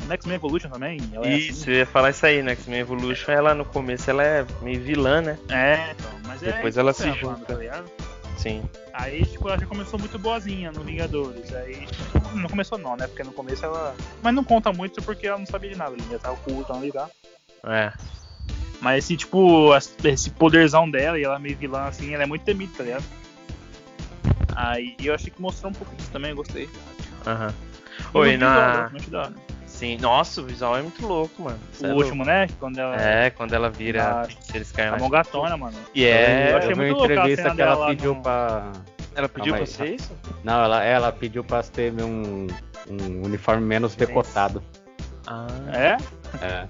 No 0.05 0.13
X-Men 0.13 0.35
Evolution 0.35 0.69
também, 0.69 0.99
é 1.23 1.29
Isso, 1.29 1.69
eu 1.69 1.75
ia 1.75 1.85
falar 1.85 2.09
isso 2.09 2.25
aí, 2.25 2.41
né? 2.41 2.51
X-Men 2.53 2.79
Evolution, 2.79 3.31
ela 3.31 3.53
no 3.53 3.65
começo 3.65 4.09
ela 4.09 4.23
é 4.23 4.45
meio 4.61 4.81
vilã, 4.81 5.21
né? 5.21 5.37
assim. 5.45 5.53
É, 5.53 5.95
então, 5.97 6.11
mas 6.25 6.43
é 6.43 6.51
Depois 6.51 6.73
isso 6.73 6.79
ela 6.79 6.93
se 6.93 7.11
junta. 7.13 7.45
Tá 7.45 7.53
ligado? 7.55 7.91
Sim. 8.37 8.63
Aí, 8.93 9.25
tipo, 9.25 9.47
ela 9.47 9.57
já 9.57 9.65
começou 9.65 9.99
muito 9.99 10.17
boazinha 10.17 10.71
no 10.71 10.81
Vingadores. 10.81 11.53
Aí, 11.53 11.87
não 12.33 12.49
começou 12.49 12.77
não, 12.77 12.95
né? 12.97 13.07
Porque 13.07 13.23
no 13.23 13.31
começo 13.31 13.63
ela... 13.63 13.95
Mas 14.21 14.33
não 14.33 14.43
conta 14.43 14.73
muito 14.73 15.01
porque 15.01 15.27
ela 15.27 15.37
não 15.37 15.45
sabia 15.45 15.69
de 15.69 15.77
nada, 15.77 15.93
ela 15.93 16.03
ainda 16.03 16.19
tava 16.19 16.33
oculta 16.33 16.73
ali, 16.73 16.91
tá? 16.91 17.09
É. 17.63 17.93
Mas 18.81 19.05
esse, 19.05 19.15
tipo, 19.15 19.69
esse 20.03 20.31
poderzão 20.31 20.89
dela 20.89 21.19
e 21.19 21.23
ela 21.23 21.37
meio 21.37 21.55
vilã 21.55 21.83
assim, 21.83 22.13
ela 22.15 22.23
é 22.23 22.25
muito 22.25 22.43
temida, 22.43 22.71
tá 22.75 22.83
ligado? 22.83 23.03
Aí 24.55 24.95
eu 24.99 25.13
achei 25.13 25.31
que 25.31 25.39
mostrou 25.41 25.71
um 25.71 25.75
pouco 25.75 25.95
disso 25.95 26.09
também, 26.11 26.31
eu 26.31 26.35
gostei. 26.35 26.67
Aham. 27.25 27.53
Oi, 28.13 28.37
na. 28.37 28.57
hora. 28.57 28.91
Sim. 29.81 29.97
Nossa, 29.99 30.41
o 30.41 30.45
visual 30.45 30.77
é 30.77 30.81
muito 30.83 31.03
louco, 31.07 31.41
mano. 31.41 31.57
O 31.81 31.85
é 31.87 31.93
último, 31.93 32.23
né? 32.23 32.47
Quando 32.59 32.77
ela. 32.77 32.89
louco. 32.91 33.03
É, 33.03 33.29
quando 33.31 33.53
ela 33.53 33.67
vira 33.67 34.21
Ah, 34.21 34.25
feiticeira 34.25 34.61
Sky 34.63 34.81
A 34.81 34.97
mão 34.97 35.09
gatona, 35.09 35.57
mano. 35.57 35.75
E 35.95 36.05
é. 36.05 36.51
Eu 36.51 36.57
achei 36.57 36.71
eu 36.73 36.77
muito 36.77 36.89
uma 36.91 36.99
louca 37.07 37.23
a 37.23 37.35
cena 37.35 37.55
que 37.55 37.61
ela 37.63 37.87
pediu 37.87 38.13
no- 38.13 38.21
pra. 38.21 38.71
Ela 39.15 39.27
pediu 39.27 39.53
Calma 39.53 39.57
pra 39.57 39.65
ser 39.65 39.95
isso? 39.95 40.11
Não, 40.43 40.63
ela, 40.63 40.83
ela 40.83 41.11
pediu 41.11 41.43
pra 41.43 41.63
ter 41.63 41.91
um, 41.99 42.45
um 42.89 43.25
uniforme 43.25 43.65
menos 43.65 43.95
decotado. 43.95 44.61
Ah, 45.25 45.47
É? 45.73 45.97
É. 46.45 46.67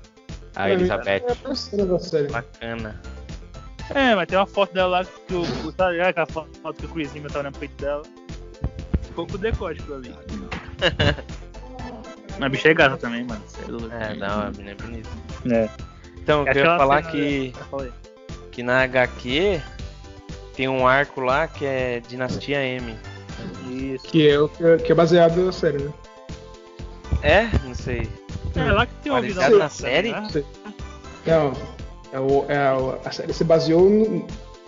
A 0.55 0.67
mim, 0.67 0.71
Elizabeth. 0.71 1.23
É 1.27 1.31
a 1.33 1.35
terceira 1.35 1.85
da 1.85 1.99
série. 1.99 2.27
bacana. 2.31 3.01
É, 3.93 4.15
mas 4.15 4.25
tem 4.25 4.37
uma 4.37 4.47
foto 4.47 4.73
dela 4.73 4.99
lá 4.99 5.05
que 5.05 5.33
o. 5.35 5.71
Tá 5.73 5.89
ligado? 5.91 6.07
Aquela 6.11 6.27
foto 6.27 6.73
que 6.79 6.85
o 6.85 6.89
Chris 6.89 7.09
Hemsworth 7.13 7.33
tá 7.33 7.39
olhando 7.39 7.51
pro 7.51 7.59
peito 7.59 7.75
dela. 7.83 8.03
Ficou 9.01 9.27
com 9.27 9.35
o 9.35 9.37
decote 9.37 9.81
pra 9.81 9.95
ali. 9.97 10.15
Mas 12.41 12.47
a 12.47 12.49
bicha 12.49 12.69
é 12.69 12.73
gata 12.73 12.97
também, 12.97 13.23
mano. 13.23 13.41
É. 13.91 14.13
É, 14.13 14.15
não, 14.15 14.41
a 14.41 14.49
menina 14.49 14.71
é 14.71 14.75
bonita. 14.75 15.09
É. 15.51 15.69
Então, 16.17 16.39
eu 16.39 16.45
queria 16.47 16.75
falar 16.77 17.03
que, 17.03 17.53
que 18.51 18.63
na 18.63 18.81
HQ 18.81 19.61
tem 20.55 20.67
um 20.67 20.87
arco 20.87 21.21
lá 21.21 21.47
que 21.47 21.63
é 21.63 21.99
Dinastia 22.07 22.57
M. 22.65 22.95
Isso. 23.69 24.05
Que 24.05 24.27
é, 24.27 24.39
o 24.39 24.49
que, 24.49 24.91
é 24.91 24.95
baseado 24.95 25.37
na 25.37 25.51
série, 25.51 25.83
né? 25.83 25.93
É? 27.21 27.43
Não 27.63 27.75
sei. 27.75 28.09
É 28.55 28.71
lá 28.71 28.87
que 28.87 28.93
tem 29.03 29.11
uma 29.11 29.21
Baseado 29.21 29.35
visão 29.37 29.59
na 29.59 29.65
da 29.65 29.69
série? 29.69 30.11
né? 30.11 30.27
Não, 31.27 31.53
é 32.11 32.19
o, 32.19 32.45
é 32.49 32.57
a, 32.57 33.07
a 33.07 33.11
série 33.11 33.33
se 33.33 33.43
baseou 33.43 33.87
no- 33.87 34.27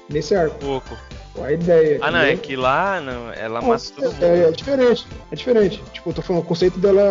nesse 0.09 0.35
arco. 0.35 0.55
Pouco. 0.59 0.95
A 1.41 1.51
ideia. 1.51 1.97
Ah, 2.01 2.11
não, 2.11 2.19
é 2.19 2.35
que 2.37 2.55
lá 2.55 3.01
não, 3.01 3.31
ela 3.33 3.59
Não, 3.59 3.69
mata 3.69 3.83
todo 3.95 4.13
mundo. 4.13 4.23
é, 4.23 4.43
é 4.43 4.51
diferente, 4.51 5.07
é 5.31 5.35
diferente. 5.35 5.83
Tipo, 5.91 6.09
eu 6.09 6.13
tô 6.13 6.21
falando, 6.21 6.43
o 6.43 6.45
conceito 6.45 6.77
dela 6.79 7.01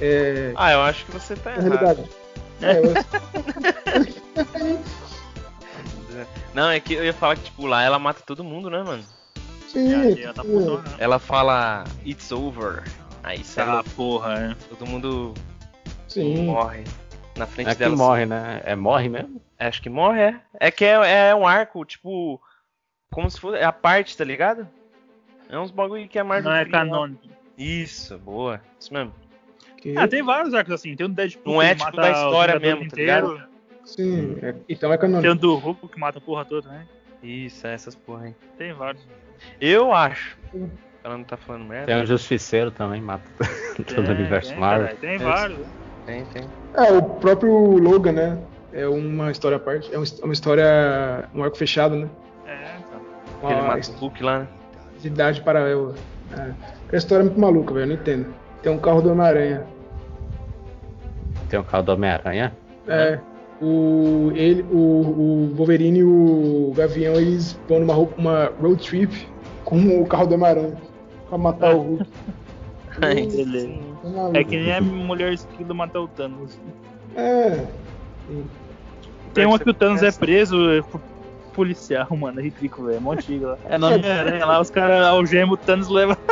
é, 0.00 0.52
Ah, 0.54 0.72
eu 0.72 0.80
acho 0.82 1.04
que 1.04 1.10
você 1.12 1.34
tá 1.34 1.50
é 1.50 1.54
errado. 1.58 1.68
realidade. 1.68 2.04
É, 2.62 2.78
eu- 2.78 2.94
Não, 6.54 6.70
é 6.70 6.80
que 6.80 6.94
eu 6.94 7.04
ia 7.04 7.12
falar 7.12 7.36
que, 7.36 7.44
tipo, 7.44 7.66
lá 7.66 7.82
ela 7.82 7.98
mata 7.98 8.20
todo 8.24 8.42
mundo, 8.44 8.70
né, 8.70 8.82
mano? 8.82 9.04
sim, 9.68 10.20
Ela 10.22 10.32
tá 10.34 10.42
sim. 10.42 10.52
putona, 10.52 10.82
né? 10.82 10.94
Ela 10.98 11.18
fala, 11.18 11.84
it's 12.04 12.32
over. 12.32 12.82
Aí 13.22 13.44
sai 13.44 13.66
Ah, 13.68 13.84
porra, 13.94 14.34
é. 14.34 14.54
todo 14.68 14.86
mundo 14.88 15.34
sim. 16.08 16.46
morre 16.46 16.84
na 17.36 17.46
frente 17.46 17.68
é 17.70 17.74
que 17.74 17.78
dela. 17.80 17.96
morre, 17.96 18.26
né? 18.26 18.60
É 18.64 18.74
morre 18.74 19.08
mesmo? 19.08 19.40
Acho 19.58 19.82
que 19.82 19.88
morre, 19.90 20.20
é. 20.20 20.34
É 20.58 20.70
que 20.70 20.84
é, 20.84 21.28
é 21.28 21.34
um 21.34 21.46
arco, 21.46 21.84
tipo, 21.84 22.40
como 23.10 23.30
se 23.30 23.40
fosse 23.40 23.58
é 23.58 23.64
a 23.64 23.72
parte, 23.72 24.16
tá 24.16 24.24
ligado? 24.24 24.66
É 25.48 25.58
uns 25.58 25.70
bagulho 25.70 26.06
que 26.08 26.18
a 26.18 26.24
Marvel 26.24 26.50
Não 26.50 26.56
é 26.58 26.64
lá. 26.64 26.70
canônico. 26.70 27.22
Isso, 27.56 28.18
boa. 28.18 28.60
Isso 28.78 28.92
mesmo. 28.92 29.12
Que- 29.78 29.96
Ah, 29.96 30.06
tem 30.06 30.22
vários 30.22 30.52
arcos 30.54 30.74
assim. 30.74 30.94
Tem 30.94 31.06
o 31.06 31.08
do 31.08 31.14
Deadpool 31.14 31.62
é 31.62 31.74
tipo 31.74 31.84
mata 31.84 31.96
da 31.96 32.10
história 32.10 32.56
o 32.56 32.60
mesmo, 32.60 32.80
tá 32.80 32.86
inteiro. 32.86 33.42
Sim, 33.84 34.36
é, 34.42 34.54
então 34.68 34.92
é 34.92 34.98
Tem 34.98 35.08
canônico. 35.08 35.32
o 35.32 35.34
do 35.36 35.54
Hulk 35.56 35.88
que 35.88 35.98
mata 35.98 36.18
a 36.18 36.20
porra 36.20 36.44
toda, 36.44 36.68
né? 36.68 36.86
Isso, 37.22 37.66
é 37.66 37.72
essas 37.72 37.94
porra 37.94 38.26
aí. 38.26 38.34
Tem 38.58 38.72
vários. 38.72 39.02
Eu 39.60 39.92
acho. 39.94 40.36
Ela 41.02 41.16
não 41.16 41.24
tá 41.24 41.36
falando 41.36 41.64
merda. 41.64 41.86
Tem 41.86 41.96
um 41.96 42.04
justiceiro 42.06 42.70
também, 42.70 43.00
mata 43.00 43.24
todo 43.86 44.00
o 44.02 44.04
Tem, 44.04 44.14
universo 44.14 44.50
tem, 44.50 44.58
Marvel. 44.60 44.86
caralho, 44.88 45.00
Tem 45.00 45.14
É 45.14 45.18
vários. 45.18 45.66
Tem, 46.04 46.24
tem. 46.26 46.42
É, 46.74 46.92
o 46.92 47.02
próprio 47.02 47.52
Logan, 47.78 48.12
né? 48.12 48.42
É 48.72 48.86
uma 48.86 49.30
história 49.30 49.56
à 49.56 49.60
parte. 49.60 49.92
É 49.94 49.98
um- 49.98 50.04
uma 50.22 50.32
história. 50.32 51.28
um 51.34 51.42
arco 51.42 51.56
fechado, 51.56 51.96
né? 51.96 52.08
É, 53.42 53.46
então. 53.46 53.50
Uma 53.50 53.52
Ele 53.52 53.62
mata 53.68 53.90
o 53.90 53.94
Hulk 53.94 54.22
lá, 54.22 54.38
né? 54.40 54.48
idade 55.04 55.40
paralela. 55.42 55.94
É. 56.36 56.52
A 56.92 56.96
história 56.96 57.22
é 57.22 57.26
muito 57.26 57.40
maluca, 57.40 57.72
velho. 57.74 57.84
eu 57.84 57.88
Não 57.88 57.94
entendo. 57.94 58.34
Tem 58.62 58.72
um 58.72 58.78
carro 58.78 59.00
do 59.00 59.10
Homem-Aranha. 59.12 59.64
Tem 61.48 61.58
o 61.58 61.64
carro 61.64 61.84
do 61.84 61.92
Homem-Aranha. 61.92 62.52
É. 62.86 63.18
O, 63.60 64.30
ele, 64.34 64.62
o, 64.70 64.76
o 64.76 65.54
Wolverine 65.54 65.98
e 66.00 66.04
o 66.04 66.72
Gavião 66.76 67.14
eles 67.14 67.58
vão 67.68 67.80
numa 67.80 67.96
uma 67.96 68.52
road 68.60 68.84
trip 68.86 69.28
com 69.64 70.00
o 70.00 70.06
carro 70.06 70.26
do 70.26 70.34
Homem-Aranha. 70.34 70.76
Pra 71.28 71.38
matar 71.38 71.74
o 71.74 71.80
Hulk. 71.80 72.06
Ai, 73.02 73.26
Beleza. 73.26 73.66
sim. 73.66 73.88
Maluco. 74.04 74.36
É 74.36 74.44
que 74.44 74.56
nem 74.56 74.72
a 74.72 74.80
mulher 74.80 75.32
esquilo 75.32 75.74
matar 75.74 76.00
o 76.00 76.08
Thanos. 76.08 76.58
É. 77.16 77.64
Tem 79.34 79.46
uma 79.46 79.58
que 79.58 79.68
o 79.68 79.74
Thanos 79.74 80.02
é 80.02 80.12
preso 80.12 80.56
por 80.90 81.00
policial, 81.58 82.06
mano. 82.16 82.38
É 82.38 82.42
ridículo, 82.44 82.86
velho. 82.86 82.96
É 82.98 83.00
mó 83.00 83.12
antigo 83.12 83.46
lá. 83.46 83.58
É 83.68 83.76
no 83.76 83.86
Homem-Aranha 83.88 84.46
lá, 84.46 84.60
os 84.60 84.70
caras 84.70 85.04
algemam 85.04 85.54
o 85.54 85.56
Thanos 85.56 85.88
levam. 85.88 86.16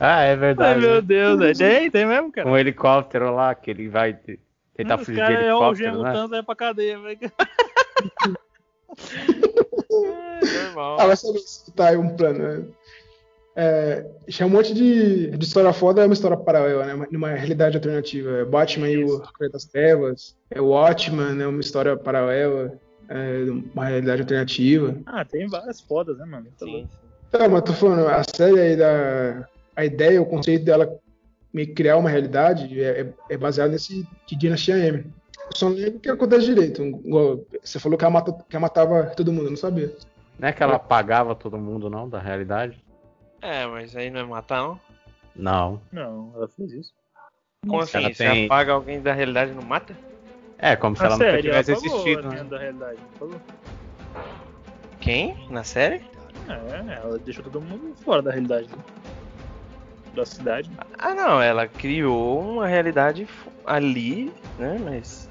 Ah, 0.00 0.22
é 0.22 0.30
Ai, 0.30 0.36
verdade. 0.36 0.78
meu 0.80 0.94
né? 0.94 1.00
Deus, 1.02 1.38
velho. 1.40 1.58
Tem, 1.58 1.90
tem 1.90 2.06
mesmo, 2.06 2.30
cara. 2.30 2.48
Um 2.48 2.56
helicóptero 2.56 3.34
lá 3.34 3.52
que 3.52 3.68
ele 3.68 3.88
vai 3.88 4.12
te- 4.14 4.38
tentar 4.76 4.94
Os 4.94 5.00
fugir 5.04 5.14
de 5.16 5.20
caras 5.20 5.48
algemam 5.48 5.98
o 5.98 6.02
né? 6.04 6.12
Thanos 6.12 6.28
e 6.28 6.30
vai 6.30 6.42
pra 6.44 6.54
cadeia, 6.54 6.98
velho. 7.00 7.18
É, 9.90 10.64
normal. 10.64 11.00
Ah, 11.00 11.06
vai 11.06 11.16
saber 11.16 11.38
se 11.40 11.72
tá 11.72 11.88
aí 11.88 11.96
um 11.96 12.14
plano, 12.16 12.38
né? 12.38 12.64
É, 13.56 14.06
tinha 14.28 14.46
um 14.46 14.50
monte 14.50 14.72
de, 14.72 15.30
de 15.36 15.44
história 15.44 15.72
foda, 15.72 16.02
é 16.02 16.04
uma 16.04 16.12
história 16.14 16.36
paralela, 16.36 16.84
né? 16.94 17.06
Numa 17.10 17.30
realidade 17.30 17.76
alternativa. 17.76 18.30
É 18.38 18.44
Batman 18.44 18.88
e 18.88 19.02
o 19.02 19.18
Cavaleiro 19.18 19.52
das 19.52 19.64
Trevas. 19.64 20.36
É 20.48 20.60
o 20.60 20.66
Watchman, 20.68 21.42
é 21.42 21.46
uma 21.48 21.60
história 21.60 21.96
paralela. 21.96 22.78
É 23.08 23.44
uma 23.74 23.86
realidade 23.86 24.22
alternativa. 24.22 24.96
Ah, 25.06 25.24
tem 25.24 25.46
várias 25.48 25.80
fodas, 25.80 26.18
né, 26.18 26.26
mano? 26.26 26.46
Tá 26.58 26.66
Sim. 26.66 26.86
Então, 27.28 27.48
mas 27.48 27.62
tô 27.62 27.72
falando, 27.72 28.06
a 28.08 28.22
série 28.24 28.58
aí 28.60 28.76
da. 28.76 29.48
A 29.76 29.84
ideia, 29.84 30.20
o 30.20 30.26
conceito 30.26 30.64
dela 30.64 30.98
meio 31.52 31.68
que 31.68 31.74
criar 31.74 31.96
uma 31.96 32.10
realidade 32.10 32.80
é, 32.82 33.00
é- 33.02 33.14
é 33.30 33.36
baseado 33.36 33.70
nesse 33.70 34.06
de 34.26 34.36
Dinastia 34.36 34.76
M. 34.76 34.98
Eu 35.50 35.56
só 35.56 35.68
não 35.68 35.76
lembro 35.76 35.96
o 35.96 36.00
que 36.00 36.10
acontece 36.10 36.46
direito. 36.46 36.82
Você 37.62 37.78
falou 37.78 37.96
que 37.96 38.04
ela, 38.04 38.12
mata, 38.12 38.32
que 38.32 38.54
ela 38.56 38.60
matava 38.62 39.04
todo 39.16 39.32
mundo, 39.32 39.46
eu 39.46 39.50
não 39.50 39.56
sabia. 39.56 39.94
Não 40.38 40.48
é 40.48 40.52
que 40.52 40.62
ela 40.62 40.76
apagava 40.76 41.34
todo 41.34 41.56
mundo, 41.56 41.88
não, 41.88 42.08
da 42.08 42.18
realidade? 42.18 42.82
É, 43.40 43.66
mas 43.66 43.94
aí 43.96 44.10
não 44.10 44.20
é 44.20 44.24
matar, 44.24 44.62
não? 44.62 44.80
Não. 45.34 45.80
Não, 45.92 46.32
ela 46.34 46.48
fez 46.48 46.72
isso. 46.72 46.92
Como 47.66 47.80
assim? 47.80 47.98
ela 47.98 48.08
Você 48.12 48.24
tem- 48.24 48.46
apaga 48.46 48.72
alguém 48.72 49.00
da 49.00 49.12
realidade 49.12 49.52
e 49.52 49.54
não 49.54 49.62
mata? 49.62 49.96
É, 50.58 50.74
como 50.76 50.96
se 50.96 51.02
A 51.02 51.06
ela 51.06 51.14
nunca 51.16 51.30
série, 51.30 51.48
ela 51.48 51.62
tivesse 51.62 51.72
apagou 51.72 51.98
existido, 52.00 52.28
a 52.28 52.30
né? 52.32 52.44
da 52.44 52.58
realidade. 52.58 52.98
Falou. 53.18 53.40
Quem? 55.00 55.46
Na 55.50 55.62
série? 55.64 56.02
É, 56.48 56.94
ela 56.96 57.18
deixou 57.18 57.44
todo 57.44 57.60
mundo 57.60 57.94
fora 58.04 58.20
da 58.22 58.30
realidade. 58.30 58.68
né? 58.68 58.82
Da 60.14 60.26
cidade. 60.26 60.70
Ah, 60.98 61.14
não, 61.14 61.40
ela 61.40 61.68
criou 61.68 62.40
uma 62.40 62.66
realidade 62.66 63.28
ali, 63.64 64.32
né? 64.58 64.76
Mas. 64.84 65.28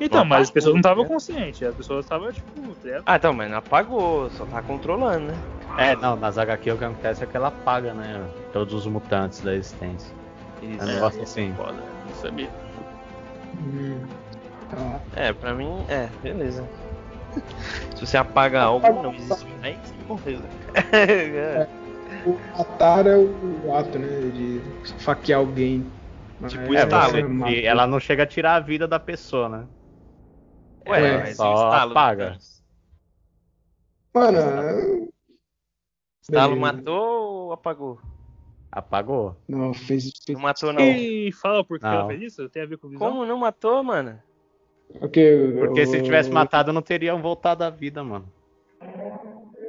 Então, 0.00 0.20
Não 0.20 0.24
mas 0.24 0.42
as 0.42 0.48
apagou, 0.48 0.54
pessoas 0.54 0.74
não 0.74 0.80
estavam 0.80 1.02
né? 1.04 1.08
conscientes. 1.08 1.62
As 1.62 1.74
pessoas 1.76 2.04
estavam, 2.04 2.32
tipo? 2.32 2.76
Ah, 3.06 3.14
então, 3.16 3.32
mas 3.32 3.48
não 3.48 3.58
apagou, 3.58 4.28
só 4.30 4.44
tá 4.46 4.60
controlando, 4.62 5.26
né? 5.26 5.34
É, 5.78 5.94
não, 5.96 6.16
nas 6.16 6.36
HQ 6.36 6.72
o 6.72 6.78
que 6.78 6.84
acontece 6.84 7.22
é 7.22 7.26
que 7.26 7.36
ela 7.36 7.48
apaga, 7.48 7.94
né? 7.94 8.28
Todos 8.52 8.74
os 8.74 8.86
mutantes 8.86 9.40
da 9.40 9.54
existência. 9.54 10.12
É 10.62 10.66
um 10.66 10.70
Isso. 10.70 10.86
negócio 10.86 11.22
assim. 11.22 11.54
Foda, 11.56 11.74
não 12.08 12.14
sabia. 12.16 12.50
Hum. 13.60 14.00
Então, 14.66 15.00
É, 15.14 15.32
pra 15.32 15.54
mim, 15.54 15.84
é, 15.88 16.06
beleza. 16.22 16.68
Se 17.96 18.06
você 18.06 18.16
apaga 18.16 18.62
algo, 18.62 18.86
não 19.02 19.12
existe 19.12 19.46
mais, 19.60 19.78
morreu. 20.08 20.40
né? 20.40 21.68
o 22.26 22.38
matar 22.56 23.06
é 23.06 23.16
o 23.16 23.74
ato, 23.74 23.98
né? 23.98 24.06
De 24.30 24.60
faquear 25.00 25.40
alguém. 25.40 25.82
Tipo, 26.48 26.72
Mas, 26.72 26.82
estalo, 26.84 27.18
E 27.18 27.22
mata- 27.22 27.52
ela 27.52 27.86
não 27.86 27.98
chega 27.98 28.22
a 28.24 28.26
tirar 28.26 28.56
a 28.56 28.60
vida 28.60 28.86
da 28.86 29.00
pessoa, 29.00 29.48
né? 29.48 29.66
Ué, 30.86 31.00
É, 31.14 31.18
mas 31.18 31.36
só 31.36 31.50
o 31.50 31.54
estalo. 31.54 31.90
apaga. 31.92 32.24
É. 32.24 32.38
Mano, 34.18 34.38
é- 34.38 35.08
Estalo 36.22 36.54
Beleza. 36.54 36.72
matou 36.72 37.22
ou 37.46 37.52
apagou? 37.52 38.00
Apagou. 38.70 39.36
Não, 39.48 39.72
fez. 39.74 40.10
Não 40.28 40.40
matou, 40.40 40.72
não. 40.72 40.80
E 40.80 41.30
fala 41.32 41.64
por 41.64 41.78
que 41.78 41.84
ela 41.86 42.06
fez 42.06 42.22
isso? 42.22 42.48
Tem 42.48 42.62
a 42.62 42.66
ver 42.66 42.76
com 42.78 42.88
visão? 42.88 43.08
Como 43.10 43.26
não 43.26 43.38
matou, 43.38 43.82
mano? 43.84 44.18
Ok, 45.00 45.52
Porque 45.58 45.80
eu- 45.80 45.86
se 45.86 46.02
tivesse 46.02 46.30
matado, 46.30 46.72
não 46.72 46.80
teriam 46.82 47.20
voltado 47.20 47.64
à 47.64 47.70
vida, 47.70 48.02
mano. 48.04 48.26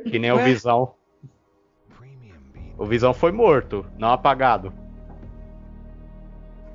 Que 0.09 0.19
nem 0.19 0.31
o 0.31 0.35
Ué? 0.35 0.43
Visão. 0.43 0.93
O 2.77 2.85
Visão 2.85 3.13
foi 3.13 3.31
morto, 3.31 3.85
não 3.97 4.09
apagado. 4.11 4.71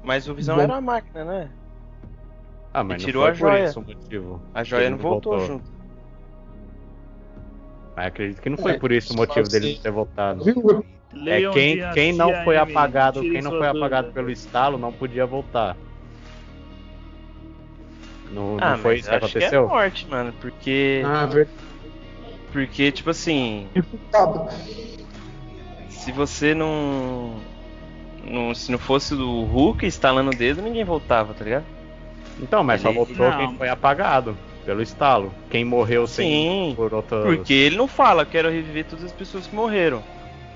Mas 0.03 0.27
o 0.29 0.35
Visão 0.35 0.57
Bom. 0.57 0.63
era 0.63 0.73
uma 0.73 0.81
máquina, 0.81 1.25
né? 1.25 1.51
Ah, 2.73 2.83
mas 2.83 2.97
E 2.97 2.99
não 3.01 3.07
tirou 3.07 3.23
foi 3.23 3.31
a 3.31 3.35
por 3.35 3.39
joia. 3.39 3.65
isso 3.65 3.81
o 3.81 3.85
motivo. 3.85 4.43
A 4.55 4.65
joia 4.65 4.91
não 4.91 4.97
não 4.97 5.03
voltou, 5.03 5.33
voltou. 5.39 5.47
junto. 5.47 5.71
Mas 7.97 8.07
acredito 8.07 8.41
que 8.41 8.49
não 8.49 8.57
foi 8.57 8.73
É, 8.73 8.79
por 8.79 8.93
isso 8.93 9.13
o 9.13 9.17
motivo 9.17 9.49
dele 9.49 9.75
não 9.75 9.83
ter 9.83 9.91
voltado. 9.91 10.45
É 11.27 11.51
quem, 11.53 11.79
quem 11.93 12.13
não 12.15 12.33
foi 12.45 12.57
apagado, 12.57 13.21
quem 13.21 13.43
não 13.43 13.51
foi 13.51 13.67
apagado 13.69 14.13
pelo 14.13 14.31
estalo 14.31 14.79
não 14.79 14.93
podia 14.93 15.27
voltar. 15.27 15.77
Não, 18.33 18.57
Ah, 18.61 18.71
não 18.73 18.79
foi 18.79 18.99
isso 18.99 19.09
que 19.09 19.15
acho 19.15 19.27
que 19.33 19.39
é 19.39 19.47
aconteceu? 19.47 19.69
morte, 19.69 20.07
mano. 20.09 20.33
Porque. 20.41 21.03
Ah, 21.05 21.27
verdade. 21.27 21.51
Porque, 22.53 22.91
tipo 22.93 23.11
assim. 23.11 23.67
Se 25.89 26.13
você 26.13 26.55
não. 26.55 27.35
não 28.25 28.55
se 28.55 28.71
não 28.71 28.79
fosse 28.79 29.15
o 29.15 29.43
Hulk 29.45 29.85
instalando 29.87 30.31
o 30.31 30.35
dedo, 30.37 30.63
ninguém 30.63 30.85
voltava, 30.85 31.35
tá 31.35 31.45
ligado? 31.45 31.65
Então, 32.41 32.63
mas 32.65 32.81
só 32.81 32.89
Ele- 32.89 32.97
voltou 32.99 33.29
Não. 33.31 33.37
quem 33.37 33.57
foi 33.57 33.69
apagado 33.69 34.37
pelo 34.65 34.81
estalo. 34.83 35.33
Quem 35.51 35.65
morreu 35.65 36.07
sem 36.07 36.29
Sim. 36.71 36.75
por 36.75 36.95
outra. 36.95 37.23
Porque 37.23 37.53
ele 37.53 37.77
não 37.77 37.87
fala, 37.89 38.23
eu 38.23 38.27
quero 38.27 38.49
reviver 38.51 38.85
todas 38.85 39.05
as 39.05 39.13
pessoas 39.13 39.47
que 39.47 39.55
morreram. 39.55 40.03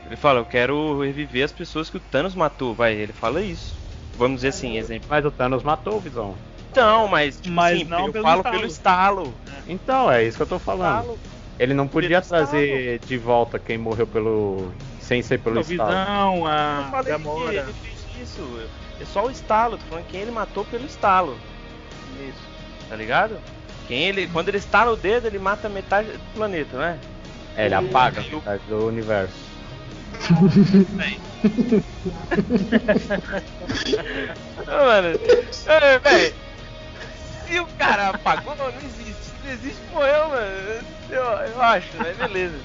Ele 0.06 0.16
fala, 0.16 0.40
eu 0.40 0.44
quero 0.44 1.00
reviver 1.00 1.44
as 1.44 1.52
pessoas 1.52 1.90
que 1.90 1.96
o 1.96 2.00
Thanos 2.00 2.34
matou, 2.34 2.74
vai. 2.74 2.94
Ele 2.94 3.12
fala 3.12 3.40
isso. 3.42 3.74
Vamos 4.16 4.36
dizer 4.36 4.48
assim, 4.48 4.76
exemplo. 4.78 5.06
Mas 5.10 5.24
o 5.24 5.30
Thanos 5.30 5.62
matou 5.62 5.96
o 5.96 6.00
Visão. 6.00 6.34
Então, 6.74 7.06
mas, 7.06 7.36
tipo 7.40 7.54
Mas 7.54 7.76
assim, 7.76 7.84
não 7.84 8.06
eu 8.06 8.12
pelo 8.12 8.24
falo 8.24 8.40
estalo. 8.40 8.56
pelo 8.56 8.66
estalo. 8.66 9.34
Então, 9.68 10.10
é 10.10 10.24
isso 10.24 10.36
que 10.36 10.42
eu 10.42 10.46
tô 10.48 10.58
falando. 10.58 11.00
Estalo. 11.02 11.18
Ele 11.56 11.72
não 11.72 11.86
podia 11.86 12.08
Pelo 12.20 12.22
estalo. 12.22 12.42
trazer 12.48 12.98
de 13.06 13.16
volta 13.16 13.58
quem 13.60 13.78
morreu 13.78 14.06
pelo. 14.08 14.72
sem 15.00 15.22
ser 15.22 15.38
pelo 15.38 15.58
A 15.58 15.60
estalo. 15.60 15.88
visão, 15.90 16.36
Eu 16.38 16.46
a 16.46 16.88
falei 16.90 17.14
que 17.14 17.28
ele 17.56 17.72
fez 17.74 18.28
isso. 18.28 18.60
É 19.00 19.04
só 19.04 19.24
o 19.26 19.30
estalo, 19.30 19.78
tô 19.78 19.84
falando 19.86 20.06
quem 20.08 20.20
ele 20.22 20.30
matou 20.32 20.64
pelo 20.64 20.84
estalo. 20.84 21.36
Isso. 22.28 22.88
Tá 22.88 22.96
ligado? 22.96 23.36
Quem 23.86 24.04
ele, 24.08 24.26
quando 24.26 24.48
ele 24.48 24.58
estala 24.58 24.90
o 24.92 24.96
dedo, 24.96 25.26
ele 25.28 25.38
mata 25.38 25.68
metade 25.68 26.08
do 26.10 26.18
planeta, 26.34 26.76
né? 26.76 26.98
É, 27.56 27.66
ele 27.66 27.74
apaga 27.74 28.20
Eu- 28.28 28.38
metade 28.38 28.62
do 28.68 28.86
universo. 28.86 29.34
Mano, 34.66 35.18
é, 35.66 35.98
véi, 35.98 36.34
o 37.60 37.66
cara 37.78 38.10
apagou, 38.10 38.54
não 38.56 38.68
existe. 38.68 39.14
Se 39.24 39.32
não 39.44 39.52
existe, 39.52 39.82
morreu, 39.92 40.28
mano. 40.28 40.86
Eu, 41.10 41.22
eu 41.22 41.62
acho, 41.62 41.96
né? 41.96 42.12
Beleza. 42.14 42.58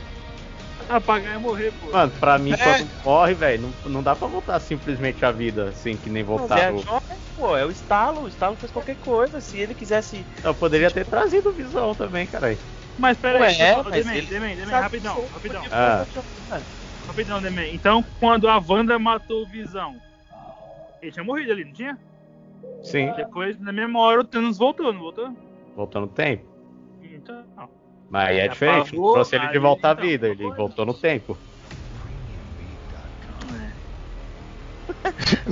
Apagar 0.87 1.35
e 1.35 1.37
morrer, 1.37 1.71
pô. 1.79 1.91
Mano, 1.91 2.11
pra 2.19 2.39
mim, 2.39 2.53
É. 2.53 2.57
quando 2.57 2.89
morre, 3.03 3.33
velho, 3.35 3.73
não, 3.83 3.91
não 3.91 4.03
dá 4.03 4.15
pra 4.15 4.27
voltar 4.27 4.59
simplesmente 4.59 5.23
a 5.23 5.31
vida, 5.31 5.69
assim, 5.69 5.95
que 5.95 6.09
nem 6.09 6.23
Mas 6.23 6.31
é 6.33 6.37
voltar. 6.37 6.67
a 6.69 6.73
o- 6.73 6.79
joia, 6.81 7.01
pô, 7.35 7.55
é 7.57 7.65
o 7.65 7.69
estalo. 7.69 8.21
O 8.23 8.27
estalo 8.27 8.55
faz 8.55 8.71
qualquer 8.71 8.95
coisa. 8.95 9.39
Se 9.39 9.57
ele 9.57 9.75
quisesse. 9.75 10.25
Eu 10.43 10.55
poderia 10.55 10.89
ter 10.89 11.05
trazido 11.05 11.51
visão 11.53 11.93
também, 11.93 12.25
caralho. 12.25 12.57
Mas 12.97 13.17
pera 13.17 13.39
Ué, 13.39 13.47
aí, 13.49 13.55
é, 13.61 13.75
Demen, 13.75 13.83
mas 13.83 14.05
Demen, 14.05 14.17
ele- 14.17 14.61
Demen, 14.61 14.73
rapidão, 14.81 15.27
rapidão, 15.31 15.63
Ah. 15.71 16.05
rapidão, 17.05 17.41
Demen. 17.41 17.73
Então, 17.75 18.03
quando 18.19 18.49
a 18.49 18.57
Wanda 18.57 18.97
matou 18.97 19.43
o 19.43 19.47
Visão, 19.47 19.95
ele 21.01 21.11
tinha 21.11 21.23
morrido 21.23 21.51
ali, 21.51 21.65
não 21.65 21.73
tinha? 21.73 21.97
Sim, 22.82 23.12
Depois, 23.16 23.60
na 23.60 23.72
mesma 23.72 23.99
hora, 23.99 24.22
o 24.22 24.24
Thanos 24.24 24.57
voltou, 24.57 24.91
não 24.93 24.99
voltou? 24.99 25.30
voltou 25.76 26.01
no 26.01 26.07
tempo. 26.07 26.43
Então, 27.01 27.43
Mas 28.10 28.30
aí 28.30 28.39
é 28.39 28.47
diferente, 28.47 28.95
não 28.95 29.14
trouxe 29.14 29.36
ele 29.36 29.47
de 29.47 29.60
volta 29.60 29.89
à 29.89 29.91
então, 29.91 30.03
vida, 30.03 30.28
ele 30.28 30.49
voltou 30.51 30.86
no 30.86 30.93
tempo. 30.93 31.38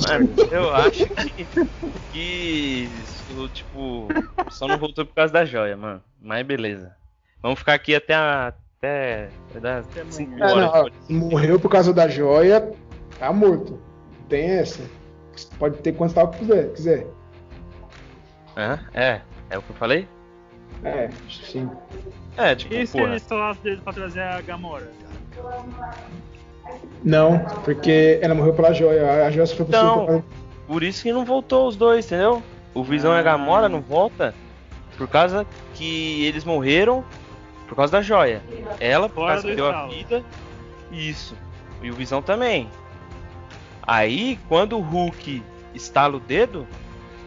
Mano, 0.08 0.30
eu 0.52 0.74
acho 0.76 1.06
que. 1.08 1.48
que 2.12 2.90
isso, 3.04 3.50
tipo. 3.50 4.08
Só 4.50 4.68
não 4.68 4.78
voltou 4.78 5.06
por 5.06 5.14
causa 5.14 5.34
da 5.34 5.46
joia, 5.46 5.78
mano. 5.78 6.02
Mas 6.22 6.46
beleza. 6.46 6.96
Vamos 7.42 7.60
ficar 7.60 7.74
aqui 7.74 7.96
até 7.96 8.14
a. 8.14 8.54
Até. 8.78 9.30
Até 9.56 10.06
5 10.10 10.36
amanhã. 10.36 10.70
Horas. 10.70 10.94
não, 11.10 11.18
morreu 11.18 11.60
por 11.60 11.70
causa 11.70 11.94
da 11.94 12.08
joia, 12.08 12.72
tá 13.18 13.32
morto. 13.34 13.80
Tem 14.30 14.44
essa. 14.44 14.84
Pode 15.46 15.78
ter 15.78 15.94
quanto 15.94 16.14
tal 16.14 16.28
quiser. 16.30 16.72
quiser. 16.74 17.08
Hã? 18.56 18.80
É, 18.94 19.22
é 19.50 19.58
o 19.58 19.62
que 19.62 19.70
eu 19.70 19.76
falei? 19.76 20.08
É, 20.84 21.10
sim. 21.30 21.70
É, 22.38 22.56
tipo, 22.56 22.74
e 22.74 22.86
se 22.86 22.94
porra. 22.94 23.06
ele 23.10 23.16
instalasse 23.16 23.60
deles 23.62 23.80
pra 23.82 23.94
trazer 23.94 24.22
a 24.22 24.42
Gamora? 24.42 24.92
Não, 27.04 27.40
porque 27.64 28.20
ela 28.22 28.34
morreu 28.36 28.54
pela 28.54 28.74
joia. 28.74 29.26
A 29.26 29.32
joia 29.32 29.46
só 29.46 29.56
foi 29.56 29.66
possível 29.66 30.04
Então. 30.04 30.24
por 30.68 30.84
isso 30.84 31.04
que 31.04 31.14
não 31.14 31.24
voltou 31.26 31.68
os 31.68 31.76
dois, 31.76 32.06
entendeu? 32.06 32.42
O 32.74 32.84
Visão 32.84 33.14
e 33.14 33.18
a 33.18 33.20
Ah. 33.20 33.24
Gamora 33.24 33.70
não 33.70 33.82
volta 33.82 34.34
por 34.98 35.08
causa 35.08 35.46
que 35.74 36.26
eles 36.26 36.44
morreram 36.44 37.04
por 37.68 37.76
causa 37.76 37.92
da 37.94 38.02
joia. 38.02 38.42
Ela 38.80 39.08
por 39.08 39.16
Fora 39.16 39.34
causa 39.34 39.48
que 39.48 39.56
deu 39.56 39.68
a 39.70 39.88
vida. 39.88 40.24
Isso. 40.92 41.36
E 41.82 41.90
o 41.90 41.94
Visão 41.96 42.22
também. 42.22 42.70
Aí, 43.88 44.38
quando 44.50 44.78
o 44.78 44.82
Hulk 44.82 45.42
estala 45.74 46.18
o 46.18 46.20
dedo, 46.20 46.68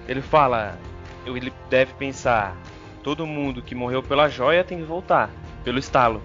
ele 0.07 0.21
fala. 0.21 0.79
Ele 1.27 1.53
deve 1.71 1.93
pensar. 1.95 2.55
Todo 3.03 3.27
mundo 3.27 3.63
que 3.63 3.75
morreu 3.75 4.03
pela 4.03 4.29
joia 4.29 4.63
tem 4.63 4.79
que 4.79 4.85
voltar. 4.85 5.31
Pelo 5.65 5.79
estalo. 5.79 6.23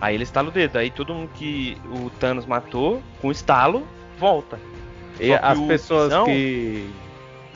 Aí 0.00 0.14
ele 0.14 0.22
estala 0.22 0.48
o 0.48 0.50
dedo. 0.52 0.78
Aí 0.78 0.90
todo 0.90 1.12
mundo 1.12 1.30
que 1.34 1.76
o 1.86 2.08
Thanos 2.10 2.46
matou, 2.46 3.02
com 3.20 3.28
o 3.28 3.32
estalo, 3.32 3.86
volta. 4.18 4.58
E 5.18 5.28
Só 5.32 5.38
que 5.38 5.44
as 5.44 5.60
pessoas 5.60 6.04
Visão- 6.04 6.24
que. 6.26 6.90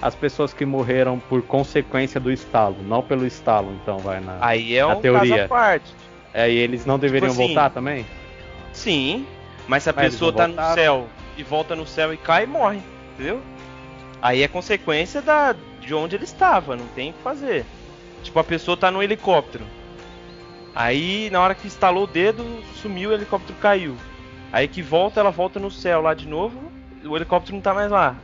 As 0.02 0.14
pessoas 0.14 0.52
que 0.52 0.66
morreram 0.66 1.18
por 1.18 1.40
consequência 1.42 2.20
do 2.20 2.30
estalo, 2.30 2.76
não 2.82 3.00
pelo 3.00 3.24
estalo, 3.26 3.72
então 3.80 3.98
vai 3.98 4.20
na. 4.20 4.36
Aí 4.40 4.76
é 4.76 4.80
A 4.80 4.88
um 4.88 5.00
teoria. 5.00 5.30
caso 5.30 5.44
à 5.44 5.48
parte. 5.48 5.94
Aí 6.34 6.56
eles 6.56 6.84
não 6.84 6.98
deveriam 6.98 7.30
assim, 7.30 7.46
voltar 7.46 7.70
também? 7.70 8.04
Sim, 8.72 9.24
Mas 9.68 9.84
se 9.84 9.90
a 9.90 9.92
Mas 9.94 10.06
pessoa 10.12 10.32
tá 10.32 10.46
no 10.48 10.74
céu 10.74 11.06
e 11.36 11.42
volta 11.42 11.74
no 11.76 11.86
céu 11.86 12.12
e 12.12 12.16
cai, 12.16 12.46
morre, 12.46 12.80
entendeu? 13.14 13.40
Aí 14.22 14.42
é 14.42 14.48
consequência 14.48 15.20
da, 15.20 15.54
de 15.80 15.94
onde 15.94 16.16
ele 16.16 16.24
estava, 16.24 16.76
não 16.76 16.86
tem 16.88 17.10
o 17.10 17.12
que 17.12 17.22
fazer. 17.22 17.64
Tipo, 18.22 18.38
a 18.38 18.44
pessoa 18.44 18.76
tá 18.76 18.90
no 18.90 19.02
helicóptero. 19.02 19.64
Aí, 20.74 21.28
na 21.30 21.40
hora 21.40 21.54
que 21.54 21.66
instalou 21.66 22.04
o 22.04 22.06
dedo, 22.06 22.44
sumiu, 22.82 23.10
o 23.10 23.12
helicóptero 23.12 23.56
caiu. 23.60 23.96
Aí 24.52 24.66
que 24.66 24.82
volta, 24.82 25.20
ela 25.20 25.30
volta 25.30 25.60
no 25.60 25.70
céu 25.70 26.00
lá 26.00 26.14
de 26.14 26.26
novo, 26.26 26.58
o 27.04 27.16
helicóptero 27.16 27.54
não 27.54 27.62
tá 27.62 27.74
mais 27.74 27.90
lá. 27.90 28.16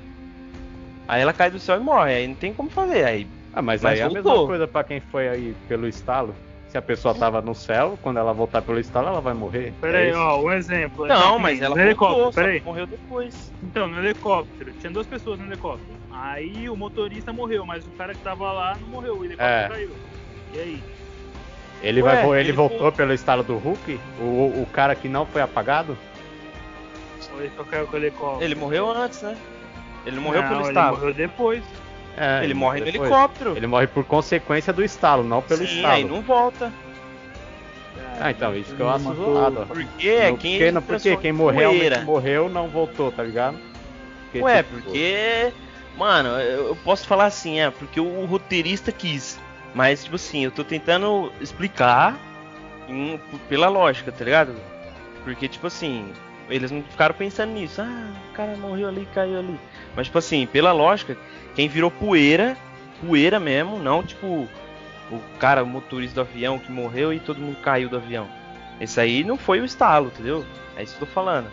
Aí 1.06 1.20
ela 1.22 1.32
cai 1.32 1.50
do 1.50 1.58
céu 1.58 1.76
e 1.76 1.80
morre, 1.80 2.14
aí 2.14 2.26
não 2.28 2.34
tem 2.34 2.52
como 2.54 2.70
fazer. 2.70 3.04
Aí, 3.04 3.26
Ah, 3.52 3.60
mas, 3.60 3.82
Mas 3.82 3.94
aí 3.94 3.98
é 4.00 4.02
a 4.04 4.08
voltou. 4.08 4.32
mesma 4.32 4.46
coisa 4.46 4.66
pra 4.68 4.84
quem 4.84 5.00
foi 5.00 5.28
aí 5.28 5.54
pelo 5.68 5.86
estalo. 5.88 6.34
Se 6.70 6.78
a 6.78 6.82
pessoa 6.82 7.12
tava 7.12 7.42
no 7.42 7.52
céu, 7.52 7.98
quando 8.00 8.18
ela 8.18 8.32
voltar 8.32 8.62
pelo 8.62 8.78
estalo, 8.78 9.08
ela 9.08 9.20
vai 9.20 9.34
morrer. 9.34 9.74
Pera 9.80 10.04
É 10.04 10.14
ó, 10.14 10.40
um 10.40 10.52
exemplo. 10.52 11.04
não, 11.06 11.32
Aqui, 11.34 11.42
mas 11.42 11.60
ela 11.60 11.74
no 11.74 11.80
helicóptero, 11.82 12.22
voltou, 12.22 12.32
só 12.32 12.40
pera 12.40 12.52
que 12.52 12.58
aí. 12.58 12.64
morreu 12.64 12.86
depois. 12.86 13.52
Então, 13.60 13.88
no 13.88 13.98
helicóptero, 13.98 14.72
tinha 14.74 14.92
duas 14.92 15.06
pessoas 15.06 15.40
no 15.40 15.46
helicóptero. 15.46 15.98
Aí 16.12 16.70
o 16.70 16.76
motorista 16.76 17.32
morreu, 17.32 17.66
mas 17.66 17.84
o 17.84 17.90
cara 17.90 18.14
que 18.14 18.20
tava 18.22 18.52
lá 18.52 18.76
não 18.80 18.88
morreu, 18.88 19.18
o 19.18 19.24
helicóptero 19.24 19.64
É. 19.64 19.68
caiu. 19.68 19.90
E 20.54 20.58
aí? 20.60 20.82
Ele, 21.82 22.02
Ué, 22.02 22.14
vai, 22.14 22.38
ele, 22.38 22.48
ele 22.50 22.52
voltou 22.52 22.78
foi- 22.78 22.92
pelo 22.92 23.12
estalo 23.14 23.42
do 23.42 23.56
Hulk? 23.56 23.98
O, 24.20 24.62
o 24.62 24.68
cara 24.72 24.94
que 24.94 25.08
não 25.08 25.26
foi 25.26 25.42
apagado? 25.42 25.98
Ele 27.36 27.50
só 27.56 27.64
caiu 27.64 27.86
com 27.88 27.94
o 27.94 27.98
helicóptero? 27.98 28.44
Ele 28.44 28.54
morreu 28.54 28.90
antes, 28.90 29.22
né? 29.22 29.36
Ele 30.06 30.20
morreu 30.20 30.42
não, 30.42 30.48
pelo 30.48 30.60
ele 30.60 30.68
estalo. 30.68 30.96
morreu 30.98 31.14
depois. 31.14 31.64
É, 32.16 32.44
Ele 32.44 32.54
morre 32.54 32.80
no 32.80 32.86
depois. 32.86 33.10
helicóptero. 33.10 33.56
Ele 33.56 33.66
morre 33.66 33.86
por 33.86 34.04
consequência 34.04 34.72
do 34.72 34.84
estalo, 34.84 35.22
não 35.24 35.40
pelo 35.40 35.66
Sim, 35.66 35.76
estalo. 35.76 35.94
aí 35.94 36.04
não 36.04 36.20
volta. 36.22 36.72
Ah, 38.20 38.30
então, 38.30 38.54
isso 38.54 38.74
que 38.74 38.82
eu 38.82 38.90
acho 38.90 39.14
zoado. 39.14 39.66
Por 39.66 39.82
quê? 39.96 40.28
Não, 40.28 40.36
Quem 40.36 40.58
porque, 40.58 40.72
não, 40.72 40.82
porque 40.82 41.16
quem 41.16 41.30
em 41.30 41.32
morreu, 41.32 41.72
morreu 42.04 42.48
não 42.50 42.68
voltou, 42.68 43.10
tá 43.10 43.22
ligado? 43.22 43.56
Porque, 44.24 44.42
Ué, 44.42 44.62
tipo, 44.62 44.74
porque. 44.82 45.52
Mano, 45.96 46.28
eu 46.40 46.68
eu 46.68 46.76
posso 46.84 47.06
falar 47.06 47.24
assim, 47.26 47.60
é, 47.60 47.70
porque 47.70 47.98
o 48.00 48.24
roteirista 48.26 48.92
quis. 48.92 49.38
Mas, 49.74 50.02
tipo 50.04 50.16
assim, 50.16 50.44
eu 50.44 50.50
tô 50.50 50.62
tentando 50.64 51.32
explicar 51.40 52.18
em- 52.88 53.18
pela 53.48 53.68
lógica, 53.68 54.12
tá 54.12 54.24
ligado? 54.24 54.54
Porque, 55.24 55.48
tipo 55.48 55.66
assim, 55.66 56.12
eles 56.48 56.70
não 56.70 56.82
ficaram 56.82 57.14
pensando 57.14 57.52
nisso. 57.52 57.80
Ah, 57.80 58.12
o 58.30 58.34
cara 58.34 58.54
morreu 58.56 58.88
ali, 58.88 59.08
caiu 59.14 59.38
ali. 59.38 59.58
Mas, 59.96 60.06
tipo 60.08 60.18
assim, 60.18 60.46
pela 60.46 60.72
lógica, 60.72 61.16
quem 61.54 61.68
virou 61.68 61.90
poeira, 61.90 62.56
poeira 63.04 63.40
mesmo, 63.40 63.78
não 63.78 64.02
tipo 64.02 64.48
o 65.10 65.20
cara, 65.38 65.62
o 65.62 65.66
motorista 65.66 66.22
do 66.22 66.28
avião 66.28 66.58
que 66.58 66.70
morreu 66.70 67.12
e 67.12 67.18
todo 67.18 67.40
mundo 67.40 67.56
caiu 67.60 67.88
do 67.88 67.96
avião. 67.96 68.28
Esse 68.80 69.00
aí 69.00 69.24
não 69.24 69.36
foi 69.36 69.60
o 69.60 69.64
estalo, 69.64 70.06
entendeu? 70.06 70.44
É 70.76 70.82
isso 70.82 70.96
que 70.96 71.02
eu 71.02 71.08
tô 71.08 71.12
falando. 71.12 71.50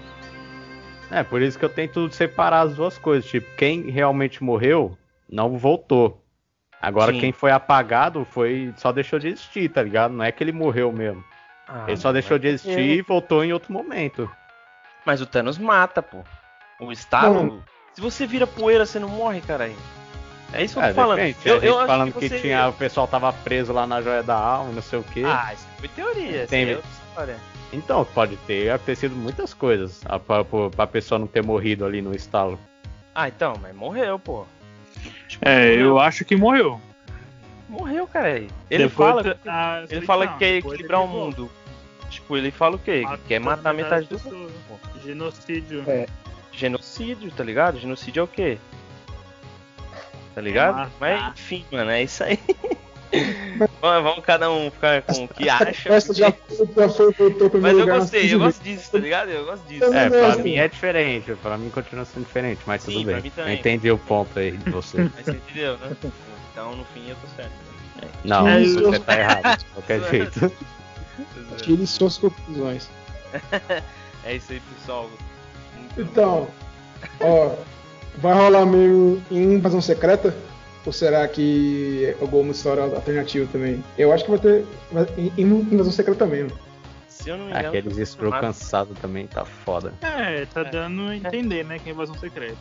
É, 1.09 1.23
por 1.23 1.41
isso 1.41 1.57
que 1.57 1.65
eu 1.65 1.69
tento 1.69 2.09
separar 2.11 2.61
as 2.61 2.75
duas 2.75 2.97
coisas. 2.97 3.29
Tipo, 3.29 3.55
quem 3.55 3.89
realmente 3.89 4.43
morreu 4.43 4.97
não 5.29 5.57
voltou. 5.57 6.23
Agora, 6.81 7.11
Sim. 7.11 7.19
quem 7.19 7.31
foi 7.31 7.51
apagado 7.51 8.25
foi 8.25 8.73
só 8.77 8.91
deixou 8.91 9.17
de 9.17 9.29
existir, 9.29 9.69
tá 9.69 9.81
ligado? 9.81 10.13
Não 10.13 10.23
é 10.23 10.31
que 10.31 10.43
ele 10.43 10.51
morreu 10.51 10.91
mesmo. 10.91 11.23
Ah, 11.67 11.85
ele 11.87 11.97
só 11.97 12.11
deixou 12.11 12.37
de 12.37 12.47
existir 12.47 12.79
e 12.79 13.01
voltou 13.01 13.43
em 13.43 13.51
outro 13.51 13.73
momento. 13.73 14.29
Mas 15.05 15.21
o 15.21 15.25
Thanos 15.25 15.57
mata, 15.57 16.01
pô. 16.01 16.23
O 16.79 16.91
estalo. 16.91 17.63
Se 17.97 18.01
você 18.01 18.27
vira 18.27 18.45
poeira, 18.45 18.85
você 18.85 18.99
não 18.99 19.09
morre, 19.09 19.41
caralho. 19.41 19.75
É 20.53 20.63
isso 20.63 20.75
que 20.75 20.79
eu 20.79 20.83
É, 20.83 20.89
tô 20.89 20.93
falando. 20.93 21.17
depende. 21.17 21.37
Eu, 21.49 21.57
eu 21.63 21.77
acho 21.79 21.87
falando 21.87 22.13
que, 22.13 22.19
que, 22.19 22.29
você... 22.29 22.39
tinha, 22.41 22.67
o 22.67 22.73
pessoal 22.73 23.07
tava 23.07 23.33
preso 23.33 23.73
lá 23.73 23.87
na 23.87 24.03
joia 24.03 24.21
da 24.21 24.35
alma, 24.37 24.71
não 24.71 24.83
sei 24.83 24.99
o 24.99 25.03
quê. 25.03 25.23
Ah, 25.25 25.51
isso 25.51 25.65
foi 25.79 25.87
teoria. 25.87 26.41
Isso 26.43 26.47
Tem- 26.47 26.69
é 26.69 26.75
outra 26.75 26.91
história. 27.09 27.37
Então, 27.73 28.05
pode 28.05 28.37
ter 28.45 28.69
acontecido 28.69 29.15
muitas 29.15 29.51
coisas 29.51 29.99
a- 30.05 30.19
pra, 30.19 30.45
pra, 30.45 30.85
pessoa 30.85 31.17
não 31.17 31.25
ter 31.25 31.43
morrido 31.43 31.83
ali 31.85 31.99
no 32.03 32.13
estalo. 32.13 32.59
Ah, 33.15 33.29
então, 33.29 33.55
mas 33.59 33.75
morreu, 33.75 34.19
pô. 34.19 34.45
Tipo, 35.27 35.49
É, 35.49 35.71
morreu. 35.71 35.79
eu 35.87 35.99
acho 35.99 36.23
que 36.23 36.35
morreu. 36.35 36.79
Morreu, 37.67 38.05
cara. 38.05 38.29
Ele 38.37 38.49
Depois 38.69 38.93
fala, 38.93 39.23
da- 39.23 39.37
ah, 39.47 39.83
ele 39.89 40.05
fala 40.05 40.25
não, 40.27 40.33
que 40.33 40.37
quer 40.39 40.53
equilibrar 40.57 41.01
o 41.01 41.07
mundo. 41.07 41.49
Tipo, 42.11 42.37
ele 42.37 42.51
fala 42.51 42.75
o 42.75 42.79
quê? 42.79 43.03
Que 43.09 43.17
quer 43.27 43.39
matar 43.39 43.73
metade 43.73 44.05
do 44.07 44.19
mundo. 44.19 44.51
Genocídio. 45.03 45.83
É. 45.87 46.05
Genocídio, 46.57 47.31
tá 47.31 47.43
ligado? 47.43 47.79
Genocídio 47.79 48.21
é 48.21 48.23
o 48.23 48.27
quê? 48.27 48.57
Tá 50.33 50.41
ligado? 50.41 50.75
matar. 50.75 50.91
Mas 50.99 51.39
enfim, 51.39 51.65
mano, 51.71 51.91
é 51.91 52.03
isso 52.03 52.23
aí. 52.23 52.39
vamos, 53.81 54.03
vamos 54.03 54.25
cada 54.25 54.51
um 54.51 54.69
ficar 54.69 55.01
com 55.03 55.23
o 55.23 55.27
que 55.27 55.49
acha. 55.49 55.93
Essa 55.93 56.13
já 56.13 56.31
foi, 56.31 56.67
já 56.75 56.89
foi 56.89 57.11
voltou 57.13 57.49
pro 57.49 57.61
Mas 57.61 57.73
eu 57.73 57.79
lugar. 57.81 57.99
gostei, 57.99 58.19
eu 58.21 58.23
15 58.23 58.37
gosto 58.37 58.63
disso, 58.63 58.91
tá 58.91 58.97
ligado? 58.97 59.29
Eu 59.29 59.45
gosto 59.45 59.63
disso. 59.67 59.85
É, 59.93 60.09
pra 60.09 60.35
mim 60.35 60.55
é 60.57 60.67
diferente, 60.67 61.33
pra 61.35 61.57
mim 61.57 61.69
continua 61.69 62.05
sendo 62.05 62.25
diferente, 62.25 62.61
mas 62.65 62.81
Sim, 62.81 62.93
tudo 62.93 63.05
bem. 63.05 63.31
Eu 63.37 63.53
entendi 63.53 63.91
o 63.91 63.97
ponto 63.97 64.37
aí 64.37 64.51
de 64.51 64.69
você. 64.71 64.97
Mas 65.15 65.25
você 65.25 65.31
entendeu, 65.31 65.77
né? 65.77 65.95
Então 66.51 66.75
no 66.75 66.85
fim 66.85 67.07
eu 67.09 67.15
tô 67.15 67.27
certo. 67.35 67.51
Não, 68.23 68.47
É, 68.47 68.61
isso 68.61 68.79
eu- 68.79 68.91
você 68.91 68.99
tá 68.99 69.17
errado, 69.19 69.57
de 69.59 69.65
qualquer 69.65 70.01
jeito. 70.09 70.51
Tire 71.61 71.87
suas 71.87 72.17
conclusões. 72.17 72.89
É 74.23 74.35
isso 74.35 74.51
aí, 74.51 74.59
pessoal. 74.59 75.09
Então, 75.97 76.47
ó, 77.19 77.51
vai 78.17 78.33
rolar 78.33 78.65
mesmo 78.65 79.21
em 79.31 79.53
invasão 79.55 79.81
secreta? 79.81 80.33
Ou 80.85 80.93
será 80.93 81.27
que 81.27 82.15
alguma 82.21 82.51
história 82.51 82.83
alternativa 82.83 83.47
também? 83.51 83.83
Eu 83.97 84.13
acho 84.13 84.23
que 84.23 84.31
vai 84.31 84.39
ter 84.39 84.65
em- 85.17 85.31
invasão 85.71 85.91
secreta 85.91 86.25
mesmo. 86.25 86.51
Se 87.09 87.29
eu 87.29 87.37
não 87.37 87.45
me 87.45 87.51
engano. 87.51 87.67
Aqueles 87.67 87.93
foi 87.95 88.05
screw 88.05 88.31
cansados 88.31 88.97
também 88.99 89.27
tá 89.27 89.43
foda. 89.43 89.93
É, 90.01 90.45
tá 90.45 90.63
dando 90.63 91.01
a 91.07 91.15
entender, 91.15 91.65
né, 91.65 91.77
que 91.79 91.89
é 91.89 91.91
invasão 91.93 92.17
secreta. 92.17 92.55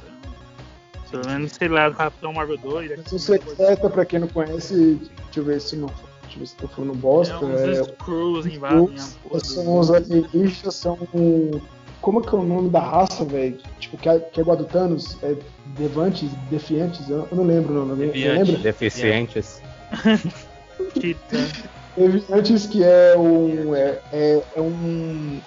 Pelo 1.09 1.25
menos, 1.29 1.53
sei 1.53 1.69
lá, 1.69 1.89
Capitão 1.93 2.33
Marvel 2.33 2.59
2. 2.59 2.91
Invasão 2.91 3.19
secreta, 3.19 3.89
pra 3.89 4.05
quem 4.05 4.19
não 4.19 4.27
conhece, 4.29 4.99
deixa 5.27 5.39
eu 5.41 5.45
ver 5.45 5.61
se 5.61 5.77
não. 5.77 5.87
Deixa 6.23 6.35
eu 6.37 6.41
ver 6.41 6.47
se 6.47 6.57
tô 6.57 6.67
falando 6.67 6.95
bosta. 6.95 7.35
É 7.35 7.39
uns 7.39 7.61
É, 7.61 7.81
Skrulls 7.83 8.47
invadem 8.47 8.79
a 8.79 8.83
os, 8.83 9.14
porra 9.23 9.41
são 9.45 9.79
os 9.79 9.91
alienígenas, 9.93 10.75
são. 10.75 10.99
Como 12.01 12.20
que 12.22 12.34
é 12.34 12.38
o 12.38 12.42
nome 12.44 12.68
da 12.70 12.80
raça, 12.80 13.24
velho? 13.24 13.59
Tipo, 13.80 13.97
que 13.97 14.09
é, 14.09 14.18
que 14.18 14.38
é 14.38 14.42
igual 14.42 14.57
a 14.57 14.61
do 14.61 14.66
Thanos? 14.66 15.16
É 15.22 15.34
Devantes, 15.78 16.30
Defiantes? 16.51 17.09
Eu 17.09 17.26
eu 17.30 17.36
não 17.36 17.44
lembro 17.44 17.72
o 17.72 17.76
nome. 17.78 17.90
Alguém 17.92 18.07
Deviante. 18.09 18.38
lembra? 18.53 18.62
Deficientes. 18.62 19.61
Deviantes 21.97 22.66
que 22.66 22.84
é 22.84 23.16
um. 23.16 23.74
É, 23.74 23.99
é, 24.12 24.42
é 24.57 24.61
um. 24.61 25.40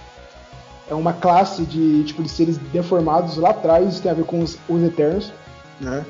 É 0.90 0.94
uma 0.96 1.14
classe 1.14 1.64
de 1.66 2.04
tipo 2.06 2.24
de 2.24 2.30
seres 2.30 2.58
deformados 2.58 3.38
lá 3.38 3.52
atrás, 3.52 4.00
tem 4.00 4.10
a 4.12 4.16
ver 4.16 4.24
com 4.26 4.40
os, 4.40 4.58
os 4.68 4.82
Eternos, 4.84 5.32
né? 5.80 6.04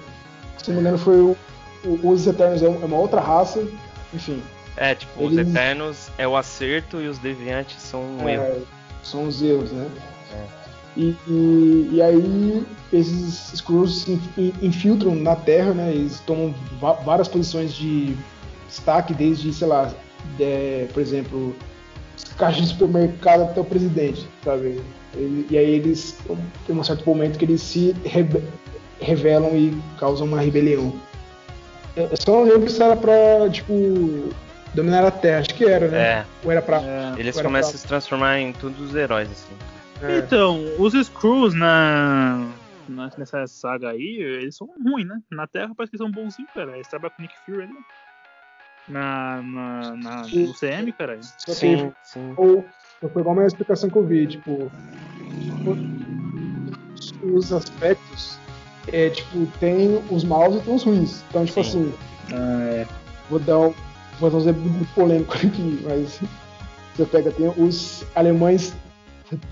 Se 0.57 0.69
não 0.69 0.75
me 0.75 0.81
engano, 0.81 0.97
foi 0.97 1.19
o, 1.19 1.35
o- 1.83 2.09
os 2.09 2.25
Eternos 2.25 2.63
é 2.63 2.69
um- 2.69 2.81
é 2.81 2.85
uma 2.85 2.95
outra 2.97 3.19
raça, 3.19 3.61
enfim. 4.13 4.41
É, 4.77 4.95
tipo, 4.95 5.25
os 5.25 5.33
Eles- 5.33 5.49
Eternos 5.49 6.07
é 6.17 6.25
o 6.25 6.37
acerto 6.37 7.01
e 7.01 7.09
os 7.09 7.17
Deviantes 7.17 7.81
são 7.81 8.01
um 8.01 8.29
É, 8.29 8.35
erro. 8.35 8.65
São 9.03 9.27
os 9.27 9.41
erros, 9.41 9.69
né? 9.73 9.85
É. 10.33 10.59
E, 10.97 11.15
e, 11.27 11.89
e 11.93 12.01
aí 12.01 12.63
esses 12.91 13.53
Skrulls 13.53 14.01
se 14.03 14.19
in- 14.37 14.53
infiltram 14.61 15.15
na 15.15 15.35
Terra, 15.35 15.73
né? 15.73 15.91
Eles 15.91 16.19
tomam 16.21 16.53
várias 17.05 17.27
posições 17.27 17.73
de 17.73 18.15
destaque, 18.67 19.13
desde, 19.13 19.53
sei 19.53 19.67
lá, 19.67 19.91
é, 20.39 20.87
por 20.93 21.01
exemplo, 21.01 21.55
os 22.17 22.23
caixas 22.33 22.63
de 22.63 22.67
supermercado 22.69 23.43
até 23.43 23.61
o 23.61 23.63
presidente, 23.63 24.27
sabe? 24.43 24.81
E, 25.15 25.47
e 25.51 25.57
aí 25.57 25.69
eles 25.75 26.17
tem 26.65 26.75
um 26.75 26.83
certo 26.83 27.05
momento 27.07 27.37
que 27.37 27.45
eles 27.45 27.61
se 27.61 27.95
rebe- 28.03 28.43
revelam 28.99 29.55
e 29.55 29.79
causam 29.99 30.27
uma 30.27 30.41
rebelião. 30.41 30.93
Eu 31.95 32.05
eu 32.07 32.17
só 32.17 32.31
não 32.31 32.43
lembro 32.43 32.69
se 32.69 32.81
era 32.81 32.95
pra, 32.95 33.49
tipo, 33.51 34.29
dominar 34.73 35.05
a 35.05 35.11
Terra, 35.11 35.39
acho 35.39 35.53
que 35.53 35.65
era, 35.65 35.87
né? 35.87 35.97
É, 35.97 36.25
Ou 36.43 36.51
era 36.51 36.61
pra. 36.61 36.77
É. 36.81 37.13
eles 37.19 37.39
começam 37.39 37.71
pra- 37.71 37.77
a 37.77 37.81
se 37.81 37.87
transformar 37.87 38.39
em 38.39 38.51
todos 38.53 38.79
os 38.81 38.95
heróis, 38.95 39.29
assim. 39.31 39.53
É. 40.01 40.17
Então, 40.19 40.75
os 40.79 40.93
Skrulls 40.93 41.53
na, 41.57 42.57
na- 42.87 43.09
nessa 43.17 43.45
saga 43.47 43.89
aí, 43.89 44.17
eles 44.19 44.55
são 44.55 44.67
ruins, 44.83 45.07
né? 45.07 45.21
Na 45.31 45.47
Terra 45.47 45.73
parece 45.75 45.91
que 45.91 45.97
eles 45.97 46.05
são 46.05 46.11
bonzinhos, 46.11 46.51
cara. 46.53 46.73
Eles 46.75 46.87
trabalham 46.87 47.13
com 47.15 47.21
Nick 47.21 47.35
Fury 47.45 47.63
ali. 47.63 47.73
Na, 48.87 49.41
na, 49.43 49.95
na, 49.97 50.21
no 50.27 50.53
CM, 50.53 50.91
cara. 50.93 51.19
Só 51.21 51.51
que 51.51 51.55
Sim, 51.55 51.91
sim. 52.01 52.33
ou 52.35 52.69
foi 53.01 53.21
igual 53.21 53.35
uma 53.35 53.45
explicação 53.45 53.89
que 53.89 53.95
eu 53.97 54.05
vi, 54.05 54.27
tipo, 54.27 54.71
os 57.23 57.53
aspectos 57.53 58.39
é 58.91 59.09
tipo, 59.09 59.45
tem 59.59 60.03
os 60.11 60.23
maus 60.23 60.55
e 60.55 60.61
tem 60.61 60.73
os 60.73 60.83
ruins. 60.83 61.23
Então, 61.29 61.45
tipo 61.45 61.63
Sim. 61.63 61.69
assim, 61.69 61.93
é, 62.33 62.87
vou 63.29 63.39
dar 63.39 63.59
um, 63.59 63.73
vou 64.19 64.29
dar 64.31 64.37
um 64.37 64.39
exemplo 64.41 64.61
muito 64.61 64.93
polêmico 64.95 65.33
aqui, 65.33 65.79
mas 65.83 66.19
você 66.95 67.05
pega, 67.05 67.31
tem 67.31 67.47
os 67.57 68.03
alemães 68.15 68.73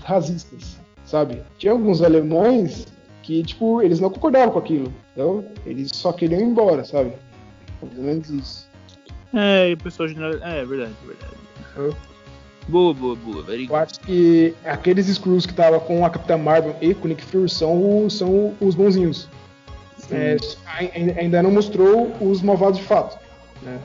racistas, 0.04 0.78
sabe? 1.04 1.42
Tinha 1.58 1.72
alguns 1.72 2.02
alemães 2.02 2.86
que, 3.22 3.42
tipo, 3.42 3.82
eles 3.82 4.00
não 4.00 4.10
concordavam 4.10 4.52
com 4.52 4.58
aquilo, 4.58 4.92
então 5.12 5.44
eles 5.66 5.90
só 5.94 6.12
queriam 6.12 6.40
ir 6.40 6.44
embora, 6.44 6.84
sabe? 6.84 7.12
Mais 7.82 7.96
ou 7.98 8.04
menos 8.04 8.30
isso. 8.30 8.68
É, 9.34 9.70
e 9.70 9.74
o 9.74 9.78
pessoal 9.78 10.08
general. 10.08 10.32
É, 10.42 10.60
é 10.60 10.64
verdade, 10.64 10.92
é 11.02 11.06
verdade. 11.06 11.96
Boa, 12.68 12.92
boa, 12.92 13.16
boa. 13.16 13.42
Very 13.44 13.66
Eu 13.66 13.76
acho 13.76 14.00
que 14.00 14.54
aqueles 14.64 15.08
Skrulls 15.08 15.46
que 15.46 15.54
tava 15.54 15.80
com 15.80 16.04
a 16.04 16.10
Capitã 16.10 16.36
Marvel 16.36 16.76
e 16.80 16.94
com 16.94 17.06
o 17.06 17.08
Nick 17.08 17.22
Fury 17.24 17.48
são, 17.48 18.08
são 18.10 18.54
os 18.60 18.74
bonzinhos. 18.74 19.28
É, 20.10 20.36
ai- 20.66 20.90
ainda 21.18 21.42
não 21.42 21.50
mostrou 21.50 22.12
os 22.20 22.40
malvados 22.42 22.78
de 22.78 22.84
fato. 22.84 23.18
Né? 23.62 23.78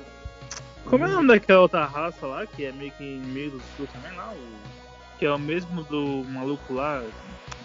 Como 0.86 1.04
é 1.04 1.08
o 1.08 1.12
nome 1.12 1.28
daquela 1.30 1.62
outra 1.62 1.86
raça 1.86 2.26
lá, 2.28 2.46
que 2.46 2.66
é 2.66 2.72
meio 2.72 2.91
que 2.91 3.04
inimigo 3.04 3.58
dos 3.58 3.66
Skrulls 3.70 3.91
também? 3.94 4.12
O- 4.20 4.83
Que 5.20 5.26
é 5.26 5.32
o 5.32 5.39
mesmo 5.39 5.84
do 5.84 6.26
maluco 6.30 6.74
lá. 6.74 7.01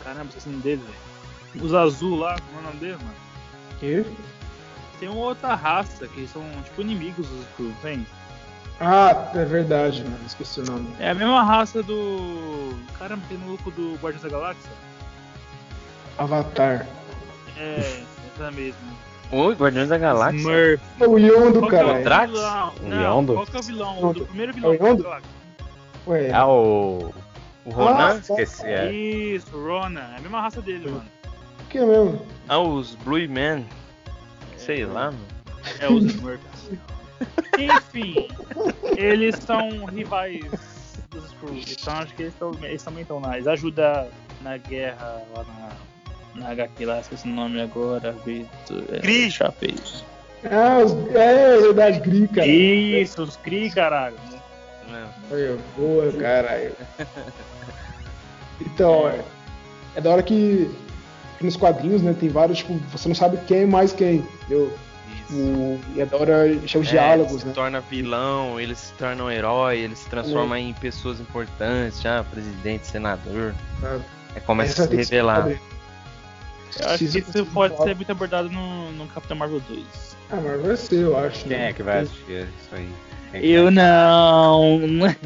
Caramba, 0.04 0.26
esqueci 0.28 0.48
o 0.48 0.52
nome 0.52 0.62
dele, 0.62 0.82
velho. 0.82 1.64
Os 1.66 1.74
azul 1.74 2.18
lá, 2.18 2.36
como 2.40 2.58
é 2.58 2.60
o 2.60 2.64
nome 2.66 2.78
dele, 2.78 2.96
mano? 2.96 3.14
Que? 3.80 4.04
Tem 5.00 5.08
uma 5.08 5.18
outra 5.20 5.54
raça 5.54 6.06
que 6.08 6.26
são 6.26 6.42
tipo 6.64 6.80
inimigos 6.82 7.26
dos 7.28 7.40
Skrulls, 7.50 7.76
tem? 7.82 8.06
Ah, 8.80 9.30
é 9.34 9.44
verdade, 9.44 10.04
mano. 10.04 10.18
Esqueci 10.26 10.60
o 10.60 10.64
nome. 10.64 10.88
É 11.00 11.10
a 11.10 11.14
mesma 11.14 11.42
raça 11.42 11.82
do. 11.82 12.74
Caramba, 12.98 13.22
tem 13.28 13.38
maluco 13.38 13.70
do 13.72 13.94
Guardiões 14.00 14.22
da 14.22 14.28
Galáxia? 14.28 14.70
Avatar. 16.16 16.86
É, 17.56 18.02
essa 18.34 18.50
mesmo. 18.50 18.78
Oi, 19.30 19.54
Guardiões 19.54 19.88
da 19.88 19.98
Galáxia. 19.98 20.38
Smurf. 20.38 20.82
O 21.12 21.18
Yondo, 21.18 21.58
Qual 21.60 21.70
que 21.70 21.76
é 21.76 21.84
o. 21.84 22.04
Drax? 22.04 22.32
vilão? 22.32 22.72
O 22.82 22.88
Não, 22.88 23.02
Yondo? 23.18 23.34
qual 23.34 23.46
que 23.46 23.56
é 23.56 23.60
o 23.60 23.62
vilão? 23.62 24.10
O 24.10 24.14
primeiro 24.26 24.52
vilão 24.54 24.72
É 24.72 24.76
o 24.76 24.78
da 24.78 24.88
Yondo? 24.88 25.02
Galáxia. 25.02 25.30
Ué, 26.06 26.28
É 26.28 26.44
o. 26.44 27.12
O 27.68 27.70
Ronan? 27.70 28.14
Ah, 28.14 28.16
Esqueci, 28.16 28.66
é. 28.66 28.90
Isso, 28.90 29.50
Ronan. 29.50 30.00
É 30.00 30.16
a 30.16 30.20
mesma 30.20 30.40
raça 30.40 30.62
dele, 30.62 30.90
mano. 30.90 31.04
que 31.68 31.78
é 31.78 31.84
mesmo? 31.84 32.26
Ah, 32.48 32.58
os 32.58 32.94
Blue 32.96 33.28
Men. 33.28 33.66
Sei 34.56 34.84
lá, 34.86 35.10
mano. 35.10 35.26
É 35.80 35.88
os 35.90 36.04
Smurfs. 36.04 36.70
Enfim, 37.58 38.28
eles 38.96 39.34
são 39.36 39.84
rivais 39.86 40.40
dos 41.10 41.24
Skrulls. 41.26 41.76
Então 41.80 41.94
acho 41.94 42.14
que 42.14 42.22
eles, 42.22 42.34
tão, 42.38 42.52
eles 42.62 42.82
também 42.82 43.02
estão 43.02 43.18
lá. 43.20 43.34
Eles 43.34 43.46
ajudam 43.48 44.08
na 44.40 44.56
guerra 44.56 45.22
lá 45.36 45.44
na, 45.44 46.42
na 46.42 46.50
HQ 46.52 46.86
lá, 46.86 47.00
esqueci 47.00 47.28
o 47.28 47.32
nome 47.32 47.60
agora, 47.60 48.12
Vitor. 48.24 48.84
É, 48.92 49.00
Kree. 49.00 49.30
Chapéus. 49.30 50.04
Ah, 50.44 50.78
os, 50.84 50.92
é 51.14 51.58
verdade, 51.60 52.00
Gri, 52.00 52.28
cara. 52.28 52.46
Isso, 52.46 53.22
os 53.22 53.36
Kree, 53.36 53.70
caralho. 53.70 54.16
Olha, 55.30 55.56
boa, 55.76 56.12
caralho. 56.18 56.72
Então, 58.60 59.08
é, 59.08 59.22
é 59.94 60.00
da 60.00 60.10
hora 60.10 60.22
que, 60.22 60.70
que 61.38 61.44
nos 61.44 61.56
quadrinhos, 61.56 62.02
né, 62.02 62.14
tem 62.18 62.28
vários, 62.28 62.58
tipo, 62.58 62.74
você 62.90 63.08
não 63.08 63.14
sabe 63.14 63.38
quem 63.46 63.62
é 63.62 63.66
mais 63.66 63.92
quem, 63.92 64.16
entendeu? 64.16 64.72
Isso. 65.30 65.34
O, 65.38 65.80
e 65.94 66.00
é 66.00 66.06
da 66.06 66.16
hora 66.16 66.44
achar 66.64 66.78
os 66.78 66.88
É, 66.88 66.90
diálogos, 66.90 67.32
ele 67.32 67.40
se 67.40 67.46
né? 67.46 67.52
torna 67.54 67.80
vilão, 67.80 68.60
ele 68.60 68.74
se 68.74 68.92
torna 68.94 69.24
um 69.24 69.30
herói, 69.30 69.78
ele 69.78 69.94
se 69.96 70.08
transforma 70.08 70.58
em 70.58 70.72
pessoas 70.74 71.20
importantes, 71.20 72.00
já 72.00 72.24
presidente, 72.24 72.86
senador. 72.86 73.54
Ah, 73.82 73.98
Aí 74.34 74.40
começa 74.42 74.84
a 74.84 74.88
se 74.88 74.94
revelar. 74.96 75.48
Eu 75.48 76.86
acho 76.86 76.98
que 76.98 77.04
isso 77.18 77.46
pode 77.46 77.76
ser 77.82 77.94
muito 77.96 78.12
abordado 78.12 78.50
no, 78.50 78.92
no 78.92 79.06
Capitão 79.08 79.36
Marvel 79.36 79.60
2. 79.68 79.84
Ah, 80.30 80.36
mas 80.36 80.60
vai 80.62 80.76
ser, 80.76 81.00
eu 81.02 81.16
acho. 81.18 81.44
Quem 81.44 81.56
né? 81.56 81.70
é 81.70 81.72
que 81.72 81.82
vai 81.82 82.00
assistir 82.00 82.46
isso 82.60 82.74
aí? 82.74 82.88
Eu 83.34 83.70
não. 83.72 84.78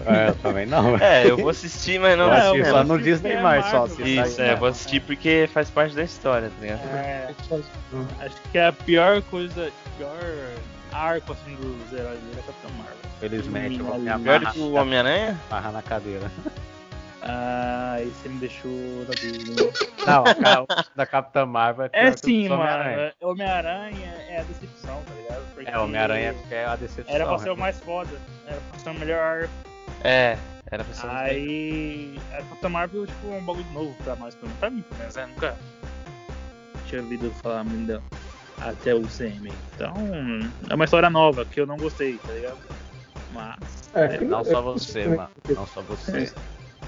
vai? 0.05 0.17
É, 0.27 0.29
eu 0.29 0.35
também 0.37 0.67
não. 0.67 0.97
É, 0.99 1.29
eu 1.31 1.37
vou 1.39 1.51
assistir, 1.51 1.99
mas 2.01 2.17
não 2.19 2.27
Eu 2.27 2.33
É, 2.33 2.39
assisti 2.39 2.59
eu 2.59 2.65
só 2.67 2.85
no 2.85 2.99
Disney 2.99 3.37
a 3.37 3.43
mais 3.43 3.65
só. 3.67 3.87
Isso, 3.87 4.41
é, 4.41 4.53
eu 4.53 4.57
vou 4.57 4.69
assistir 4.69 5.01
porque 5.01 5.49
faz 5.53 5.71
parte 5.71 5.95
da 5.95 6.03
história, 6.03 6.51
tá 6.51 6.61
ligado? 6.61 6.81
É, 6.89 7.29
Não. 7.93 8.07
acho 8.21 8.37
que 8.51 8.59
é 8.59 8.67
a 8.67 8.73
pior 8.73 9.23
coisa, 9.23 9.71
pior 9.97 10.19
arco 10.93 11.33
assim 11.33 11.55
dos 11.57 11.93
heróis 11.93 12.19
dele 12.21 12.39
é 12.39 12.43
Capitão 12.43 12.71
Marvel. 12.77 12.97
Felizmente, 13.21 13.81
vou 13.83 13.99
me 13.99 14.05
Pior 14.23 14.35
amarrar, 14.35 14.53
que 14.53 14.59
o 14.59 14.73
Homem-Aranha? 14.73 15.41
amarrar 15.51 15.73
na 15.73 15.83
cadeira. 15.83 16.31
Ah, 17.23 17.93
aí 17.99 18.11
você 18.11 18.29
me 18.29 18.39
deixou 18.41 18.71
na 19.07 19.15
dúvida. 19.15 19.73
Não, 20.05 20.25
a 20.43 20.67
da 20.97 21.07
Capitã 21.07 21.47
Marvel 21.47 21.85
é 21.85 21.89
pior 21.89 22.05
É 22.07 22.11
o 22.11 22.19
sim, 22.19 22.49
do 22.49 22.57
mano. 22.57 22.63
Homem-Aranha. 22.63 23.13
Homem-Aranha 23.23 24.15
é 24.29 24.41
a 24.41 24.43
decepção, 24.43 25.01
tá 25.07 25.15
ligado? 25.15 25.22
Porque 25.65 25.77
É, 25.77 25.79
Homem-Aranha 25.79 26.35
é 26.51 26.65
a 26.65 26.77
decepção. 26.77 27.15
Era 27.15 27.27
pra 27.27 27.39
ser 27.39 27.51
o 27.51 27.57
mais 27.57 27.79
foda. 27.79 28.11
Era 28.47 28.61
pra 28.61 28.79
ser 28.81 28.91
o 28.91 28.95
melhor 28.95 29.19
arco. 29.21 29.53
É, 30.03 30.37
era 30.71 30.85
pra 30.85 30.95
ser 30.95 31.07
um 31.07 31.11
Aí. 31.11 32.21
A 32.33 32.37
Capitã 32.39 32.69
Marvel, 32.69 33.07
tipo, 33.07 33.27
um 33.29 33.45
bagulho 33.45 33.67
novo 33.73 33.95
pra 34.03 34.17
nós, 34.17 34.35
pra 34.35 34.49
mim, 34.49 34.55
pra 34.59 34.71
mim, 34.71 34.83
pelo 34.83 34.99
menos, 34.99 35.15
né? 35.15 35.27
Nunca 35.27 35.57
tinha 36.87 37.01
ouvido 37.03 37.31
falar 37.43 37.65
muito 37.65 37.87
dela. 37.87 38.03
Até 38.61 38.95
o 38.95 39.03
CM. 39.09 39.53
Então, 39.75 39.95
é 40.71 40.75
uma 40.75 40.85
história 40.85 41.11
nova 41.11 41.45
que 41.45 41.61
eu 41.61 41.67
não 41.67 41.77
gostei, 41.77 42.19
tá 42.19 42.33
ligado? 42.33 42.59
Mas. 43.33 43.57
É, 43.95 44.21
Não 44.21 44.41
é- 44.41 44.45
só 44.45 44.59
é- 44.59 44.63
você, 44.63 45.01
é- 45.01 45.09
mano. 45.09 45.31
Não 45.49 45.67
só 45.67 45.83
você. 45.83 46.33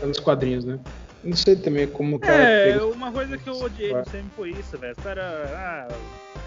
É 0.03 0.07
nos 0.07 0.19
quadrinhos, 0.21 0.65
né? 0.65 0.79
Não 1.23 1.37
sei 1.37 1.57
também 1.57 1.87
como 1.87 2.19
que 2.19 2.27
É, 2.29 2.77
uma 2.83 3.11
coisa 3.11 3.39
que 3.39 3.49
eu 3.49 3.57
odiei 3.61 3.95
do 3.95 4.11
CM 4.11 4.29
foi 4.37 4.51
isso, 4.51 4.77
velho. 4.79 4.95
Caras. 4.97 5.51
Ah, 5.53 5.89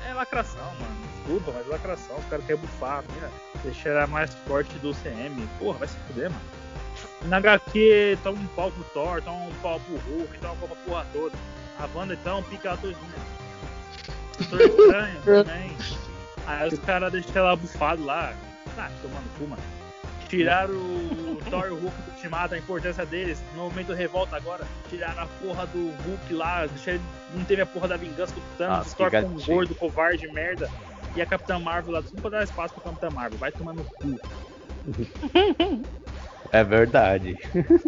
é 0.08 0.14
lacração, 0.14 0.62
mano. 0.80 1.07
Desculpa, 1.28 1.52
mas 1.54 1.68
lacração. 1.68 2.16
Os 2.18 2.26
caras 2.26 2.46
querem 2.46 2.62
bufar, 2.62 3.04
mira. 3.14 3.30
Deixar 3.62 3.90
ela 3.90 4.08
mais 4.08 4.34
forte 4.48 4.74
do 4.80 4.94
CM. 4.94 5.46
Porra, 5.60 5.80
vai 5.80 5.88
se 5.90 5.98
fuder, 6.08 6.32
mano. 6.32 6.42
Na 7.26 7.38
HQ, 7.38 8.18
toma 8.24 8.40
um 8.40 8.48
pau 8.48 8.72
pro 8.72 8.84
Thor, 8.86 9.22
toma 9.22 9.44
um 9.44 9.54
pau 9.62 9.80
pro 9.82 9.98
Hulk, 9.98 10.38
toma 10.40 10.54
um 10.54 10.58
pau 10.58 10.68
pra 10.70 10.78
porra 10.78 11.08
toda. 11.12 11.36
A 11.80 11.88
banda 11.88 12.14
então 12.14 12.42
pica 12.44 12.70
ela 12.70 12.78
todinha. 12.78 12.98
Doutor 14.40 14.62
Estranho 14.62 15.22
também. 15.44 15.78
Aí 16.48 16.68
os 16.70 16.80
caras 16.80 17.12
deixam 17.12 17.36
ela 17.36 17.56
bufado 17.58 18.06
lá. 18.06 18.34
Ah, 18.78 18.90
tomando 19.02 19.38
cu, 19.38 19.48
mano. 19.48 19.62
Tiraram 20.30 20.74
o 20.74 21.40
Thor 21.50 21.68
e 21.68 21.72
o 21.72 21.80
Hulk 21.80 22.02
do 22.02 22.12
ultimato, 22.12 22.54
a 22.54 22.58
importância 22.58 23.06
deles. 23.06 23.42
No 23.54 23.64
momento 23.64 23.94
revolta 23.94 24.36
agora, 24.36 24.66
tiraram 24.90 25.24
a 25.24 25.26
porra 25.26 25.66
do 25.68 25.92
Hulk 26.04 26.34
lá, 26.34 26.66
deixaram 26.66 26.98
ele, 26.98 27.04
não 27.34 27.46
teve 27.46 27.62
a 27.62 27.66
porra 27.66 27.88
da 27.88 27.98
vingança 27.98 28.34
do 28.34 28.42
Thanos, 28.58 28.92
o 28.92 28.96
Thor 28.96 29.12
com 29.12 29.18
um 29.20 29.40
gordo, 29.42 29.76
covarde, 29.76 30.28
merda. 30.28 30.70
E 31.16 31.22
a 31.22 31.26
Capitã 31.26 31.60
Marvel 31.60 31.94
lá, 31.94 32.02
tudo 32.02 32.22
pra 32.22 32.30
dar 32.32 32.44
espaço 32.44 32.74
pra 32.76 32.84
Capitã 32.84 33.10
Marvel, 33.10 33.40
vai 33.40 33.52
tomar 33.52 33.74
no 33.74 33.84
cu. 33.84 34.20
É 36.52 36.64
verdade. 36.64 37.40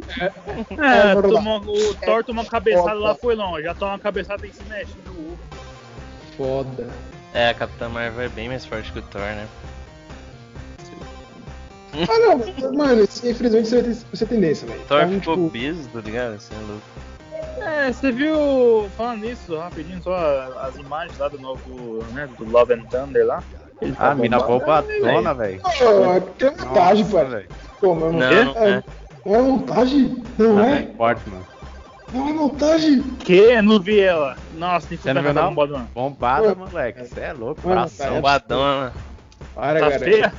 É, 0.08 1.14
verdade. 1.14 1.22
tomou- 1.22 1.62
o 1.62 1.96
Thor 1.96 2.24
tomou 2.24 2.44
uma 2.44 2.50
cabeçada 2.50 2.96
lá, 2.96 3.16
foi 3.16 3.36
longe. 3.36 3.64
Já 3.64 3.74
toma 3.74 3.94
uma 3.94 4.00
cabeçada 4.00 4.46
e 4.46 4.54
se 4.54 4.64
mexe 4.66 4.94
no 5.06 5.14
Hulk. 5.14 5.38
Foda. 6.36 6.90
É, 7.34 7.50
a 7.50 7.54
Capitã 7.54 7.88
Marvel 7.90 8.22
é 8.22 8.30
bem 8.30 8.48
mais 8.50 8.66
forte 8.66 8.92
que 8.92 9.00
o 9.00 9.02
Thor, 9.04 9.22
né? 9.22 9.48
Ah, 12.08 12.20
não, 12.20 12.74
mano, 12.74 13.02
infelizmente 13.04 13.68
você 13.68 13.82
vai 13.82 13.92
ter 13.94 13.98
essa 14.14 14.26
tendência, 14.26 14.68
velho. 14.68 14.82
Thor 14.88 15.02
Então, 15.02 15.20
ficou 15.20 15.36
tipo, 15.36 15.48
obeso, 15.48 15.90
tá 15.90 16.02
ligado? 16.02 16.36
Assim, 16.36 16.54
é 16.56 16.60
louco. 16.68 16.84
É, 17.62 17.92
você 17.92 18.12
viu, 18.12 18.90
falando 18.98 19.22
nisso, 19.22 19.58
rapidinho, 19.58 20.02
só 20.02 20.16
as 20.62 20.76
imagens 20.78 21.18
lá 21.18 21.28
do 21.28 21.40
novo, 21.40 22.04
né, 22.14 22.28
do 22.38 22.50
Love 22.50 22.74
and 22.74 22.84
Thunder 22.90 23.26
lá. 23.26 23.44
Ele 23.82 23.94
tá 23.94 24.12
Ah, 24.12 24.16
mina 24.16 24.40
bombado. 24.40 24.88
bombadona, 24.88 25.34
velho. 25.34 25.62
Pô, 25.62 26.32
que 26.38 26.46
é 26.46 26.52
montagem, 26.52 27.04
velho. 27.06 27.48
Pô, 27.80 27.96
mas 27.96 28.14
Não, 28.14 28.22
é, 28.24 28.44
não 28.44 28.52
é. 28.58 28.84
não 29.26 29.36
é 29.36 29.42
montagem? 29.42 30.24
Não 30.38 30.56
Não 30.56 30.64
é? 30.66 30.80
é 30.80 30.94
forte, 30.98 31.30
mano. 31.30 31.48
Não 32.12 32.28
é 32.30 32.34
montagem? 32.34 33.02
Que? 33.20 33.62
Não 33.62 33.80
vi 33.80 34.00
ela. 34.02 34.36
Nossa, 34.56 34.88
tem 34.88 34.98
que 34.98 35.04
Você 35.04 35.14
não 35.14 35.22
viu, 35.22 35.34
tá 35.34 35.42
não? 35.42 35.50
bombado, 35.50 35.74
mano. 35.74 35.88
Bombada, 35.94 36.56
moleque. 36.56 37.06
Você 37.06 37.20
é 37.22 37.34
louco. 37.34 37.62
Bração. 37.62 38.08
É. 38.08 38.10
Bombadona. 38.16 38.94
Para, 39.56 39.80
Tá 39.80 40.00
feia? 40.00 40.34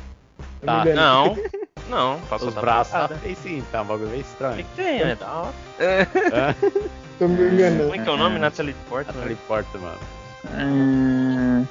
Tá. 0.65 0.85
Não, 0.85 1.37
não, 1.89 2.21
passou 2.29 2.49
Os 2.49 2.55
braços 2.55 2.93
tá 2.93 3.09
feio 3.09 3.37
sim, 3.37 3.65
tá 3.73 3.81
um 3.81 3.87
bagulho 3.87 4.11
meio 4.11 4.21
O 4.21 4.25
que 4.25 4.31
estranho. 4.31 4.57
que 4.65 4.77
tem, 4.77 4.99
né? 5.05 5.15
Da 5.19 5.27
hora. 5.33 5.53
Tô 7.21 7.29
me 7.29 7.49
enganando. 7.53 7.83
Como 7.85 7.95
é 7.95 7.99
que 8.03 8.09
é 8.09 8.13
o 8.13 8.17
nome? 8.17 8.39
Natalie 8.39 8.75
Portman? 8.89 9.15
Natalie 9.15 9.37
Portman, 9.47 9.83
mano. 9.83 9.99
Hum, 10.59 11.67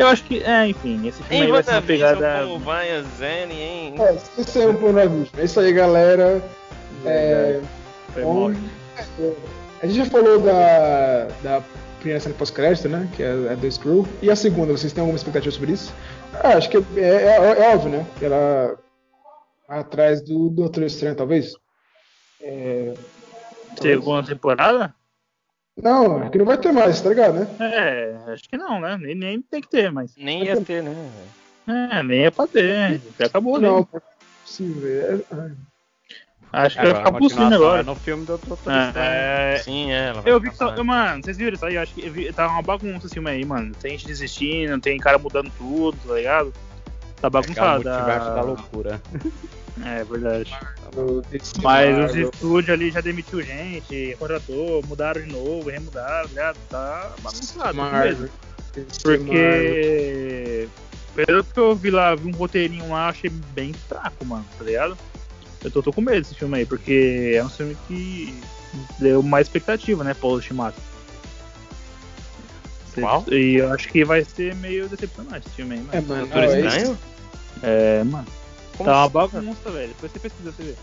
eu 0.00 0.08
acho 0.08 0.24
que, 0.24 0.42
é, 0.42 0.66
enfim, 0.66 1.06
esse 1.06 1.22
filme 1.22 1.44
aí 1.44 1.50
vai 1.52 1.62
ser 1.62 1.70
uma 1.70 1.82
pegada. 1.82 2.40
como 2.42 2.58
vai 2.58 2.90
a 2.90 3.02
Zenny, 3.02 3.54
hein? 3.54 3.94
É, 4.00 4.14
esquecemos 4.14 4.76
pro 4.80 4.92
Navision. 4.92 5.28
É 5.38 5.44
isso 5.44 5.60
aí, 5.60 5.72
galera. 5.72 6.42
É, 7.06 7.60
Foi 8.12 8.22
bom, 8.24 8.52
a 9.80 9.86
gente 9.86 9.96
já 9.96 10.06
falou 10.06 10.40
da, 10.40 11.28
da 11.42 11.62
primeira 12.00 12.18
cena 12.18 12.34
pós-crédito, 12.34 12.88
né? 12.88 13.08
Que 13.14 13.22
é 13.22 13.30
a 13.30 13.54
do 13.54 13.70
Screw. 13.70 14.04
E 14.20 14.28
a 14.28 14.34
segunda, 14.34 14.72
vocês 14.72 14.92
têm 14.92 15.02
alguma 15.02 15.16
expectativa 15.16 15.54
sobre 15.54 15.70
isso? 15.72 15.94
Ah, 16.42 16.56
acho 16.56 16.68
que 16.68 16.78
é, 16.96 17.00
é- 17.00 17.62
é 17.62 17.74
óbvio, 17.74 17.90
né? 17.92 18.06
Que 18.18 18.24
ela 18.24 18.76
atrás 19.68 20.20
do 20.20 20.48
Doutor 20.50 20.82
Estranho, 20.82 21.14
talvez. 21.14 21.52
É, 22.42 22.92
Segunda 23.88 24.26
temporada? 24.28 24.94
não, 25.76 26.22
é 26.22 26.30
que 26.30 26.38
não 26.38 26.44
vai 26.44 26.56
ter 26.58 26.72
mais, 26.72 27.00
tá 27.00 27.08
ligado, 27.08 27.34
né? 27.34 27.48
É, 27.60 28.32
acho 28.32 28.48
que 28.48 28.56
não, 28.56 28.80
né? 28.80 28.96
Nem, 28.96 29.14
nem 29.14 29.42
tem 29.42 29.60
que 29.60 29.68
ter, 29.68 29.90
mas. 29.90 30.14
Nem 30.16 30.44
ia 30.44 30.60
ter, 30.60 30.82
né? 30.82 31.10
É, 31.66 32.02
nem 32.02 32.26
é 32.26 32.30
pra 32.30 32.46
ter. 32.46 33.00
Já 33.18 33.26
acabou, 33.26 33.58
né? 33.58 33.68
Não, 33.68 33.88
é 33.92 34.00
possível. 34.44 35.24
É, 35.30 35.50
Acho 36.54 36.76
que 36.76 36.86
É, 36.86 36.92
vai 36.92 36.94
ficar 36.94 37.12
continuação 37.18 37.56
agora. 37.56 37.80
é 37.80 37.82
no 37.82 37.96
filme 37.96 38.24
do 38.24 38.38
Doutor. 38.38 38.58
É, 38.70 39.56
Sim, 39.58 39.90
é. 39.90 40.12
Eu 40.24 40.38
vi 40.38 40.50
que. 40.50 40.56
Tá, 40.56 40.84
mano, 40.84 41.24
vocês 41.24 41.36
viram 41.36 41.54
isso 41.54 41.66
aí? 41.66 41.74
Eu 41.74 41.82
acho 41.82 41.94
que 41.94 42.06
eu 42.06 42.12
vi, 42.12 42.32
tá 42.32 42.46
uma 42.46 42.62
bagunça 42.62 43.06
esse 43.06 43.14
filme 43.14 43.28
aí, 43.28 43.44
mano. 43.44 43.72
Tem 43.74 43.90
gente 43.92 44.06
desistindo, 44.06 44.80
tem 44.80 44.96
cara 44.98 45.18
mudando 45.18 45.50
tudo, 45.58 45.96
tá 46.06 46.14
ligado? 46.14 46.52
Tá 47.24 47.26
É 47.26 47.28
o 47.28 47.30
bagunçado. 47.30 47.84
multiverso 47.88 48.28
a- 48.28 48.34
da 48.34 48.42
loucura. 48.42 49.00
É 49.84 50.04
verdade. 50.04 50.56
DC 51.32 51.54
Mas 51.60 51.90
os 51.90 51.98
Marvel. 52.04 52.30
estúdios 52.32 52.70
ali 52.70 52.90
já 52.92 53.00
demitiu 53.00 53.42
gente, 53.42 54.14
contratou, 54.20 54.80
mudaram 54.86 55.20
de 55.20 55.32
novo, 55.32 55.68
remudaram, 55.68 56.22
tá 56.22 56.28
ligado? 56.28 56.56
Tá 56.70 57.10
bagunçado. 57.20 57.82
Mesmo. 57.82 58.28
Porque. 59.02 60.68
Pelo 61.16 61.42
que 61.42 61.58
eu 61.58 61.74
vi 61.74 61.90
lá, 61.90 62.14
vi 62.14 62.28
um 62.28 62.36
roteirinho 62.36 62.88
lá, 62.88 63.08
achei 63.08 63.28
bem 63.30 63.72
fraco, 63.72 64.24
mano, 64.24 64.46
tá 64.56 64.64
ligado? 64.64 64.96
Eu 65.64 65.70
tô, 65.72 65.82
tô 65.82 65.92
com 65.92 66.00
medo 66.00 66.20
desse 66.22 66.36
filme 66.36 66.58
aí, 66.58 66.66
porque 66.66 67.32
é 67.36 67.42
um 67.44 67.48
filme 67.48 67.76
que 67.88 68.32
deu 69.00 69.24
mais 69.24 69.48
expectativa, 69.48 70.04
né, 70.04 70.14
Paulo 70.14 70.36
Ultimato. 70.36 70.80
Qual? 72.94 73.24
E 73.28 73.56
eu 73.56 73.72
acho 73.72 73.88
que 73.88 74.04
vai 74.04 74.24
ser 74.24 74.54
meio 74.54 74.88
decepcionante 74.88 75.48
esse 75.48 75.56
filme 75.56 75.74
aí, 75.74 75.84
É, 75.92 76.00
mano. 76.00 76.26
Doutor 76.28 76.38
ó, 76.38 76.44
esse- 76.44 76.66
Estranho? 76.66 76.98
É, 77.64 78.04
mano. 78.04 78.26
Como 78.76 78.88
tá 78.90 78.98
uma 78.98 79.08
bagunça, 79.08 79.70
velho. 79.70 79.88
Depois 79.88 80.12
você 80.12 80.18
pesquisa, 80.18 80.52
você 80.52 80.62
vê. 80.62 80.74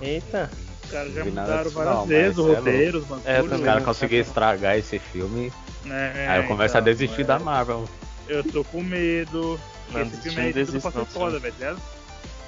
Eita. 0.00 0.50
Os 0.84 0.90
caras 0.90 1.14
já 1.14 1.24
mudaram 1.24 1.70
várias 1.70 1.94
não, 1.94 2.06
vezes 2.06 2.38
o 2.38 2.52
é 2.52 2.56
roteiro, 2.56 2.98
os 2.98 3.04
bagulhos. 3.04 3.26
É, 3.26 3.42
Os 3.42 3.60
caras 3.62 3.84
conseguiram 3.84 4.22
estragar 4.26 4.76
esse 4.76 4.98
filme, 4.98 5.52
É, 5.86 6.26
aí 6.28 6.40
eu 6.42 6.46
começo 6.48 6.76
a 6.76 6.80
então, 6.80 6.92
desistir 6.92 7.22
é. 7.22 7.24
da 7.24 7.38
Marvel. 7.38 7.88
Eu 8.28 8.44
tô 8.44 8.62
com 8.64 8.82
medo. 8.82 9.58
Não, 9.90 10.02
esse 10.02 10.16
filme 10.18 10.40
aí 10.40 10.52
tudo 10.52 10.80
pra 10.80 10.90
ser 10.90 11.04
foda, 11.06 11.38
velho, 11.38 11.54
tá 11.54 11.66
ligado? 11.66 11.82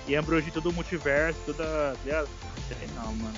E 0.09 0.17
abrangir 0.17 0.53
todo 0.53 0.69
o 0.71 0.73
multiverso, 0.73 1.39
toda. 1.47 1.65
tá 1.65 1.95
ligado? 2.05 2.29
Sei 2.69 2.89
Não, 2.95 3.13
mano. 3.15 3.35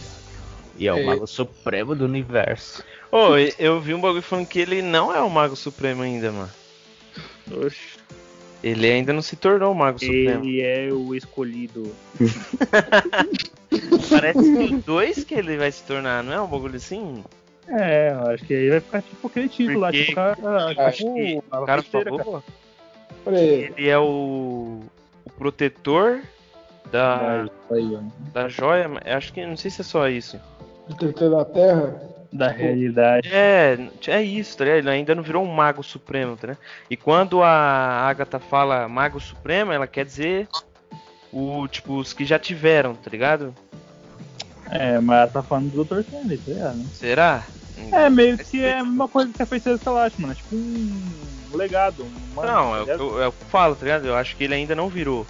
E 0.76 0.86
é 0.86 0.92
o 0.94 0.98
É. 0.98 1.04
Mago 1.04 1.26
Supremo 1.26 1.94
do 1.94 2.04
Universo. 2.04 2.82
Ô, 3.10 3.36
eu 3.58 3.80
vi 3.80 3.94
um 3.94 4.00
bagulho 4.00 4.22
falando 4.22 4.46
que 4.46 4.58
ele 4.60 4.82
não 4.82 5.14
é 5.14 5.20
o 5.20 5.30
Mago 5.30 5.56
Supremo 5.56 6.02
ainda, 6.02 6.30
mano. 6.30 6.50
Oxi. 7.50 7.98
Ele 8.62 8.90
ainda 8.90 9.12
não 9.12 9.22
se 9.22 9.36
tornou 9.36 9.72
o 9.72 9.74
Mago 9.74 9.98
Supremo. 10.00 10.44
Ele 10.44 10.60
é 10.60 10.92
o 10.92 11.14
escolhido. 11.14 11.94
Parece 14.10 14.38
que 14.38 14.74
o 14.74 14.78
2 14.82 15.24
que 15.24 15.34
ele 15.34 15.56
vai 15.56 15.70
se 15.70 15.82
tornar, 15.84 16.24
não 16.24 16.32
é 16.32 16.40
um 16.40 16.46
bagulho 16.46 16.76
assim? 16.76 17.22
É, 17.68 18.12
eu 18.12 18.30
acho 18.30 18.44
que 18.44 18.54
aí 18.54 18.70
vai 18.70 18.80
ficar 18.80 19.02
tipo 19.02 19.26
aquele 19.26 19.48
título 19.48 19.80
lá, 19.80 19.88
Porque 19.88 20.04
tipo, 20.04 20.14
cara. 20.14 20.88
acho 20.88 20.98
tipo, 20.98 21.14
que 21.14 21.42
a 21.50 21.60
O 21.60 21.66
cara 21.66 21.82
falou 21.82 22.42
ele 23.26 23.88
é 23.88 23.98
o, 23.98 24.80
o 25.24 25.30
protetor 25.36 26.22
da, 26.90 27.46
É, 27.70 27.74
aí, 27.74 27.98
da 28.32 28.48
joia. 28.48 28.88
mas 28.88 29.02
Acho 29.06 29.32
que 29.32 29.44
não 29.44 29.56
sei 29.56 29.70
se 29.70 29.82
é 29.82 29.84
só 29.84 30.08
isso. 30.08 30.40
Detector 30.88 31.30
da 31.30 31.44
Terra. 31.44 32.17
Da 32.30 32.48
realidade. 32.48 33.28
É, 33.32 33.88
é 34.06 34.22
isso, 34.22 34.56
tá 34.58 34.64
ligado? 34.64 34.80
Ele 34.80 34.90
ainda 34.90 35.14
não 35.14 35.22
virou 35.22 35.42
um 35.44 35.52
Mago 35.52 35.82
Supremo, 35.82 36.36
tá 36.36 36.48
ligado? 36.48 36.62
E 36.90 36.96
quando 36.96 37.42
a 37.42 37.48
Agatha 38.06 38.38
fala 38.38 38.86
Mago 38.88 39.18
Supremo, 39.18 39.72
ela 39.72 39.86
quer 39.86 40.04
dizer 40.04 40.46
o 41.32 41.66
tipo 41.68 41.96
os 41.96 42.12
que 42.12 42.24
já 42.24 42.38
tiveram, 42.38 42.94
tá 42.94 43.10
ligado? 43.10 43.54
É, 44.70 45.00
mas 45.00 45.18
ela 45.18 45.26
tá 45.28 45.42
falando 45.42 45.70
do 45.70 45.84
Dr. 45.84 46.00
Stanley, 46.00 46.38
tá 46.38 46.52
ligado? 46.52 46.84
Será? 46.92 47.42
É, 47.92 48.10
meio 48.10 48.36
que 48.36 48.62
é 48.62 48.78
a 48.78 48.84
mesma 48.84 49.08
coisa 49.08 49.32
que 49.32 49.42
a 49.42 49.46
feiticeira 49.46 49.78
escalate, 49.78 50.20
mano. 50.20 50.32
É 50.32 50.36
tipo 50.36 50.54
um 50.54 51.56
legado. 51.56 52.04
Um 52.36 52.42
Não, 52.42 52.42
tá 52.42 52.76
é 52.76 52.82
o, 52.82 52.84
que 52.84 52.90
ligado? 52.92 53.02
eu, 53.02 53.22
é 53.22 53.30
que 53.30 53.36
eu 53.42 53.48
falo, 53.48 53.74
tá 53.74 53.84
ligado? 53.84 54.06
Eu 54.06 54.16
acho 54.16 54.36
que 54.36 54.44
ele 54.44 54.54
ainda 54.54 54.74
não 54.74 54.88
virou. 54.88 55.26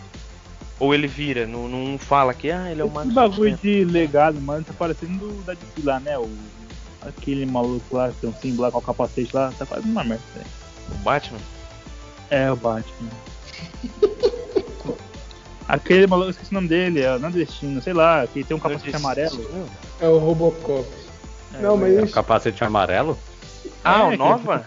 Ou 0.81 0.95
ele 0.95 1.07
vira, 1.07 1.47
não, 1.47 1.69
não 1.69 1.99
fala 1.99 2.33
que 2.33 2.51
ah, 2.51 2.71
ele 2.71 2.81
é 2.81 2.85
o 2.85 2.91
Mago 2.91 3.07
Esse 3.09 3.15
bagulho 3.15 3.57
Supremo. 3.57 3.85
de 3.85 3.85
legado, 3.85 4.41
mano, 4.41 4.65
tá 4.65 4.73
parecendo 4.77 5.19
do 5.19 5.43
da 5.43 5.55
DC 5.55 5.83
lá, 5.83 6.01
né? 6.01 6.17
O, 6.19 6.29
aquele 7.03 7.47
maluco 7.47 7.97
lá, 7.97 8.09
que 8.11 8.17
tem 8.21 8.31
um 8.31 8.35
símbolo 8.35 8.63
lá 8.63 8.73
com 8.73 8.79
o 8.79 8.83
capacete 8.83 9.35
lá, 9.35 9.53
tá 9.59 9.65
quase 9.67 9.89
uma 9.89 10.05
merda. 10.05 10.23
velho. 10.35 10.47
O 10.93 10.99
Batman? 10.99 11.39
É, 12.31 12.51
o 12.51 12.57
Batman. 12.57 13.11
aquele 15.67 16.07
maluco, 16.07 16.27
eu 16.29 16.31
esqueci 16.31 16.51
o 16.51 16.55
nome 16.55 16.69
dele, 16.69 17.01
é 17.03 17.15
o 17.15 17.19
Nordestino, 17.19 17.81
sei 17.83 17.93
lá, 17.93 18.27
que 18.27 18.43
tem 18.45 18.57
um 18.57 18.61
capacete 18.61 18.95
amarelo. 18.97 19.69
É 20.01 20.09
o 20.09 20.19
Robocop. 20.19 20.89
É, 21.55 21.63
Não, 21.63 21.77
mas 21.77 21.95
É 21.97 22.01
o 22.01 22.05
isso. 22.05 22.15
capacete 22.15 22.63
amarelo? 22.65 23.19
Ah, 23.85 24.07
o 24.07 24.11
que 24.11 24.17
Nova? 24.17 24.65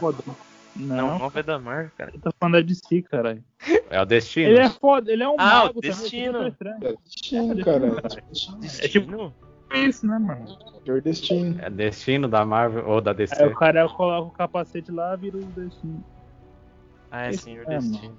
Não, 0.76 0.96
Não, 0.96 1.16
o 1.16 1.20
Nova 1.20 1.40
é 1.40 1.44
da 1.44 1.60
Marvel, 1.60 1.92
cara. 1.98 2.12
ele 2.12 2.22
tá 2.22 2.32
falando 2.40 2.54
da 2.56 2.62
DC, 2.62 3.02
caralho. 3.04 3.44
É 3.90 4.02
o 4.02 4.06
Destino. 4.06 4.50
Ele 4.50 4.60
é 4.60 4.70
foda, 4.70 5.12
ele 5.12 5.22
é 5.24 5.28
um 5.30 5.36
Ah, 5.38 5.64
o 5.64 5.66
mago 5.68 5.82
também, 5.82 5.92
Destino. 5.92 6.26
é 6.26 6.32
super 6.32 6.48
estranho. 6.52 6.78
É 6.82 6.94
destino, 7.04 7.66
cara. 7.66 8.04
É 8.82 8.88
tipo 8.88 9.34
isso, 9.74 10.06
né, 10.08 10.18
mano? 10.20 10.46
Senhor 10.84 11.02
Destino. 11.02 11.60
É 11.62 11.70
Destino 11.70 12.28
da 12.28 12.46
Marvel 12.46 12.88
ou 12.88 13.02
da 13.02 13.14
DC. 13.14 13.42
Aí 13.42 13.48
o 13.48 13.56
cara 13.56 13.88
coloca 13.88 14.28
o 14.28 14.32
capacete 14.32 14.92
lá, 14.92 15.16
vira 15.16 15.38
o 15.38 15.42
Destino. 15.46 16.04
Ah, 17.10 17.26
é 17.28 17.30
Esse 17.30 17.44
Senhor 17.44 17.64
é, 17.68 17.78
Destino. 17.78 18.16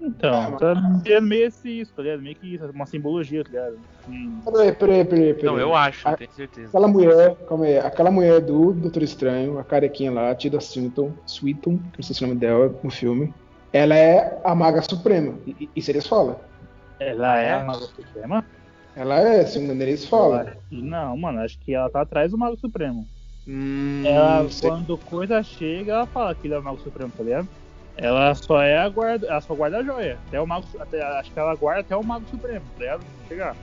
Então, 0.00 0.56
tá 0.56 0.74
é 1.06 1.20
meio 1.20 1.48
isso, 1.64 1.94
tá 1.94 2.02
ligado? 2.02 2.22
Meio 2.22 2.34
que 2.34 2.54
isso, 2.54 2.64
uma 2.70 2.86
simbologia, 2.86 3.44
tá 3.44 3.50
ligado? 3.50 3.78
Hum. 4.08 4.40
Peraí, 4.44 4.72
peraí, 4.72 5.04
peraí. 5.04 5.34
peraí. 5.34 5.44
Não, 5.44 5.58
eu 5.58 5.74
acho, 5.74 6.08
A- 6.08 6.16
tenho 6.16 6.30
certeza. 6.32 6.68
Aquela 6.68 6.88
mulher, 6.88 7.36
calma 7.46 7.64
aí, 7.66 7.78
aquela 7.78 8.10
mulher 8.10 8.40
do 8.40 8.72
Doutor 8.72 9.02
Estranho, 9.02 9.58
a 9.58 9.64
carequinha 9.64 10.10
lá, 10.10 10.30
a 10.30 10.34
Tilda 10.34 10.60
Swinton, 10.60 11.14
Swinton, 11.26 11.78
que 11.78 11.98
não 11.98 12.02
sei 12.02 12.16
se 12.16 12.22
é 12.22 12.26
o 12.26 12.28
nome 12.28 12.40
dela 12.40 12.80
no 12.82 12.90
filme, 12.90 13.32
ela 13.72 13.94
é 13.96 14.40
a 14.44 14.54
Maga 14.54 14.82
Suprema. 14.82 15.38
E, 15.46 15.50
e- 15.64 15.70
isso 15.76 15.90
eles 15.90 16.06
falam. 16.06 16.40
Ela 16.98 17.40
é 17.40 17.46
É? 17.46 17.52
a 17.52 17.64
Mago 17.64 17.84
Suprema? 17.86 18.44
Ela 18.94 19.20
é, 19.20 19.46
segundo 19.46 19.80
eles 19.80 20.04
falam. 20.04 20.46
Não, 20.70 21.16
mano, 21.16 21.40
acho 21.40 21.58
que 21.58 21.74
ela 21.74 21.88
tá 21.88 22.02
atrás 22.02 22.30
do 22.30 22.38
Mago 22.38 22.56
Supremo. 22.58 23.06
Hum, 23.48 24.02
Ela, 24.04 24.46
quando 24.60 24.96
coisa 24.98 25.42
chega, 25.42 25.92
ela 25.92 26.06
fala 26.06 26.34
que 26.34 26.46
ele 26.46 26.54
é 26.54 26.58
o 26.58 26.62
Mago 26.62 26.78
Supremo, 26.80 27.12
tá 27.16 27.24
ligado? 27.24 27.48
Ela 27.96 28.34
só 28.34 28.62
é 28.62 28.78
a 28.78 28.88
guarda, 28.88 29.26
ela 29.26 29.40
só 29.40 29.54
guarda 29.54 29.78
a 29.78 29.82
joia. 29.82 30.18
Até 30.28 30.40
o 30.40 30.46
Mago, 30.46 30.66
até, 30.78 31.02
acho 31.18 31.30
que 31.30 31.38
ela 31.38 31.54
guarda 31.54 31.80
até 31.80 31.96
o 31.96 32.04
Mago 32.04 32.24
Supremo, 32.30 32.64
tá 32.74 32.80
ligado? 32.80 33.04
Chegar. 33.28 33.56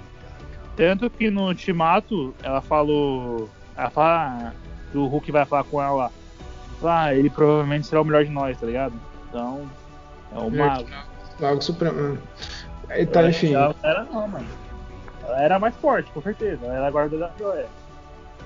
Tanto 0.76 1.10
que 1.10 1.30
no 1.30 1.48
Ultimato, 1.48 2.34
ela 2.44 2.62
falou. 2.62 3.50
Ela 3.76 3.90
fala 3.90 4.54
que 4.92 4.98
o 4.98 5.06
Hulk 5.08 5.32
vai 5.32 5.46
falar 5.46 5.64
com 5.64 5.82
ela 5.82 5.94
lá. 5.94 6.12
Ah, 6.84 7.14
ele 7.14 7.30
provavelmente 7.30 7.88
será 7.88 8.02
o 8.02 8.06
melhor 8.06 8.24
de 8.24 8.32
nós, 8.32 8.58
tá 8.60 8.66
ligado? 8.66 8.94
Então, 9.30 9.70
é 10.34 10.40
o 10.40 10.50
Mago. 10.50 10.90
Mago 11.40 11.62
Supremo. 11.62 12.00
hum. 12.00 12.18
Aí 12.90 13.06
tá, 13.06 13.22
acho 13.22 13.30
enfim. 13.30 13.54
Ela 13.54 13.76
era 13.84 14.04
não, 14.06 14.28
mano. 14.28 14.46
Ela 15.30 15.42
era 15.42 15.60
mais 15.60 15.76
forte, 15.76 16.12
com 16.12 16.22
certeza. 16.22 16.66
Ela 16.66 16.76
era 16.76 16.88
a 16.88 16.92
guarda 16.92 17.18
da 17.18 17.32
joia. 17.38 17.68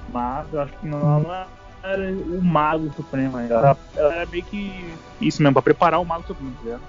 Mas 0.10 0.46
eu 0.54 0.62
acho 0.62 0.74
que 0.74 0.88
não, 0.88 1.00
ela 1.00 1.20
não 1.20 1.90
era 1.90 2.12
o 2.12 2.42
mago 2.42 2.92
supremo 2.94 3.38
ainda. 3.38 3.56
Ela, 3.56 3.78
ela 3.96 4.16
era 4.16 4.26
meio 4.26 4.44
que 4.44 4.94
isso 5.20 5.42
mesmo, 5.42 5.54
pra 5.54 5.62
preparar 5.62 6.00
o 6.00 6.06
mago 6.06 6.26
supremo, 6.26 6.54
tá 6.58 6.64
ligado? 6.64 6.82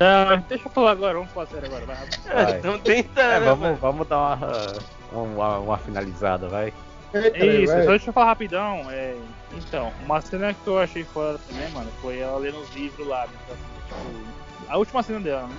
Ah, 0.00 0.42
deixa 0.48 0.66
eu 0.66 0.70
falar 0.72 0.92
agora, 0.92 1.14
vamos 1.14 1.30
falar 1.30 1.46
sério 1.46 1.66
agora. 1.66 1.86
Vai. 1.86 1.96
Vai. 2.44 2.58
Então 2.58 2.78
tenta. 2.78 3.20
É, 3.20 3.40
né, 3.40 3.46
vamos, 3.46 3.78
vamos 3.78 4.08
dar 4.08 4.18
uma, 4.18 4.72
uma, 5.12 5.58
uma 5.58 5.78
finalizada, 5.78 6.48
vai. 6.48 6.72
É 7.12 7.46
isso, 7.46 7.72
vai. 7.72 7.84
só 7.84 7.90
deixa 7.90 8.08
eu 8.10 8.12
falar 8.12 8.26
rapidão. 8.26 8.90
É, 8.90 9.16
então, 9.52 9.92
uma 10.04 10.20
cena 10.20 10.54
que 10.54 10.66
eu 10.66 10.78
achei 10.78 11.04
foda 11.04 11.38
também, 11.48 11.68
mano, 11.70 11.90
foi 12.00 12.18
ela 12.18 12.38
lendo 12.38 12.58
os 12.60 12.74
livros 12.74 13.06
lá. 13.06 13.26
né, 13.26 13.32
tipo, 13.46 13.94
a 14.68 14.76
última 14.76 15.02
cena 15.02 15.20
dela, 15.20 15.46
né? 15.46 15.56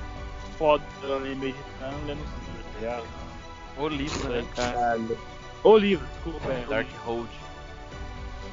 Foda, 0.57 0.83
ela 1.03 1.17
ali 1.17 1.35
meditando, 1.35 2.05
lendo 2.05 2.21
os 2.21 2.40
O 3.77 3.87
livro, 3.87 4.29
né, 4.29 4.45
cara? 4.55 4.73
Caralho. 4.73 5.17
O 5.63 5.77
livro, 5.77 6.05
desculpa, 6.07 6.51
é. 6.51 6.65
o 6.65 6.69
Dark 6.69 6.87
Hold. 7.05 7.29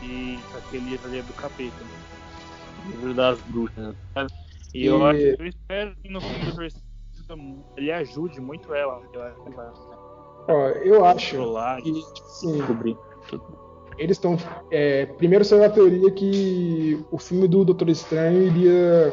E 0.03 0.39
aquele 0.57 0.91
livro 0.91 1.09
ali 1.09 1.19
é 1.19 1.23
do 1.23 1.33
capeta. 1.33 1.75
né? 1.81 2.91
Livro 2.91 3.15
das 3.15 3.39
bruxas. 3.41 3.95
né? 4.17 4.27
E 4.75 4.87
eu 4.87 4.99
E- 4.99 5.11
acho 5.11 5.43
eu 5.43 5.47
espero 5.47 5.97
que 6.03 6.09
no 6.11 6.21
fim 6.21 6.45
do 6.45 6.57
terceiro 6.57 7.65
ele 7.77 7.93
ajude 7.93 8.41
muito 8.41 8.73
ela. 8.75 9.03
Eu 9.13 9.23
acho 9.23 9.43
que 9.43 9.51
vai 9.51 9.71
Ó, 10.49 10.69
eu 10.83 11.05
acho 11.05 11.37
que, 11.83 11.91
e 11.91 12.03
sim, 12.27 12.57
descobrir 12.57 12.97
eles 13.99 14.17
estão. 14.17 14.37
é, 14.71 15.07
primeiro 15.07 15.45
saiu 15.45 15.65
a 15.65 15.69
teoria 15.69 16.11
que 16.13 17.05
o 17.11 17.19
filme 17.19 17.49
do 17.49 17.65
Doutor 17.65 17.89
Estranho 17.89 18.45
iria 18.45 19.13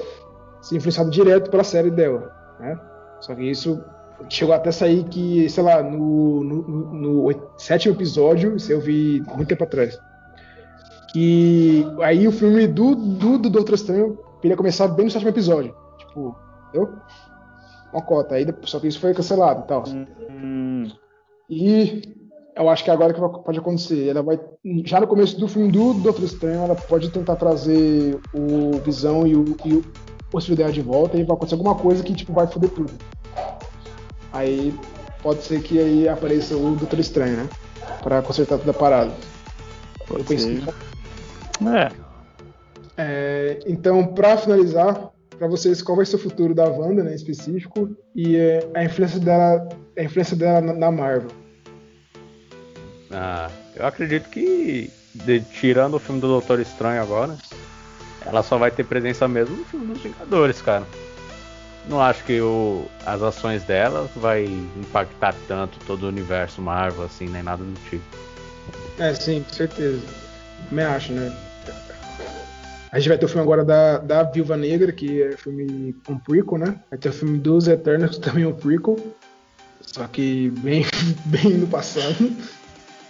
ser 0.62 0.78
influenciado 0.78 1.10
direto 1.10 1.50
pela 1.50 1.64
série 1.64 1.90
dela, 1.92 2.32
né? 2.60 2.80
Só 3.20 3.34
que 3.36 3.44
isso 3.44 3.84
chegou 4.30 4.54
até 4.54 4.72
sair 4.72 5.04
que, 5.06 5.50
sei 5.50 5.64
lá, 5.64 5.82
no, 5.82 6.44
no, 6.44 6.94
no 6.94 7.36
sétimo 7.58 7.96
episódio, 7.96 8.56
isso 8.56 8.72
eu 8.72 8.80
vi 8.80 9.24
muito 9.36 9.48
tempo 9.48 9.64
atrás. 9.64 9.98
Que 11.12 11.86
aí 12.02 12.28
o 12.28 12.32
filme 12.32 12.68
do, 12.68 12.96
do, 12.96 13.38
do 13.38 13.50
Doutor 13.50 13.76
Estranho 13.76 14.20
iria 14.44 14.58
começar 14.58 14.88
bem 14.90 15.06
no 15.06 15.12
sétimo 15.12 15.30
episódio. 15.30 15.74
Tipo, 15.98 16.36
entendeu? 16.70 16.94
Uma 17.94 18.02
cota. 18.02 18.36
Aí, 18.36 18.46
só 18.64 18.80
que 18.80 18.88
isso 18.88 19.00
foi 19.00 19.14
cancelado 19.14 19.62
e 19.62 19.68
tal. 19.68 19.84
Hum, 19.88 20.88
E 21.50 22.02
eu 22.56 22.70
acho 22.70 22.84
que 22.84 22.90
é 22.90 22.94
agora 22.94 23.14
que 23.14 23.20
pode 23.20 23.60
acontecer. 23.60 24.10
Ela 24.10 24.22
vai. 24.22 24.40
Já 24.86 25.00
no 25.00 25.08
começo 25.08 25.40
do 25.40 25.48
filme 25.48 25.72
do 25.72 25.94
Doutor 25.94 26.24
Estranho, 26.24 26.64
ela 26.64 26.76
pode 26.76 27.10
tentar 27.10 27.36
trazer 27.36 28.20
o 28.34 28.78
Visão 28.84 29.26
e 29.28 29.36
o, 29.36 29.56
e 29.64 29.74
o, 29.74 29.86
de 30.72 30.82
volta 30.82 31.18
e 31.18 31.24
vai 31.24 31.36
acontecer 31.36 31.56
alguma 31.56 31.76
coisa 31.76 32.04
que 32.04 32.14
tipo, 32.14 32.34
vai 32.34 32.48
foder 32.48 32.70
tudo. 32.70 32.92
Aí 34.36 34.74
pode 35.24 35.42
ser 35.44 35.62
que 35.62 35.80
aí 35.80 36.08
apareça 36.10 36.56
o 36.56 36.76
Doutor 36.76 37.00
Estranho, 37.00 37.38
né? 37.38 37.50
Pra 38.04 38.22
consertar 38.22 38.58
toda 38.60 38.72
a 38.72 38.74
parada. 38.74 39.12
Eu 40.10 40.24
pensei- 40.24 40.62
é, 41.74 41.92
É, 42.98 43.60
então, 43.66 44.06
pra 44.08 44.38
finalizar, 44.38 45.10
para 45.38 45.48
vocês 45.48 45.82
qual 45.82 45.98
vai 45.98 46.06
ser 46.06 46.16
o 46.16 46.20
futuro 46.20 46.54
da 46.54 46.64
Wanda, 46.66 47.04
né, 47.04 47.12
em 47.12 47.16
específico, 47.16 47.90
e 48.16 48.38
é, 48.38 48.70
a 48.74 48.84
influência 48.86 49.20
dela, 49.20 49.68
a 49.98 50.04
influência 50.04 50.36
dela 50.38 50.62
na, 50.62 50.74
na 50.74 50.92
Marvel. 50.92 51.30
Ah, 53.12 53.50
eu 53.76 53.86
acredito 53.86 54.30
que, 54.30 54.90
de- 55.14 55.42
tirando 55.42 55.96
o 55.96 56.00
filme 56.00 56.22
do 56.22 56.28
Doutor 56.28 56.60
Estranho 56.60 57.02
agora, 57.02 57.36
ela 58.26 58.42
só 58.44 58.58
vai 58.58 58.72
ter 58.72 58.86
presença 58.86 59.28
mesmo 59.28 59.58
no 59.58 59.66
filme 59.66 59.88
dos 59.94 60.02
Vingadores, 60.02 60.62
cara. 60.62 60.86
Não 61.88 62.02
acho 62.02 62.24
que 62.24 62.42
o, 62.42 62.86
as 63.06 63.22
ações 63.22 63.64
dela 63.64 64.10
vai 64.16 64.46
impactar 64.46 65.36
tanto 65.48 65.78
todo 65.86 66.04
o 66.04 66.08
universo 66.08 66.62
Marvel, 66.62 67.06
assim, 67.06 67.28
nem 67.28 67.44
nada 67.44 67.64
do 67.64 67.90
tipo. 67.90 68.04
É, 68.98 69.14
sim, 69.14 69.44
com 69.44 69.54
certeza. 69.54 70.02
Também 70.70 70.86
acho, 70.86 71.14
né? 71.14 71.32
A 72.92 72.98
gente 72.98 73.10
vai 73.10 73.18
ter 73.18 73.26
o 73.26 73.28
filme 73.28 73.44
agora 73.44 73.64
da, 73.64 73.98
da 73.98 74.24
Viúva 74.24 74.56
Negra, 74.56 74.92
que 74.92 75.22
é 75.22 75.36
filme 75.36 75.96
um 76.08 76.18
prequel, 76.18 76.58
né? 76.58 76.76
Vai 76.90 76.98
ter 76.98 77.10
o 77.10 77.14
filme 77.14 77.38
dos 77.38 77.68
Eternos, 77.68 78.18
também 78.20 78.46
um 78.46 78.54
prequel. 78.54 78.98
Só 79.82 80.08
que 80.08 80.50
bem, 80.60 80.86
bem 81.26 81.58
no 81.58 81.68
passado. 81.68 82.32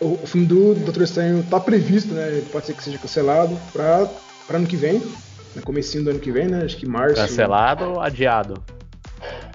O, 0.02 0.14
o 0.14 0.28
filme 0.28 0.48
do 0.48 0.74
Doutor 0.74 1.04
Estranho 1.04 1.46
tá 1.50 1.60
previsto, 1.60 2.14
né? 2.14 2.42
Pode 2.52 2.66
ser 2.66 2.74
que 2.74 2.84
seja 2.84 2.98
cancelado 2.98 3.58
pra 3.72 4.10
ano 4.50 4.68
que 4.68 4.76
vem. 4.76 5.02
No 5.56 5.62
comecinho 5.62 6.04
do 6.04 6.10
ano 6.12 6.20
que 6.20 6.32
vem, 6.32 6.48
né? 6.48 6.64
Acho 6.64 6.78
que 6.78 6.86
março. 6.86 7.16
Cancelado 7.16 7.86
ou 7.86 8.02
adiado? 8.02 8.64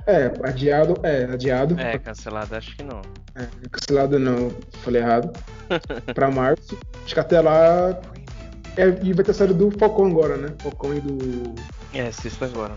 É, 0.07 0.33
adiado. 0.43 0.99
É, 1.03 1.25
adiado. 1.25 1.79
É, 1.79 1.99
cancelado 1.99 2.57
acho 2.57 2.77
que 2.77 2.83
não. 2.83 3.03
É, 3.35 3.47
cancelado 3.71 4.19
não, 4.19 4.51
falei 4.83 5.03
errado. 5.03 5.31
pra 6.15 6.31
março. 6.31 6.79
Acho 7.05 7.15
que 7.15 7.21
até 7.21 7.41
lá. 7.41 8.01
É, 8.77 8.89
e 9.03 9.13
vai 9.13 9.25
ter 9.25 9.33
a 9.33 9.35
série 9.35 9.53
do 9.53 9.71
Falcão 9.73 10.07
agora, 10.07 10.37
né? 10.37 10.49
Falcão 10.59 10.95
e 10.95 11.01
do. 11.01 11.55
É, 11.93 12.09
assista 12.09 12.47
agora. 12.47 12.75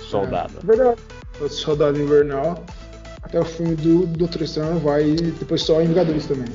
Soldado. 0.00 0.54
É, 0.62 0.66
verdade. 0.66 1.00
O 1.40 1.48
Soldado 1.48 2.00
Invernal. 2.00 2.62
Até 3.22 3.38
o 3.38 3.44
filme 3.44 3.76
do 3.76 4.06
Doutor 4.06 4.42
Estranho 4.42 4.78
vai. 4.78 5.04
e 5.04 5.16
Depois 5.16 5.62
só 5.62 5.80
em 5.80 5.88
Vingadores 5.88 6.26
também. 6.26 6.48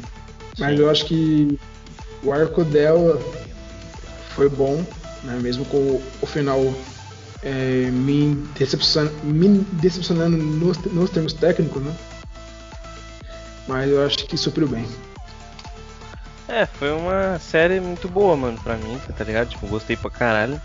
Mas 0.60 0.80
eu 0.80 0.90
acho 0.90 1.06
que 1.06 1.60
o 2.24 2.32
arco 2.32 2.64
dela 2.64 3.20
foi 4.30 4.50
bom, 4.50 4.84
né? 5.26 5.40
Mesmo 5.42 5.66
com 5.66 6.02
o, 6.22 6.26
final 6.26 6.60
é, 7.44 7.90
me, 7.92 8.36
me 9.24 9.66
decepcionando 9.74 10.38
nos, 10.38 10.78
nos 10.78 11.10
termos 11.10 11.34
técnicos, 11.34 11.84
né? 11.84 11.94
Mas 13.68 13.90
eu 13.90 14.06
acho 14.06 14.26
que 14.26 14.38
supriu 14.38 14.68
bem. 14.68 14.88
É, 16.48 16.66
foi 16.66 16.92
uma 16.92 17.40
série 17.40 17.80
muito 17.80 18.08
boa, 18.08 18.38
mano, 18.38 18.60
pra 18.62 18.78
mim, 18.78 19.00
tá 19.18 19.24
ligado? 19.24 19.50
Tipo, 19.50 19.68
gostei 19.68 19.96
pra 19.98 20.12
caralho. 20.12 20.62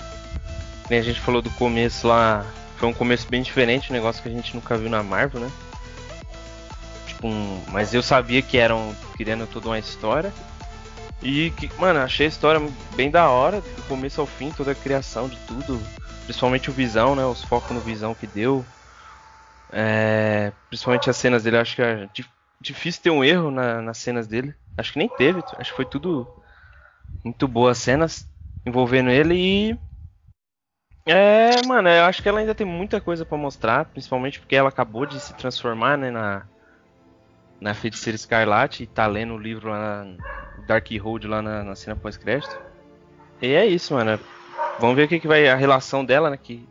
Nem 0.88 0.98
a 0.98 1.02
gente 1.02 1.20
falou 1.20 1.40
do 1.40 1.50
começo 1.50 2.06
lá. 2.06 2.44
Foi 2.76 2.88
um 2.88 2.92
começo 2.92 3.26
bem 3.28 3.42
diferente, 3.42 3.90
um 3.90 3.94
negócio 3.94 4.22
que 4.22 4.28
a 4.28 4.32
gente 4.32 4.54
nunca 4.54 4.76
viu 4.76 4.90
na 4.90 5.02
Marvel, 5.02 5.40
né? 5.40 5.50
Tipo, 7.06 7.28
um... 7.28 7.62
mas 7.68 7.94
eu 7.94 8.02
sabia 8.02 8.42
que 8.42 8.58
eram 8.58 8.94
criando 9.16 9.46
toda 9.46 9.68
uma 9.68 9.78
história. 9.78 10.32
E 11.22 11.50
que, 11.52 11.72
mano, 11.78 12.00
achei 12.00 12.26
a 12.26 12.28
história 12.28 12.60
bem 12.90 13.10
da 13.10 13.30
hora, 13.30 13.62
do 13.62 13.82
começo 13.82 14.20
ao 14.20 14.26
fim, 14.26 14.52
toda 14.52 14.72
a 14.72 14.74
criação 14.74 15.28
de 15.28 15.38
tudo. 15.40 15.90
Principalmente 16.26 16.70
o 16.70 16.74
Visão, 16.74 17.14
né? 17.14 17.24
Os 17.26 17.42
focos 17.42 17.74
no 17.74 17.82
Visão 17.82 18.14
que 18.14 18.26
deu. 18.26 18.66
É, 19.72 20.50
principalmente 20.68 21.08
as 21.10 21.16
cenas 21.16 21.44
dele, 21.44 21.56
acho 21.58 21.76
que 21.76 21.82
é 21.82 22.06
di- 22.08 22.28
difícil 22.60 23.02
ter 23.02 23.10
um 23.10 23.22
erro 23.24 23.50
na- 23.50 23.80
nas 23.82 23.98
cenas 23.98 24.26
dele. 24.26 24.54
Acho 24.76 24.92
que 24.92 24.98
nem 24.98 25.08
teve, 25.08 25.40
acho 25.58 25.70
que 25.70 25.76
foi 25.76 25.84
tudo 25.86 26.28
muito 27.24 27.48
boas 27.48 27.78
cenas 27.78 28.28
envolvendo 28.66 29.10
ele 29.10 29.34
e. 29.72 29.78
É, 31.06 31.62
mano, 31.66 31.88
eu 31.88 32.04
acho 32.04 32.22
que 32.22 32.28
ela 32.28 32.40
ainda 32.40 32.54
tem 32.54 32.66
muita 32.66 33.00
coisa 33.00 33.24
pra 33.26 33.36
mostrar, 33.36 33.86
principalmente 33.86 34.38
porque 34.38 34.54
ela 34.54 34.68
acabou 34.68 35.06
de 35.06 35.18
se 35.20 35.34
transformar, 35.34 35.96
né, 35.98 36.10
na, 36.10 36.46
na 37.60 37.74
Feiticeira 37.74 38.16
Escarlate 38.16 38.82
e 38.82 38.86
tá 38.86 39.06
lendo 39.06 39.34
o 39.34 39.38
livro 39.38 39.68
lá 39.70 40.04
na 40.04 40.14
Darkhold 40.66 41.26
lá 41.26 41.42
na, 41.42 41.62
na 41.64 41.74
cena 41.74 41.94
pós-crédito. 41.96 42.58
E 43.42 43.48
é 43.48 43.66
isso, 43.66 43.94
mano. 43.94 44.18
Vamos 44.78 44.96
ver 44.96 45.04
o 45.04 45.08
que, 45.08 45.20
que 45.20 45.28
vai 45.28 45.48
a 45.48 45.56
relação 45.56 46.04
dela, 46.04 46.30
né, 46.30 46.36
que 46.36 46.66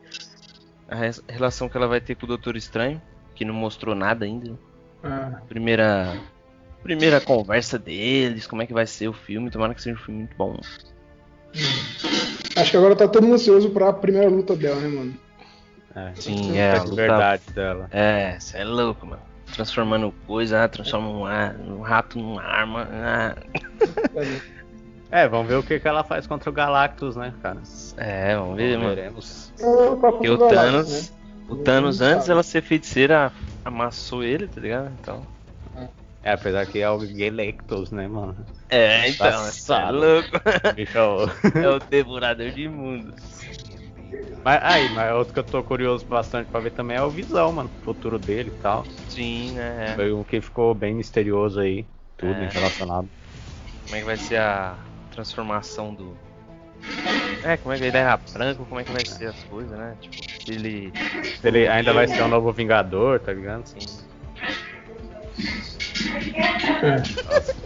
a 0.87 0.95
res- 0.95 1.21
relação 1.27 1.69
que 1.69 1.77
ela 1.77 1.87
vai 1.87 2.01
ter 2.01 2.15
com 2.15 2.25
o 2.25 2.27
Doutor 2.27 2.55
Estranho, 2.55 3.01
que 3.35 3.45
não 3.45 3.53
mostrou 3.53 3.93
nada 3.93 4.25
ainda. 4.25 4.57
Ah, 5.03 5.41
Primeira 5.47 6.17
primeira 6.81 7.19
conversa 7.21 7.77
deles, 7.77 8.47
como 8.47 8.61
é 8.61 8.65
que 8.65 8.73
vai 8.73 8.87
ser 8.87 9.07
o 9.09 9.13
filme, 9.13 9.51
tomara 9.51 9.75
que 9.75 9.81
seja 9.81 9.95
um 9.95 9.99
filme 9.99 10.21
muito 10.21 10.35
bom. 10.37 10.57
acho 12.55 12.71
que 12.71 12.77
agora 12.77 12.95
tá 12.95 13.07
todo 13.07 13.23
mundo 13.23 13.35
ansioso 13.35 13.69
pra 13.69 13.91
primeira 13.93 14.29
luta 14.29 14.55
dela, 14.55 14.79
né, 14.79 14.87
mano? 14.87 15.13
É, 15.95 16.13
Sim, 16.15 16.57
é, 16.57 16.71
a 16.71 16.75
luta- 16.75 16.89
de 16.89 16.95
verdade 16.95 17.43
dela. 17.53 17.87
É, 17.91 18.39
você 18.39 18.59
é 18.59 18.63
louco, 18.63 19.05
mano. 19.05 19.21
Transformando 19.59 20.13
coisa, 20.25 20.63
ah, 20.63 20.69
transforma 20.69 21.09
um, 21.09 21.25
ar- 21.25 21.53
um 21.59 21.81
rato 21.81 22.17
numa 22.17 22.41
arma. 22.41 22.87
ah. 22.89 23.35
É, 25.11 25.27
vamos 25.27 25.47
ver 25.49 25.55
o 25.55 25.63
que, 25.63 25.77
que 25.81 25.85
ela 25.87 26.01
faz 26.01 26.25
contra 26.25 26.49
o 26.49 26.53
Galactus, 26.53 27.17
né, 27.17 27.33
cara? 27.41 27.59
É, 27.97 28.37
vamos 28.37 28.55
ver, 28.55 28.77
mano. 28.77 28.95
Veremos. 28.95 29.51
Porque 29.99 30.29
o 30.29 30.37
Thanos, 30.37 31.11
o 31.49 31.57
Thanos 31.57 31.99
antes 31.99 32.19
sabe. 32.27 32.31
ela 32.31 32.43
ser 32.43 32.61
feiticeira 32.61 33.33
amassou 33.65 34.23
ele, 34.23 34.47
tá 34.47 34.61
ligado? 34.61 34.91
Então. 35.01 35.27
É, 36.23 36.31
apesar 36.31 36.65
que 36.65 36.79
é 36.79 36.89
o 36.89 36.99
Galactus, 36.99 37.91
né, 37.91 38.07
mano? 38.07 38.37
É, 38.69 39.09
então, 39.09 39.31
você 39.43 39.73
é 39.73 39.91
louco. 39.91 40.29
É 40.63 40.81
É 41.53 41.67
o 41.67 41.79
devorador 41.79 42.49
de 42.51 42.69
mundos. 42.69 43.38
Mas 44.43 44.59
aí, 44.63 44.89
mas 44.89 45.13
outro 45.13 45.33
que 45.33 45.39
eu 45.39 45.43
tô 45.43 45.63
curioso 45.63 46.05
bastante 46.05 46.49
pra 46.49 46.59
ver 46.59 46.71
também 46.71 46.97
é 46.97 47.01
o 47.01 47.09
Visão, 47.09 47.51
mano. 47.51 47.69
O 47.81 47.83
futuro 47.83 48.17
dele 48.17 48.51
e 48.55 48.61
tal. 48.61 48.85
Sim, 49.07 49.51
né? 49.53 49.91
é. 49.91 49.95
Foi 49.95 50.13
um 50.13 50.23
que 50.23 50.39
ficou 50.41 50.73
bem 50.73 50.93
misterioso 50.93 51.59
aí. 51.59 51.85
Tudo 52.17 52.43
É. 52.43 52.51
relacionado. 52.51 53.09
Como 53.83 53.95
é 53.95 53.99
que 53.99 54.05
vai 54.05 54.17
ser 54.17 54.39
a 54.39 54.77
transformação 55.11 55.93
do. 55.93 56.15
É, 57.43 57.57
como 57.57 57.73
é 57.73 57.77
que 57.77 57.85
ele 57.85 57.97
era 57.97 58.17
branco, 58.17 58.65
como 58.65 58.79
é 58.79 58.83
que 58.83 58.91
vai 58.91 59.05
ser 59.05 59.27
as 59.27 59.43
coisas, 59.45 59.77
né? 59.77 59.95
Tipo, 60.01 60.15
se 60.23 60.51
ele. 60.51 60.93
Ele 61.43 61.67
ainda 61.67 61.93
vai 61.93 62.07
ser 62.07 62.21
um 62.21 62.27
novo 62.27 62.51
Vingador, 62.51 63.19
tá 63.19 63.31
ligado? 63.31 63.65
Sim. 63.65 63.79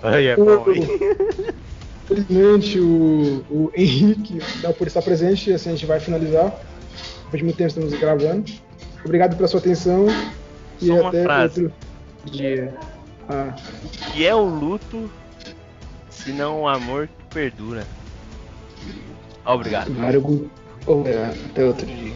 Aí 0.01 0.27
é 0.27 0.35
bom, 0.37 0.71
hein? 0.71 0.87
Infelizmente, 2.03 2.79
o, 2.79 3.45
o 3.49 3.71
Henrique 3.75 4.39
não 4.61 4.73
por 4.73 4.87
estar 4.87 5.01
presente, 5.01 5.51
assim 5.53 5.69
a 5.69 5.73
gente 5.73 5.85
vai 5.85 5.99
finalizar. 5.99 6.53
Depois 7.25 7.39
de 7.39 7.43
muito 7.43 7.57
tempo 7.57 7.69
estamos 7.69 7.93
gravando. 7.93 8.51
Obrigado 9.03 9.35
pela 9.35 9.47
sua 9.47 9.59
atenção 9.59 10.07
e 10.81 10.87
Só 10.87 10.93
uma 10.93 11.09
até 11.09 11.23
frase. 11.23 11.63
outro 11.63 11.73
dia. 12.25 12.73
Ah, 13.29 13.55
que 14.11 14.25
é 14.25 14.35
o 14.35 14.43
luto 14.43 15.09
se 16.09 16.31
não 16.31 16.61
o 16.61 16.67
amor 16.67 17.07
que 17.07 17.33
perdura? 17.33 17.85
Obrigado. 19.45 19.91
Obrigado. 20.85 21.37
Até 21.51 21.65
outro 21.65 21.85
dia. 21.85 22.13